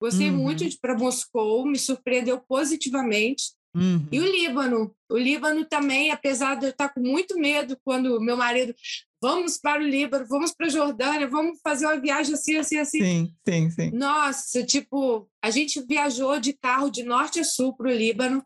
Gostei 0.00 0.30
uhum. 0.30 0.36
muito 0.36 0.66
de 0.66 0.74
ir 0.74 0.78
para 0.78 0.96
Moscou, 0.96 1.66
me 1.66 1.78
surpreendeu 1.78 2.40
positivamente. 2.40 3.54
Uhum. 3.76 4.08
E 4.10 4.18
o 4.18 4.24
Líbano. 4.24 4.96
O 5.08 5.18
Líbano 5.18 5.64
também, 5.66 6.10
apesar 6.10 6.56
de 6.56 6.66
eu 6.66 6.70
estar 6.70 6.88
com 6.88 7.00
muito 7.00 7.38
medo 7.38 7.78
quando 7.84 8.20
meu 8.20 8.36
marido, 8.36 8.74
vamos 9.22 9.58
para 9.58 9.82
o 9.82 9.86
Líbano, 9.86 10.26
vamos 10.26 10.52
para 10.52 10.66
a 10.66 10.70
Jordânia, 10.70 11.28
vamos 11.28 11.60
fazer 11.62 11.84
uma 11.84 12.00
viagem 12.00 12.34
assim, 12.34 12.56
assim, 12.56 12.78
assim. 12.78 12.98
Sim, 12.98 13.34
sim, 13.46 13.70
sim. 13.70 13.90
Nossa, 13.92 14.64
tipo, 14.64 15.28
a 15.42 15.50
gente 15.50 15.84
viajou 15.86 16.40
de 16.40 16.54
carro 16.54 16.90
de 16.90 17.04
norte 17.04 17.38
a 17.38 17.44
sul 17.44 17.76
para 17.76 17.88
o 17.88 17.94
Líbano 17.94 18.42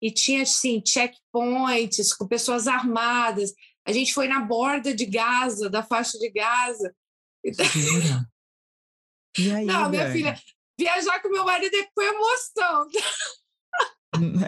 e 0.00 0.10
tinha, 0.10 0.42
assim, 0.42 0.82
checkpoints 0.84 2.14
com 2.14 2.26
pessoas 2.26 2.66
armadas. 2.66 3.52
A 3.86 3.92
gente 3.92 4.14
foi 4.14 4.26
na 4.26 4.40
borda 4.40 4.94
de 4.94 5.04
Gaza, 5.04 5.68
da 5.68 5.82
faixa 5.82 6.18
de 6.18 6.30
Gaza. 6.30 6.94
E 7.44 7.52
aí, 9.52 9.66
Não, 9.66 9.90
minha 9.90 10.10
filha, 10.10 10.40
viajar 10.78 11.20
com 11.20 11.28
meu 11.28 11.44
marido 11.44 11.76
é 11.76 11.86
foi 11.94 12.06
emoção. 12.06 12.86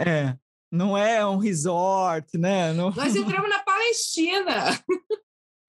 É, 0.07 0.37
não 0.71 0.97
é 0.97 1.25
um 1.27 1.39
resort, 1.39 2.37
né? 2.37 2.73
Não... 2.73 2.91
Nós 2.91 3.15
entramos 3.17 3.49
na 3.49 3.61
Palestina. 3.61 4.85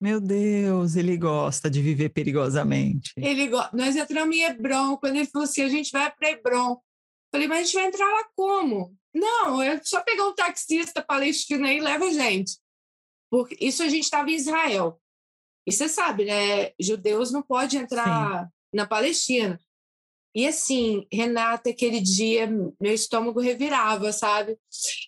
Meu 0.00 0.20
Deus, 0.20 0.96
ele 0.96 1.16
gosta 1.16 1.70
de 1.70 1.80
viver 1.80 2.10
perigosamente. 2.10 3.12
Ele 3.16 3.48
go... 3.48 3.58
Nós 3.72 3.96
entramos 3.96 4.36
em 4.36 4.42
Hebron, 4.42 4.96
quando 4.98 5.16
ele 5.16 5.26
falou 5.26 5.44
assim, 5.44 5.62
a 5.62 5.68
gente 5.68 5.90
vai 5.90 6.10
para 6.10 6.30
Hebron. 6.30 6.78
Falei, 7.32 7.48
mas 7.48 7.58
a 7.58 7.62
gente 7.62 7.74
vai 7.74 7.86
entrar 7.86 8.06
lá 8.06 8.24
como? 8.34 8.94
Não, 9.14 9.62
é 9.62 9.80
só 9.82 10.02
pegar 10.02 10.26
um 10.26 10.34
taxista 10.34 11.02
palestino 11.02 11.66
aí 11.66 11.78
e 11.78 11.80
leva 11.80 12.04
a 12.04 12.10
gente. 12.10 12.58
Porque 13.30 13.56
isso 13.60 13.82
a 13.82 13.88
gente 13.88 14.04
estava 14.04 14.30
em 14.30 14.34
Israel. 14.34 15.00
E 15.66 15.72
você 15.72 15.88
sabe, 15.88 16.26
né? 16.26 16.72
Judeus 16.80 17.32
não 17.32 17.42
podem 17.42 17.80
entrar 17.80 18.44
Sim. 18.44 18.50
na 18.72 18.86
Palestina. 18.86 19.58
E 20.36 20.46
assim, 20.46 21.08
Renata, 21.10 21.70
aquele 21.70 21.98
dia, 21.98 22.46
meu 22.78 22.92
estômago 22.92 23.40
revirava, 23.40 24.12
sabe? 24.12 24.58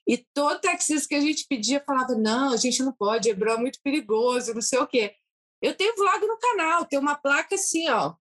E 0.07 0.17
todo 0.33 0.59
taxista 0.59 1.07
que 1.07 1.15
a 1.15 1.21
gente 1.21 1.45
pedia 1.47 1.85
falava: 1.85 2.15
não, 2.15 2.55
a 2.55 2.57
gente 2.57 2.83
não 2.83 2.95
pode, 2.95 3.29
Hebron 3.29 3.53
é 3.53 3.59
muito 3.59 3.79
perigoso, 3.83 4.55
não 4.55 4.63
sei 4.63 4.79
o 4.79 4.87
quê. 4.87 5.15
Eu 5.61 5.77
tenho 5.77 5.95
vlog 5.97 6.27
no 6.27 6.39
canal, 6.39 6.87
tem 6.87 6.99
uma 6.99 7.15
placa 7.15 7.57
assim, 7.57 7.91
ó. 7.91 8.15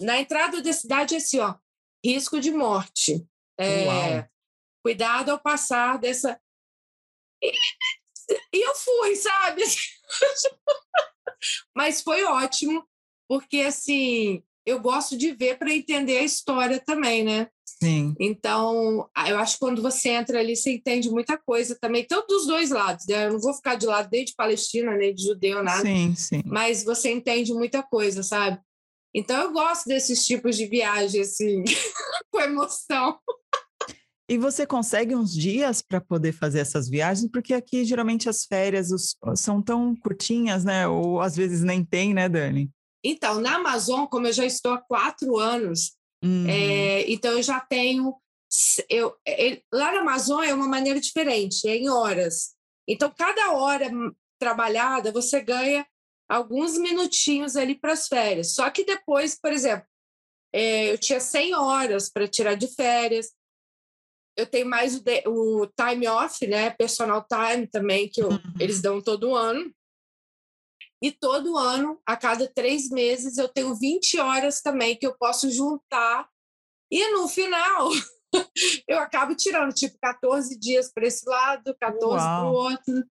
Na 0.00 0.20
entrada 0.20 0.60
da 0.60 0.70
cidade, 0.70 1.16
assim, 1.16 1.38
ó, 1.38 1.54
risco 2.04 2.38
de 2.38 2.50
morte. 2.50 3.26
É, 3.58 4.28
cuidado 4.84 5.30
ao 5.30 5.40
passar 5.40 5.98
dessa. 5.98 6.38
E, 7.42 7.52
e 8.52 8.68
eu 8.68 8.74
fui, 8.74 9.16
sabe? 9.16 9.62
Mas 11.74 12.02
foi 12.02 12.22
ótimo, 12.24 12.86
porque 13.26 13.62
assim, 13.62 14.44
eu 14.66 14.80
gosto 14.80 15.16
de 15.16 15.32
ver 15.32 15.58
para 15.58 15.74
entender 15.74 16.18
a 16.18 16.24
história 16.24 16.80
também, 16.84 17.24
né? 17.24 17.48
Sim. 17.82 18.14
Então, 18.20 19.08
eu 19.26 19.38
acho 19.38 19.54
que 19.54 19.60
quando 19.60 19.80
você 19.80 20.10
entra 20.10 20.38
ali, 20.38 20.54
você 20.54 20.74
entende 20.74 21.10
muita 21.10 21.38
coisa 21.38 21.76
também, 21.80 22.04
tanto 22.06 22.26
dos 22.26 22.46
dois 22.46 22.70
lados, 22.70 23.06
né? 23.06 23.26
Eu 23.26 23.32
não 23.32 23.40
vou 23.40 23.54
ficar 23.54 23.76
de 23.76 23.86
lado 23.86 24.08
nem 24.12 24.24
de 24.24 24.34
Palestina, 24.34 24.94
nem 24.96 25.14
de 25.14 25.22
judeu, 25.22 25.62
nada. 25.62 25.80
Sim, 25.80 26.14
sim. 26.14 26.42
Mas 26.44 26.84
você 26.84 27.10
entende 27.10 27.54
muita 27.54 27.82
coisa, 27.82 28.22
sabe? 28.22 28.60
Então, 29.14 29.40
eu 29.40 29.52
gosto 29.52 29.86
desses 29.88 30.24
tipos 30.24 30.56
de 30.56 30.66
viagem, 30.66 31.22
assim, 31.22 31.64
com 32.30 32.40
emoção. 32.40 33.18
E 34.28 34.38
você 34.38 34.64
consegue 34.64 35.16
uns 35.16 35.34
dias 35.34 35.82
para 35.82 36.00
poder 36.00 36.32
fazer 36.32 36.60
essas 36.60 36.88
viagens? 36.88 37.28
Porque 37.32 37.52
aqui, 37.52 37.84
geralmente, 37.84 38.28
as 38.28 38.44
férias 38.44 38.92
os, 38.92 39.16
são 39.34 39.60
tão 39.60 39.96
curtinhas, 39.96 40.64
né? 40.64 40.86
Ou 40.86 41.20
às 41.20 41.34
vezes 41.34 41.62
nem 41.62 41.84
tem, 41.84 42.14
né, 42.14 42.28
Dani? 42.28 42.70
Então, 43.04 43.40
na 43.40 43.56
Amazon, 43.56 44.06
como 44.06 44.26
eu 44.26 44.32
já 44.32 44.44
estou 44.44 44.72
há 44.72 44.78
quatro 44.78 45.38
anos, 45.38 45.96
uhum. 46.22 46.46
é, 46.48 47.10
então 47.10 47.32
eu 47.32 47.42
já 47.42 47.60
tenho. 47.60 48.14
Eu, 48.88 49.16
é, 49.26 49.62
lá 49.72 49.92
na 49.92 50.00
Amazon 50.00 50.42
é 50.42 50.52
uma 50.52 50.66
maneira 50.66 51.00
diferente, 51.00 51.68
é 51.68 51.76
em 51.76 51.88
horas. 51.88 52.54
Então, 52.88 53.12
cada 53.16 53.52
hora 53.52 53.90
trabalhada, 54.38 55.12
você 55.12 55.40
ganha 55.40 55.86
alguns 56.28 56.78
minutinhos 56.78 57.56
ali 57.56 57.78
para 57.78 57.92
as 57.92 58.08
férias. 58.08 58.54
Só 58.54 58.70
que 58.70 58.84
depois, 58.84 59.38
por 59.38 59.52
exemplo, 59.52 59.86
é, 60.52 60.92
eu 60.92 60.98
tinha 60.98 61.20
100 61.20 61.54
horas 61.54 62.10
para 62.10 62.26
tirar 62.26 62.54
de 62.54 62.66
férias. 62.74 63.32
Eu 64.36 64.46
tenho 64.46 64.66
mais 64.66 64.96
o, 64.96 65.02
de, 65.02 65.22
o, 65.26 65.66
time 65.66 66.06
off, 66.08 66.46
né? 66.46 66.70
Personal 66.70 67.26
time 67.26 67.66
também, 67.66 68.08
que 68.08 68.22
eu, 68.22 68.30
uhum. 68.30 68.54
eles 68.58 68.80
dão 68.80 69.00
todo 69.00 69.34
ano. 69.34 69.72
E 71.02 71.10
todo 71.10 71.56
ano, 71.56 71.98
a 72.06 72.16
cada 72.16 72.46
três 72.46 72.90
meses, 72.90 73.38
eu 73.38 73.48
tenho 73.48 73.74
20 73.74 74.18
horas 74.18 74.60
também 74.60 74.96
que 74.96 75.06
eu 75.06 75.16
posso 75.16 75.50
juntar. 75.50 76.28
E 76.90 77.10
no 77.12 77.26
final, 77.26 77.90
eu 78.86 78.98
acabo 78.98 79.34
tirando 79.34 79.72
tipo 79.72 79.96
14 80.00 80.58
dias 80.58 80.92
para 80.92 81.06
esse 81.06 81.28
lado, 81.28 81.74
14 81.80 82.24
para 82.24 82.50
o 82.50 82.52
outro. 82.52 83.04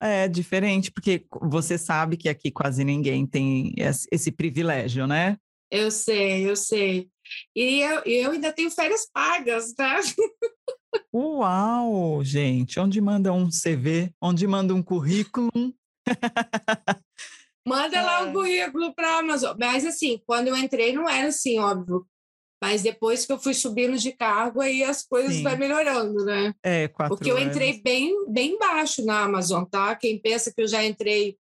É 0.00 0.28
diferente, 0.28 0.90
porque 0.90 1.26
você 1.42 1.78
sabe 1.78 2.16
que 2.16 2.28
aqui 2.28 2.50
quase 2.50 2.84
ninguém 2.84 3.26
tem 3.26 3.74
esse 4.10 4.30
privilégio, 4.30 5.06
né? 5.06 5.38
Eu 5.70 5.90
sei, 5.90 6.48
eu 6.48 6.54
sei. 6.54 7.10
E 7.54 7.80
eu, 7.80 8.02
eu 8.04 8.30
ainda 8.32 8.52
tenho 8.52 8.70
férias 8.70 9.08
pagas, 9.12 9.72
tá? 9.72 9.98
Uau, 11.12 12.22
gente! 12.22 12.78
Onde 12.78 13.00
manda 13.00 13.32
um 13.32 13.48
CV? 13.48 14.12
Onde 14.20 14.46
manda 14.46 14.74
um 14.74 14.82
currículo? 14.82 15.50
Manda 17.66 18.00
lá 18.00 18.22
o 18.22 18.32
currículo 18.32 18.94
para 18.94 19.18
Amazon. 19.18 19.56
Mas 19.58 19.84
assim, 19.84 20.22
quando 20.24 20.48
eu 20.48 20.56
entrei 20.56 20.92
não 20.92 21.08
era 21.08 21.28
assim, 21.28 21.58
óbvio. 21.58 22.06
Mas 22.62 22.82
depois 22.82 23.26
que 23.26 23.32
eu 23.32 23.38
fui 23.38 23.52
subindo 23.52 23.98
de 23.98 24.12
cargo, 24.12 24.60
aí 24.60 24.82
as 24.82 25.02
coisas 25.02 25.34
Sim. 25.34 25.42
vai 25.42 25.56
melhorando, 25.56 26.24
né? 26.24 26.54
É, 26.62 26.88
quatro 26.88 27.16
Porque 27.16 27.30
eu 27.30 27.38
entrei 27.38 27.82
bem, 27.82 28.26
bem 28.28 28.58
baixo 28.58 29.04
na 29.04 29.24
Amazon, 29.24 29.64
tá? 29.64 29.94
Quem 29.94 30.18
pensa 30.18 30.52
que 30.54 30.62
eu 30.62 30.68
já 30.68 30.82
entrei 30.84 31.36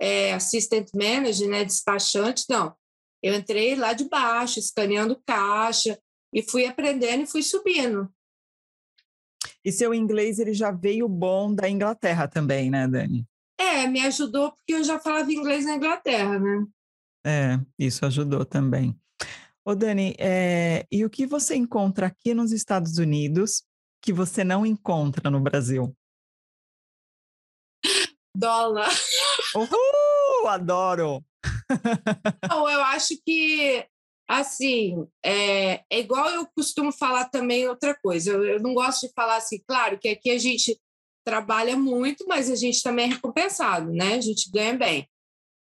é, 0.00 0.32
assistant 0.32 0.88
manager, 0.94 1.48
né? 1.48 1.64
Despachante, 1.64 2.44
não. 2.48 2.74
Eu 3.22 3.34
entrei 3.34 3.74
lá 3.74 3.92
de 3.92 4.08
baixo, 4.08 4.58
escaneando 4.58 5.20
caixa, 5.26 5.98
e 6.32 6.42
fui 6.42 6.66
aprendendo 6.66 7.24
e 7.24 7.26
fui 7.26 7.42
subindo. 7.42 8.08
E 9.64 9.72
seu 9.72 9.92
inglês 9.92 10.38
ele 10.38 10.54
já 10.54 10.70
veio 10.70 11.08
bom 11.08 11.54
da 11.54 11.68
Inglaterra 11.68 12.28
também, 12.28 12.70
né, 12.70 12.86
Dani? 12.86 13.26
É, 13.60 13.86
me 13.86 14.00
ajudou 14.06 14.52
porque 14.52 14.72
eu 14.72 14.82
já 14.82 14.98
falava 14.98 15.30
inglês 15.30 15.66
na 15.66 15.76
Inglaterra, 15.76 16.38
né? 16.38 16.66
É, 17.26 17.60
isso 17.78 18.06
ajudou 18.06 18.42
também. 18.46 18.98
Ô, 19.62 19.74
Dani, 19.74 20.14
é, 20.18 20.86
e 20.90 21.04
o 21.04 21.10
que 21.10 21.26
você 21.26 21.56
encontra 21.56 22.06
aqui 22.06 22.32
nos 22.32 22.52
Estados 22.52 22.96
Unidos 22.96 23.62
que 24.00 24.14
você 24.14 24.42
não 24.42 24.64
encontra 24.64 25.30
no 25.30 25.38
Brasil? 25.38 25.94
Dólar. 28.34 28.88
Uhul! 29.54 30.48
Adoro! 30.48 31.22
Não, 32.50 32.68
eu 32.68 32.82
acho 32.84 33.14
que, 33.24 33.86
assim, 34.26 35.06
é, 35.22 35.84
é, 35.90 36.00
igual 36.00 36.30
eu 36.30 36.46
costumo 36.46 36.90
falar 36.90 37.26
também 37.26 37.68
outra 37.68 37.94
coisa. 37.94 38.30
Eu, 38.30 38.44
eu 38.44 38.60
não 38.60 38.72
gosto 38.72 39.06
de 39.06 39.12
falar 39.12 39.36
assim, 39.36 39.62
claro 39.66 39.98
que 39.98 40.08
aqui 40.08 40.30
a 40.30 40.38
gente 40.38 40.80
trabalha 41.30 41.76
muito, 41.76 42.26
mas 42.26 42.50
a 42.50 42.56
gente 42.56 42.82
também 42.82 43.04
é 43.04 43.14
recompensado, 43.14 43.92
né? 43.92 44.14
A 44.14 44.20
gente 44.20 44.50
ganha 44.50 44.76
bem. 44.76 45.08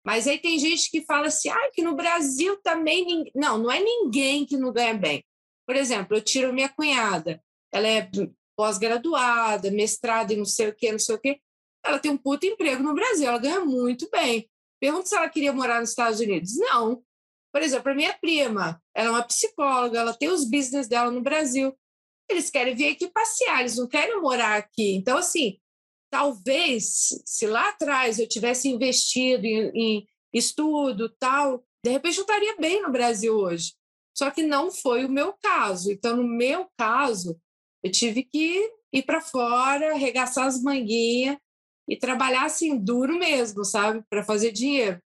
Mas 0.04 0.28
aí 0.28 0.40
tem 0.40 0.58
gente 0.58 0.90
que 0.90 1.06
fala 1.06 1.28
assim, 1.28 1.50
ah, 1.50 1.70
que 1.72 1.84
no 1.84 1.96
Brasil 1.96 2.60
também... 2.64 3.32
Não, 3.36 3.60
não 3.60 3.72
é 3.72 3.80
ninguém 3.80 4.44
que 4.44 4.58
não 4.58 4.74
ganha 4.74 4.96
bem. 4.96 5.24
Por 5.68 5.76
exemplo, 5.76 6.18
eu 6.18 6.22
tiro 6.22 6.52
minha 6.52 6.68
cunhada, 6.68 7.40
ela 7.72 7.88
é 7.88 8.10
pós-graduada, 8.58 9.70
mestrada 9.70 10.34
em 10.34 10.38
não 10.38 10.46
sei 10.46 10.70
o 10.70 10.76
quê, 10.76 10.92
não 10.92 10.98
sei 10.98 11.14
o 11.14 11.20
quê. 11.20 11.40
Ela 11.86 12.00
tem 12.00 12.10
um 12.10 12.18
puto 12.18 12.48
emprego 12.48 12.82
no 12.82 12.96
Brasil, 12.96 13.28
ela 13.28 13.38
ganha 13.38 13.64
muito 13.64 14.10
bem. 14.10 14.50
Pergunta 14.80 15.06
se 15.06 15.16
ela 15.16 15.30
queria 15.30 15.54
morar 15.54 15.80
nos 15.80 15.92
Estados 15.92 16.20
Unidos. 16.20 16.58
Não. 16.58 17.04
Por 17.54 17.62
exemplo, 17.62 17.92
a 17.92 17.96
minha 17.96 18.18
prima, 18.20 18.82
ela 18.96 19.10
é 19.10 19.12
uma 19.12 19.24
psicóloga, 19.24 20.00
ela 20.00 20.14
tem 20.14 20.30
os 20.30 20.44
business 20.44 20.88
dela 20.88 21.12
no 21.12 21.22
Brasil. 21.22 21.78
Eles 22.32 22.50
querem 22.50 22.76
vir 22.76 22.90
aqui 22.90 23.08
passear, 23.10 23.60
eles 23.60 23.78
não 23.78 23.88
querem 23.88 24.22
morar 24.22 24.58
aqui. 24.58 24.96
Então, 24.96 25.18
assim, 25.18 25.58
talvez 26.10 27.10
se 27.26 27.48
lá 27.48 27.70
atrás 27.70 28.20
eu 28.20 28.28
tivesse 28.28 28.68
investido 28.70 29.46
em, 29.46 29.72
em 29.76 30.08
estudo 30.34 31.10
tal, 31.20 31.64
de 31.84 31.92
repente 31.92 32.18
eu 32.18 32.22
estaria 32.22 32.56
bem 32.58 32.82
no 32.82 32.92
Brasil 32.92 33.36
hoje. 33.36 33.74
Só 34.18 34.30
que 34.30 34.44
não 34.44 34.72
foi 34.72 35.06
o 35.06 35.12
meu 35.12 35.34
caso. 35.42 35.92
Então, 35.92 36.18
no 36.18 36.24
meu 36.24 36.68
caso, 36.78 37.40
eu 37.84 37.92
tive 37.92 38.24
que 38.24 38.72
ir 38.94 39.04
para 39.04 39.22
fora, 39.22 39.94
arregaçar 39.94 40.48
as 40.48 40.62
manguinhas 40.62 41.38
e 41.88 41.98
trabalhar 41.98 42.46
assim 42.46 42.78
duro 42.78 43.18
mesmo, 43.18 43.64
sabe, 43.64 44.04
para 44.10 44.24
fazer 44.24 44.52
dinheiro. 44.52 45.02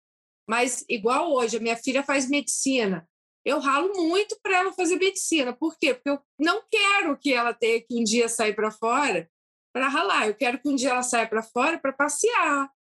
Mas 0.47 0.83
igual 0.89 1.31
hoje, 1.31 1.57
a 1.57 1.59
minha 1.59 1.77
filha 1.77 2.03
faz 2.03 2.29
medicina. 2.29 3.07
Eu 3.45 3.59
ralo 3.59 3.93
muito 3.93 4.37
para 4.41 4.57
ela 4.57 4.73
fazer 4.73 4.95
medicina. 4.95 5.53
Por 5.53 5.77
quê? 5.77 5.93
Porque 5.93 6.09
eu 6.09 6.19
não 6.39 6.63
quero 6.69 7.17
que 7.17 7.31
ela 7.31 7.53
tenha 7.53 7.79
que 7.79 7.93
um 7.99 8.03
dia 8.03 8.27
sair 8.27 8.55
para 8.55 8.71
fora 8.71 9.29
para 9.75 9.89
ralar. 9.89 10.27
Eu 10.27 10.35
quero 10.35 10.57
que 10.59 10.69
um 10.69 10.75
dia 10.75 10.91
ela 10.91 11.03
saia 11.03 11.27
para 11.27 11.43
fora 11.43 11.77
para 11.77 11.91
passear, 11.91 12.71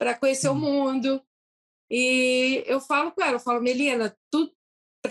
para 0.00 0.18
conhecer 0.18 0.48
o 0.48 0.52
uhum. 0.52 0.58
mundo. 0.58 1.22
E 1.90 2.64
eu 2.66 2.80
falo 2.80 3.12
com 3.12 3.22
ela, 3.22 3.34
eu 3.34 3.40
falo, 3.40 3.62
Melina, 3.62 4.16
tudo, 4.30 4.52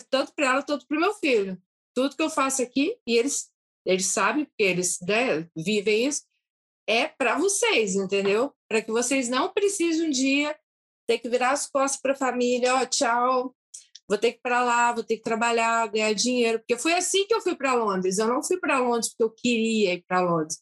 tanto 0.10 0.34
para 0.34 0.48
ela 0.48 0.64
quanto 0.64 0.88
para 0.88 0.98
o 0.98 1.00
meu 1.00 1.14
filho. 1.14 1.62
Tudo 1.96 2.16
que 2.16 2.22
eu 2.22 2.30
faço 2.30 2.62
aqui, 2.62 2.98
e 3.08 3.18
eles, 3.18 3.52
eles 3.86 4.08
sabem, 4.08 4.46
porque 4.46 4.64
eles 4.64 4.98
né, 5.02 5.48
vivem 5.56 6.08
isso, 6.08 6.24
é 6.88 7.08
para 7.08 7.38
vocês, 7.38 7.96
entendeu? 7.96 8.54
Para 8.70 8.82
que 8.82 8.92
vocês 8.92 9.30
não 9.30 9.52
precisem 9.52 10.08
um 10.08 10.10
dia 10.10 10.58
ter 11.08 11.20
que 11.20 11.30
virar 11.30 11.52
as 11.52 11.68
costas 11.68 12.02
para 12.02 12.14
a 12.14 12.18
família, 12.18 12.76
ó, 12.76 12.82
oh, 12.82 12.86
tchau, 12.86 13.56
vou 14.08 14.18
ter 14.18 14.34
que 14.34 14.38
ir 14.38 14.42
para 14.42 14.64
lá, 14.64 14.92
vou 14.94 15.04
ter 15.04 15.18
que 15.18 15.24
trabalhar, 15.24 15.88
ganhar 15.88 16.14
dinheiro, 16.14 16.60
porque 16.60 16.78
foi 16.78 16.94
assim 16.94 17.26
que 17.28 17.34
eu 17.34 17.42
fui 17.42 17.56
para 17.56 17.74
Londres. 17.74 18.18
Eu 18.18 18.28
não 18.28 18.44
fui 18.44 18.58
para 18.58 18.80
Londres 18.80 19.10
porque 19.10 19.24
eu 19.24 19.30
queria 19.30 19.94
ir 19.94 20.04
para 20.08 20.22
Londres. 20.22 20.60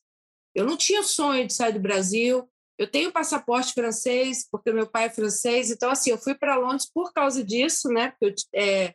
Eu 0.54 0.66
não 0.66 0.78
tinha 0.78 1.04
sonho 1.04 1.46
de 1.46 1.54
sair 1.54 1.74
do 1.74 1.80
Brasil. 1.80 2.50
Eu 2.78 2.90
tenho 2.90 3.12
passaporte 3.12 3.74
francês 3.74 4.48
porque 4.52 4.72
meu 4.72 4.88
pai 4.88 5.06
é 5.06 5.10
francês, 5.10 5.72
então 5.72 5.90
assim 5.90 6.12
eu 6.12 6.18
fui 6.18 6.36
para 6.36 6.58
Londres 6.58 6.90
por 6.94 7.14
causa 7.14 7.44
disso, 7.44 7.88
né? 7.90 8.12
Porque 8.12 8.26
eu, 8.26 8.62
é, 8.62 8.94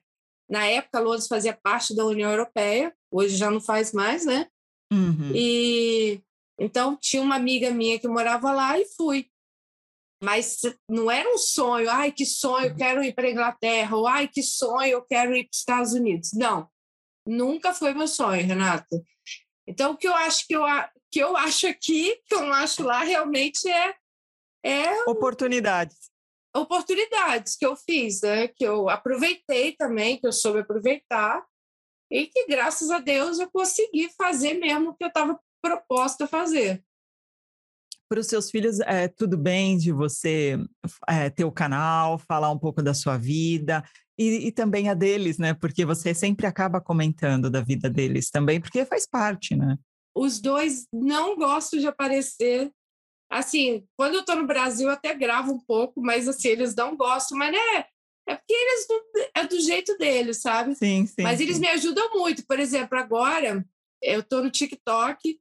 na 0.48 0.66
época 0.66 1.01
Londres 1.01 1.26
fazia 1.26 1.55
parte 1.55 1.94
da 1.94 2.05
União 2.05 2.30
Europeia, 2.30 2.94
hoje 3.11 3.36
já 3.36 3.51
não 3.51 3.61
faz 3.61 3.92
mais, 3.92 4.26
né? 4.26 4.46
Uhum. 4.92 5.32
E 5.34 6.20
então, 6.61 6.94
tinha 6.94 7.22
uma 7.22 7.36
amiga 7.36 7.70
minha 7.70 7.98
que 7.98 8.07
morava 8.07 8.53
lá 8.53 8.78
e 8.78 8.84
fui. 8.84 9.26
Mas 10.23 10.61
não 10.89 11.11
era 11.11 11.29
um 11.33 11.39
sonho, 11.39 11.89
ai, 11.89 12.12
que 12.12 12.27
sonho, 12.27 12.68
eu 12.68 12.77
quero 12.77 13.03
ir 13.03 13.14
para 13.14 13.27
a 13.27 13.31
Inglaterra, 13.31 13.97
ou 13.97 14.07
ai, 14.07 14.29
que 14.29 14.43
sonho, 14.43 14.91
eu 14.91 15.03
quero 15.03 15.35
ir 15.35 15.45
para 15.45 15.51
os 15.51 15.59
Estados 15.59 15.93
Unidos. 15.95 16.33
Não, 16.35 16.68
nunca 17.27 17.73
foi 17.73 17.95
meu 17.95 18.07
sonho, 18.07 18.47
Renata. 18.47 19.03
Então, 19.66 19.93
o 19.93 19.97
que 19.97 20.09
eu 20.09 20.14
acho 20.14 20.47
que 20.47 20.55
eu, 20.55 20.62
que 21.11 21.21
eu 21.21 21.37
acho 21.37 21.66
aqui, 21.68 22.16
que 22.27 22.35
eu 22.35 22.43
não 22.43 22.53
acho 22.53 22.83
lá, 22.83 23.03
realmente 23.03 23.68
é. 23.68 23.95
é 24.64 25.05
Oportunidades. 25.05 26.11
Oportunidades 26.55 27.57
que 27.57 27.64
eu 27.64 27.77
fiz, 27.77 28.23
né? 28.23 28.49
que 28.49 28.64
eu 28.64 28.89
aproveitei 28.89 29.73
também, 29.77 30.18
que 30.18 30.27
eu 30.27 30.33
soube 30.33 30.59
aproveitar, 30.59 31.47
e 32.11 32.27
que, 32.27 32.47
graças 32.47 32.91
a 32.91 32.99
Deus, 32.99 33.39
eu 33.39 33.49
consegui 33.51 34.11
fazer 34.18 34.55
mesmo 34.55 34.91
o 34.91 34.95
que 34.97 35.05
eu 35.05 35.09
estava 35.09 35.39
proposta 35.62 36.25
a 36.25 36.29
fazer. 36.29 36.85
Para 38.11 38.19
os 38.19 38.27
seus 38.27 38.51
filhos, 38.51 38.81
é 38.81 39.07
tudo 39.07 39.39
bem 39.39 39.79
de 39.79 39.93
você 39.93 40.59
é, 41.09 41.31
ter 41.31 41.45
o 41.45 41.53
canal, 41.53 42.19
falar 42.19 42.51
um 42.51 42.59
pouco 42.59 42.83
da 42.83 42.93
sua 42.93 43.17
vida 43.17 43.85
e, 44.19 44.49
e, 44.49 44.53
também 44.53 44.89
a 44.89 44.95
deles, 44.95 45.39
né? 45.39 45.55
Porque 45.55 45.85
você 45.85 46.13
sempre 46.13 46.45
acaba 46.45 46.81
comentando 46.81 47.49
da 47.49 47.61
vida 47.61 47.89
deles 47.89 48.29
também, 48.29 48.61
porque 48.61 48.85
faz 48.85 49.07
parte, 49.07 49.55
né? 49.55 49.79
Os 50.13 50.41
dois 50.41 50.89
não 50.93 51.37
gostam 51.37 51.79
de 51.79 51.87
aparecer. 51.87 52.73
Assim, 53.31 53.87
quando 53.97 54.15
eu 54.15 54.21
estou 54.21 54.35
no 54.35 54.47
Brasil, 54.47 54.89
eu 54.89 54.93
até 54.93 55.15
gravo 55.15 55.53
um 55.53 55.61
pouco, 55.61 56.03
mas 56.03 56.27
assim, 56.27 56.49
eles 56.49 56.75
não 56.75 56.97
gostam, 56.97 57.39
mas 57.39 57.53
né, 57.53 57.85
é 58.29 58.35
porque 58.35 58.53
eles 58.53 58.87
é 59.37 59.47
do 59.47 59.61
jeito 59.61 59.97
deles, 59.97 60.39
sabe? 60.43 60.75
Sim, 60.75 61.07
sim. 61.07 61.23
Mas 61.23 61.41
eles 61.41 61.55
sim. 61.55 61.63
me 61.63 61.69
ajudam 61.69 62.11
muito. 62.11 62.45
Por 62.45 62.59
exemplo, 62.59 62.99
agora 62.99 63.65
eu 64.03 64.19
estou 64.19 64.43
no 64.43 64.51
TikTok 64.51 65.39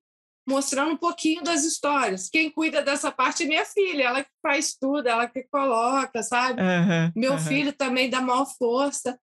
mostrando 0.50 0.91
um 0.91 0.97
pouquinho 0.97 1.43
das 1.43 1.64
histórias. 1.64 2.28
Quem 2.30 2.50
cuida 2.50 2.82
dessa 2.82 3.12
parte 3.12 3.43
é 3.43 3.45
minha 3.45 3.66
filha, 3.66 4.04
ela 4.04 4.24
que 4.24 4.32
faz 4.41 4.76
tudo, 4.76 5.08
ela 5.08 5.28
que 5.28 5.43
coloca, 5.43 6.24
sabe? 6.24 6.62
Uhum, 6.62 7.12
Meu 7.16 7.34
uhum. 7.34 7.39
filho 7.39 7.72
também 7.72 8.10
dá 8.10 8.20
maior 8.20 8.45
força. 8.58 9.18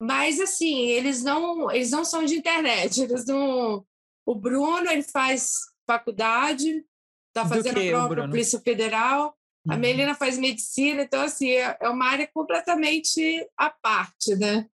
Mas 0.00 0.40
assim, 0.40 0.86
eles 0.86 1.22
não, 1.22 1.70
eles 1.70 1.92
não 1.92 2.04
são 2.04 2.24
de 2.24 2.34
internet, 2.34 3.00
eles 3.00 3.24
não. 3.24 3.86
O 4.26 4.34
Bruno, 4.34 4.90
ele 4.90 5.02
faz 5.02 5.52
faculdade, 5.86 6.84
está 7.28 7.48
fazendo 7.48 7.80
que, 7.80 7.88
a 7.88 7.90
prova 7.90 8.14
para 8.14 8.24
a 8.24 8.28
Polícia 8.28 8.60
Federal. 8.60 9.36
Uhum. 9.66 9.74
A 9.74 9.76
Melina 9.76 10.14
faz 10.14 10.36
medicina, 10.36 11.02
então 11.02 11.22
assim, 11.22 11.50
é, 11.50 11.76
é 11.80 11.88
uma 11.88 12.06
área 12.06 12.28
completamente 12.34 13.48
à 13.56 13.70
parte, 13.70 14.34
né? 14.36 14.66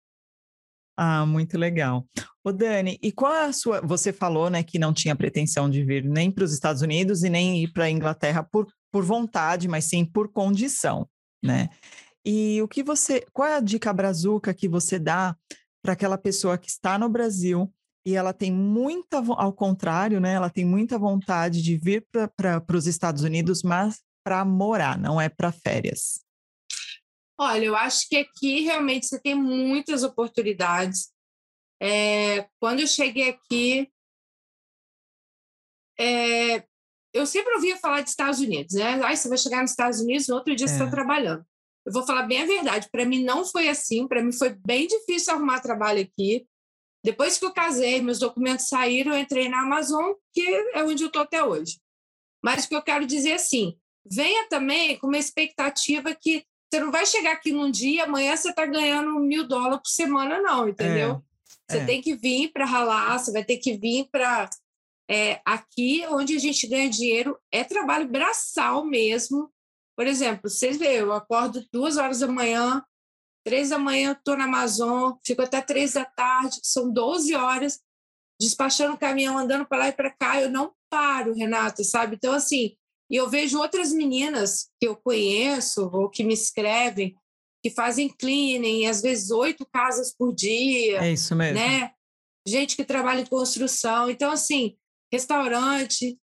Ah, 1.02 1.26
muito 1.26 1.58
legal. 1.58 2.06
Ô 2.44 2.52
Dani, 2.52 3.00
e 3.02 3.10
qual 3.10 3.34
é 3.34 3.46
a 3.46 3.54
sua. 3.54 3.80
Você 3.80 4.12
falou, 4.12 4.50
né, 4.50 4.64
que 4.64 4.78
não 4.78 4.94
tinha 4.94 5.16
pretensão 5.16 5.70
de 5.70 5.82
vir 5.82 6.04
nem 6.04 6.30
para 6.30 6.44
os 6.44 6.52
Estados 6.52 6.82
Unidos 6.82 7.24
e 7.24 7.30
nem 7.30 7.64
ir 7.64 7.72
para 7.72 7.86
a 7.86 7.90
Inglaterra 7.90 8.44
por, 8.44 8.68
por 8.92 9.06
vontade, 9.06 9.66
mas 9.70 9.86
sim 9.86 10.04
por 10.04 10.28
condição, 10.28 11.08
né? 11.42 11.70
E 12.26 12.62
o 12.62 12.68
que 12.68 12.84
você. 12.84 13.26
Qual 13.32 13.48
é 13.48 13.56
a 13.56 13.62
dica 13.62 13.94
brazuca 13.94 14.54
que 14.54 14.68
você 14.68 15.00
dá 15.00 15.38
para 15.82 15.94
aquela 15.94 16.18
pessoa 16.18 16.58
que 16.58 16.70
está 16.70 17.00
no 17.00 17.08
Brasil 17.08 17.74
e 18.06 18.14
ela 18.14 18.34
tem 18.34 18.52
muita. 18.52 19.24
Ao 19.38 19.54
contrário, 19.54 20.20
né? 20.20 20.34
Ela 20.34 20.50
tem 20.50 20.66
muita 20.66 21.00
vontade 21.00 21.62
de 21.62 21.78
vir 21.78 22.06
para 22.12 22.76
os 22.76 22.88
Estados 22.88 23.24
Unidos, 23.24 23.64
mas 23.64 24.02
para 24.22 24.44
morar, 24.44 24.98
não 24.98 25.20
é 25.20 25.30
para 25.30 25.50
férias. 25.50 26.20
Olha, 27.42 27.64
eu 27.64 27.76
acho 27.76 28.10
que 28.10 28.18
aqui 28.18 28.62
realmente 28.64 29.06
você 29.06 29.18
tem 29.18 29.34
muitas 29.34 30.04
oportunidades. 30.04 31.10
É, 31.82 32.50
quando 32.60 32.82
eu 32.82 32.88
cheguei 32.88 33.30
aqui, 33.30 33.90
é, 35.98 36.66
eu 37.14 37.26
sempre 37.26 37.54
ouvia 37.54 37.78
falar 37.78 38.02
de 38.02 38.10
Estados 38.10 38.42
Unidos, 38.42 38.76
né? 38.76 39.02
Ah, 39.02 39.16
você 39.16 39.30
vai 39.30 39.38
chegar 39.38 39.62
nos 39.62 39.72
Estados 39.72 40.02
Unidos, 40.02 40.28
no 40.28 40.36
outro 40.36 40.54
dia 40.54 40.66
é. 40.66 40.68
você 40.68 40.76
está 40.76 40.90
trabalhando. 40.90 41.46
Eu 41.86 41.94
vou 41.94 42.06
falar 42.06 42.24
bem 42.24 42.42
a 42.42 42.46
verdade, 42.46 42.90
para 42.92 43.06
mim 43.06 43.24
não 43.24 43.46
foi 43.46 43.70
assim, 43.70 44.06
para 44.06 44.22
mim 44.22 44.34
foi 44.34 44.50
bem 44.50 44.86
difícil 44.86 45.34
arrumar 45.34 45.62
trabalho 45.62 46.02
aqui. 46.02 46.46
Depois 47.02 47.38
que 47.38 47.46
eu 47.46 47.54
casei, 47.54 48.02
meus 48.02 48.20
documentos 48.20 48.68
saíram, 48.68 49.14
eu 49.14 49.20
entrei 49.20 49.48
na 49.48 49.62
Amazon, 49.62 50.12
que 50.34 50.42
é 50.74 50.84
onde 50.84 51.04
eu 51.04 51.08
estou 51.08 51.22
até 51.22 51.42
hoje. 51.42 51.80
Mas 52.44 52.66
o 52.66 52.68
que 52.68 52.76
eu 52.76 52.82
quero 52.82 53.06
dizer 53.06 53.30
é 53.30 53.36
assim, 53.36 53.80
venha 54.06 54.50
também 54.50 55.00
com 55.00 55.08
uma 55.08 55.18
expectativa 55.18 56.14
que 56.14 56.46
você 56.70 56.80
não 56.80 56.92
vai 56.92 57.06
chegar 57.06 57.34
aqui 57.34 57.52
num 57.52 57.72
dia, 57.72 58.04
amanhã 58.04 58.36
você 58.36 58.50
está 58.50 58.66
ganhando 58.66 59.20
mil 59.20 59.48
dólares 59.48 59.80
por 59.82 59.90
semana, 59.90 60.40
não, 60.40 60.70
entendeu? 60.70 61.24
É, 61.68 61.74
você 61.74 61.78
é. 61.80 61.86
tem 61.86 62.02
que 62.02 62.16
vir 62.16 62.52
para 62.52 62.66
ralar, 62.66 63.18
você 63.18 63.32
vai 63.32 63.44
ter 63.44 63.58
que 63.58 63.76
vir 63.76 64.08
para. 64.12 64.50
É, 65.12 65.42
aqui, 65.44 66.06
onde 66.10 66.36
a 66.36 66.40
gente 66.40 66.68
ganha 66.68 66.88
dinheiro, 66.88 67.36
é 67.52 67.64
trabalho 67.64 68.08
braçal 68.08 68.86
mesmo. 68.86 69.52
Por 69.98 70.06
exemplo, 70.06 70.48
vocês 70.48 70.78
veem, 70.78 70.98
eu 70.98 71.12
acordo 71.12 71.66
duas 71.74 71.98
horas 71.98 72.20
da 72.20 72.28
manhã, 72.28 72.84
três 73.44 73.70
da 73.70 73.80
manhã 73.80 74.12
estou 74.12 74.38
na 74.38 74.44
Amazon, 74.44 75.14
fico 75.26 75.42
até 75.42 75.60
três 75.62 75.94
da 75.94 76.06
tarde, 76.06 76.60
são 76.62 76.94
12 76.94 77.34
horas, 77.34 77.80
despachando 78.40 78.98
caminhão, 78.98 79.38
andando 79.38 79.66
para 79.66 79.80
lá 79.80 79.88
e 79.90 79.94
para 79.94 80.12
cá, 80.12 80.40
eu 80.40 80.50
não 80.50 80.74
paro, 80.90 81.34
Renata, 81.34 81.84
sabe? 81.84 82.16
Então, 82.16 82.34
assim, 82.34 82.78
e 83.10 83.16
eu 83.16 83.30
vejo 83.30 83.60
outras 83.60 83.92
meninas 83.92 84.70
que 84.80 84.88
eu 84.88 84.96
conheço 84.96 85.90
ou 85.92 86.10
que 86.10 86.24
me 86.24 86.34
escrevem 86.34 87.16
que 87.62 87.70
fazem 87.70 88.08
cleaning, 88.08 88.86
às 88.86 89.02
vezes 89.02 89.32
oito 89.32 89.66
casas 89.66 90.16
por 90.16 90.34
dia. 90.34 91.00
É 91.00 91.12
isso 91.12 91.36
mesmo. 91.36 91.60
Né? 91.60 91.92
Gente 92.48 92.78
que 92.78 92.86
trabalha 92.86 93.20
em 93.20 93.26
construção. 93.26 94.10
Então, 94.10 94.32
assim, 94.32 94.78
restaurante. 95.12 96.18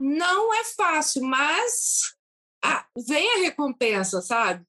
Não 0.00 0.52
é 0.52 0.64
fácil, 0.64 1.22
mas 1.22 2.16
ah, 2.64 2.84
vem 3.06 3.34
a 3.34 3.38
recompensa, 3.42 4.20
sabe? 4.20 4.66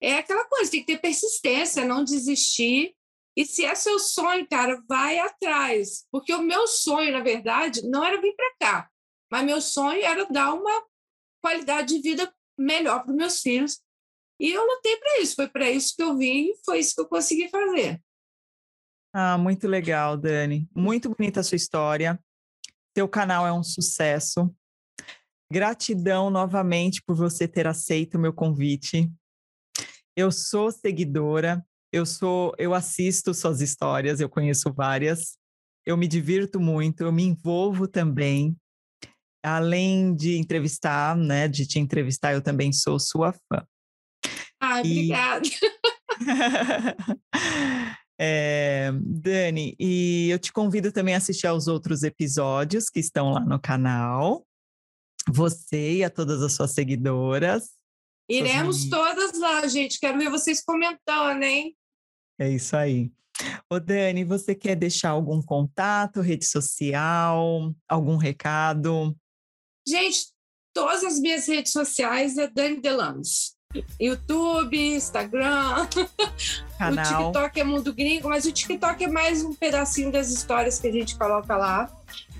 é 0.00 0.18
aquela 0.18 0.44
coisa, 0.44 0.70
tem 0.70 0.80
que 0.80 0.86
ter 0.86 1.00
persistência, 1.00 1.84
não 1.84 2.04
desistir. 2.04 2.94
E 3.36 3.44
se 3.44 3.64
é 3.64 3.74
seu 3.74 3.98
sonho, 3.98 4.46
cara, 4.48 4.82
vai 4.88 5.18
atrás. 5.18 6.06
Porque 6.10 6.32
o 6.32 6.42
meu 6.42 6.66
sonho, 6.66 7.12
na 7.12 7.20
verdade, 7.20 7.86
não 7.88 8.04
era 8.04 8.20
vir 8.20 8.34
para 8.34 8.54
cá, 8.60 8.90
mas 9.30 9.44
meu 9.44 9.60
sonho 9.60 10.02
era 10.02 10.24
dar 10.26 10.54
uma 10.54 10.84
qualidade 11.46 11.94
de 11.94 12.00
vida 12.00 12.34
melhor 12.58 13.04
para 13.04 13.12
os 13.12 13.16
meus 13.16 13.40
filhos. 13.40 13.80
E 14.40 14.50
eu 14.50 14.66
lutei 14.66 14.96
para 14.96 15.20
isso, 15.20 15.36
foi 15.36 15.48
para 15.48 15.70
isso 15.70 15.94
que 15.94 16.02
eu 16.02 16.16
vim, 16.16 16.52
foi 16.64 16.80
isso 16.80 16.94
que 16.94 17.00
eu 17.00 17.08
consegui 17.08 17.48
fazer. 17.48 18.02
Ah, 19.14 19.38
muito 19.38 19.68
legal, 19.68 20.16
Dani. 20.16 20.68
Muito 20.74 21.08
bonita 21.08 21.40
a 21.40 21.42
sua 21.42 21.56
história. 21.56 22.18
Seu 22.96 23.08
canal 23.08 23.46
é 23.46 23.52
um 23.52 23.62
sucesso. 23.62 24.52
Gratidão 25.50 26.30
novamente 26.30 27.00
por 27.00 27.14
você 27.14 27.46
ter 27.46 27.66
aceito 27.66 28.16
o 28.16 28.20
meu 28.20 28.32
convite. 28.32 29.10
Eu 30.16 30.32
sou 30.32 30.72
seguidora, 30.72 31.64
eu 31.92 32.04
sou, 32.04 32.52
eu 32.58 32.74
assisto 32.74 33.32
suas 33.32 33.60
histórias, 33.60 34.20
eu 34.20 34.28
conheço 34.28 34.72
várias. 34.72 35.38
Eu 35.86 35.96
me 35.96 36.08
divirto 36.08 36.58
muito, 36.58 37.02
eu 37.02 37.12
me 37.12 37.22
envolvo 37.22 37.86
também. 37.86 38.56
Além 39.46 40.12
de 40.12 40.36
entrevistar, 40.36 41.16
né, 41.16 41.46
de 41.46 41.66
te 41.66 41.78
entrevistar, 41.78 42.32
eu 42.32 42.42
também 42.42 42.72
sou 42.72 42.98
sua 42.98 43.32
fã. 43.32 43.64
Ah, 44.60 44.82
e... 44.82 45.12
obrigada. 45.12 45.48
É, 48.18 48.92
Dani, 48.94 49.76
e 49.78 50.30
eu 50.30 50.38
te 50.38 50.50
convido 50.50 50.90
também 50.90 51.12
a 51.12 51.18
assistir 51.18 51.46
aos 51.46 51.68
outros 51.68 52.02
episódios 52.02 52.88
que 52.88 52.98
estão 52.98 53.30
lá 53.30 53.40
no 53.40 53.60
canal. 53.60 54.42
Você 55.28 55.96
e 55.96 56.04
a 56.04 56.08
todas 56.08 56.42
as 56.42 56.54
suas 56.54 56.70
seguidoras. 56.70 57.72
Iremos 58.26 58.88
todas 58.88 59.38
lá, 59.38 59.66
gente. 59.66 60.00
Quero 60.00 60.18
ver 60.18 60.30
vocês 60.30 60.64
comentando, 60.64 61.42
hein? 61.42 61.76
É 62.38 62.48
isso 62.48 62.74
aí. 62.74 63.12
Ô, 63.70 63.78
Dani, 63.78 64.24
você 64.24 64.54
quer 64.54 64.76
deixar 64.76 65.10
algum 65.10 65.42
contato, 65.42 66.22
rede 66.22 66.46
social, 66.46 67.74
algum 67.86 68.16
recado? 68.16 69.14
Gente, 69.88 70.26
todas 70.74 71.04
as 71.04 71.20
minhas 71.20 71.46
redes 71.46 71.70
sociais 71.70 72.36
é 72.36 72.48
Dani 72.48 72.80
Delanos. 72.80 73.54
YouTube, 74.00 74.76
Instagram, 74.76 75.86
Canal. 76.78 77.04
o 77.04 77.24
TikTok 77.24 77.60
é 77.60 77.64
Mundo 77.64 77.92
Gringo, 77.92 78.28
mas 78.28 78.44
o 78.46 78.52
TikTok 78.52 79.04
é 79.04 79.08
mais 79.08 79.44
um 79.44 79.54
pedacinho 79.54 80.10
das 80.10 80.30
histórias 80.30 80.80
que 80.80 80.88
a 80.88 80.92
gente 80.92 81.16
coloca 81.16 81.56
lá. 81.56 81.90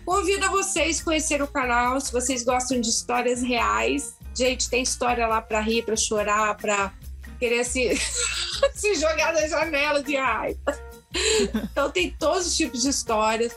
Convido 0.05 0.47
a 0.47 0.49
vocês 0.49 1.01
a 1.01 1.05
conhecer 1.05 1.43
o 1.43 1.47
canal, 1.47 2.01
se 2.01 2.13
vocês 2.13 2.43
gostam 2.43 2.81
de 2.81 2.89
histórias 2.89 3.43
reais. 3.43 4.15
Gente, 4.35 4.69
tem 4.69 4.83
história 4.83 5.27
lá 5.27 5.41
para 5.41 5.61
rir, 5.61 5.85
para 5.85 5.97
chorar, 5.97 6.57
para 6.57 6.93
querer 7.39 7.65
se, 7.65 7.95
se 8.75 8.95
jogar 8.95 9.33
da 9.33 9.47
janela 9.47 10.03
de 10.03 10.17
raiva. 10.17 10.79
Então 11.71 11.91
tem 11.91 12.11
todos 12.19 12.47
os 12.47 12.57
tipos 12.57 12.83
de 12.83 12.89
histórias. 12.89 13.57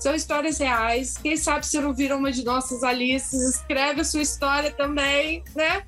São 0.00 0.14
histórias 0.14 0.58
reais. 0.58 1.18
Quem 1.18 1.36
sabe 1.36 1.66
se 1.66 1.78
não 1.78 1.92
viram 1.92 2.18
uma 2.18 2.32
de 2.32 2.42
nossas 2.42 2.82
Alices, 2.82 3.56
escreve 3.56 4.00
a 4.00 4.04
sua 4.04 4.22
história 4.22 4.70
também, 4.70 5.44
né? 5.54 5.84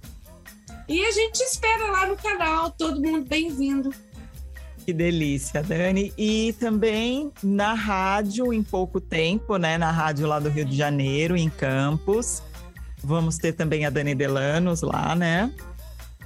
E 0.87 1.03
a 1.03 1.11
gente 1.11 1.41
espera 1.41 1.91
lá 1.91 2.07
no 2.07 2.17
canal, 2.17 2.71
todo 2.71 3.01
mundo 3.01 3.27
bem-vindo. 3.27 3.91
Que 4.85 4.93
delícia, 4.93 5.63
Dani. 5.63 6.13
E 6.19 6.53
também 6.61 7.33
na 7.43 7.73
rádio, 7.73 8.53
em 8.53 8.63
pouco 8.63 9.01
tempo, 9.01 9.57
né? 9.57 9.79
Na 9.79 9.91
rádio 9.91 10.27
lá 10.27 10.39
do 10.39 10.51
Rio 10.51 10.67
de 10.67 10.77
Janeiro, 10.77 11.35
em 11.35 11.49
Campos. 11.49 12.43
Vamos 13.03 13.39
ter 13.39 13.55
também 13.55 13.87
a 13.87 13.91
Dani 13.91 14.15
Delanos 14.15 14.83
lá, 14.83 15.15
né? 15.15 15.51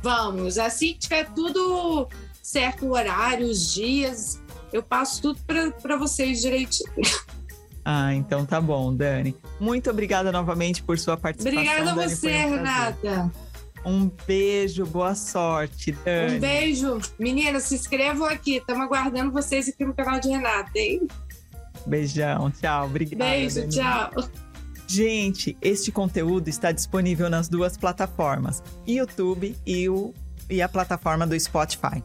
Vamos. 0.03 0.59
Assim 0.59 0.95
que 0.95 1.01
tiver 1.01 1.31
tudo 1.35 2.09
certo, 2.43 2.87
o 2.87 2.93
horário, 2.93 3.47
os 3.47 3.73
dias, 3.73 4.41
eu 4.73 4.83
passo 4.83 5.23
tudo 5.23 5.41
para 5.81 5.97
vocês 5.97 6.41
direitinho. 6.41 6.91
Ah, 7.89 8.13
então 8.13 8.45
tá 8.45 8.61
bom, 8.61 8.93
Dani. 8.93 9.37
Muito 9.61 9.89
obrigada 9.89 10.33
novamente 10.33 10.83
por 10.83 10.99
sua 10.99 11.17
participação. 11.17 11.63
Obrigada 11.63 11.93
a 11.93 11.95
você, 11.95 12.33
um 12.45 12.51
Renata. 12.57 13.33
Um 13.85 14.11
beijo, 14.27 14.85
boa 14.85 15.15
sorte, 15.15 15.93
Dani. 15.93 16.35
Um 16.35 16.41
beijo. 16.41 16.99
Meninas, 17.17 17.63
se 17.63 17.77
inscrevam 17.77 18.27
aqui. 18.27 18.57
Estamos 18.57 18.83
aguardando 18.83 19.31
vocês 19.31 19.69
aqui 19.69 19.85
no 19.85 19.95
canal 19.95 20.19
de 20.19 20.29
Renata, 20.29 20.77
hein? 20.77 21.07
Beijão, 21.87 22.51
tchau. 22.51 22.87
Obrigada. 22.87 23.25
Beijo, 23.25 23.61
Dani. 23.61 23.69
tchau. 23.69 24.11
Gente, 24.89 25.57
este 25.63 25.93
conteúdo 25.93 26.49
está 26.49 26.73
disponível 26.73 27.31
nas 27.31 27.49
duas 27.49 27.77
plataformas, 27.77 28.65
YouTube 28.85 29.57
e, 29.65 29.89
o, 29.89 30.13
e 30.51 30.61
a 30.61 30.69
plataforma 30.69 31.25
do 31.25 31.39
Spotify. 31.39 32.03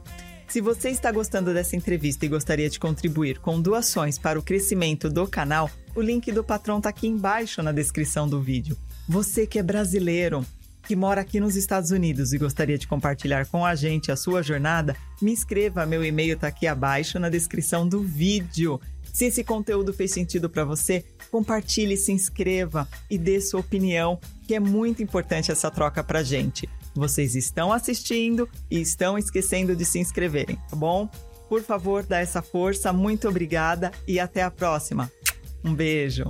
Se 0.51 0.59
você 0.59 0.89
está 0.89 1.09
gostando 1.13 1.53
dessa 1.53 1.77
entrevista 1.77 2.25
e 2.25 2.27
gostaria 2.27 2.69
de 2.69 2.77
contribuir 2.77 3.39
com 3.39 3.61
doações 3.61 4.19
para 4.19 4.37
o 4.37 4.43
crescimento 4.43 5.09
do 5.09 5.25
canal, 5.25 5.71
o 5.95 6.01
link 6.01 6.29
do 6.29 6.43
patrão 6.43 6.79
está 6.79 6.89
aqui 6.89 7.07
embaixo 7.07 7.63
na 7.63 7.71
descrição 7.71 8.27
do 8.27 8.41
vídeo. 8.41 8.75
Você 9.07 9.47
que 9.47 9.57
é 9.57 9.63
brasileiro, 9.63 10.45
que 10.85 10.93
mora 10.93 11.21
aqui 11.21 11.39
nos 11.39 11.55
Estados 11.55 11.91
Unidos 11.91 12.33
e 12.33 12.37
gostaria 12.37 12.77
de 12.77 12.85
compartilhar 12.85 13.45
com 13.45 13.65
a 13.65 13.75
gente 13.75 14.11
a 14.11 14.17
sua 14.17 14.43
jornada, 14.43 14.93
me 15.21 15.31
inscreva, 15.31 15.85
meu 15.85 16.03
e-mail 16.03 16.33
está 16.33 16.47
aqui 16.47 16.67
abaixo 16.67 17.17
na 17.17 17.29
descrição 17.29 17.87
do 17.87 18.01
vídeo. 18.01 18.77
Se 19.13 19.27
esse 19.27 19.45
conteúdo 19.45 19.93
fez 19.93 20.11
sentido 20.11 20.49
para 20.49 20.65
você, 20.65 21.05
compartilhe, 21.31 21.95
se 21.95 22.11
inscreva 22.11 22.89
e 23.09 23.17
dê 23.17 23.39
sua 23.39 23.61
opinião, 23.61 24.19
que 24.45 24.53
é 24.53 24.59
muito 24.59 25.01
importante 25.01 25.49
essa 25.49 25.71
troca 25.71 26.03
para 26.03 26.21
gente. 26.21 26.67
Vocês 26.93 27.35
estão 27.35 27.71
assistindo 27.71 28.49
e 28.69 28.81
estão 28.81 29.17
esquecendo 29.17 29.75
de 29.75 29.85
se 29.85 29.99
inscreverem, 29.99 30.57
tá 30.69 30.75
bom? 30.75 31.09
Por 31.47 31.61
favor, 31.61 32.03
dá 32.03 32.19
essa 32.19 32.41
força, 32.41 32.93
muito 32.93 33.27
obrigada 33.27 33.91
e 34.07 34.19
até 34.19 34.41
a 34.41 34.51
próxima. 34.51 35.11
Um 35.63 35.73
beijo! 35.73 36.25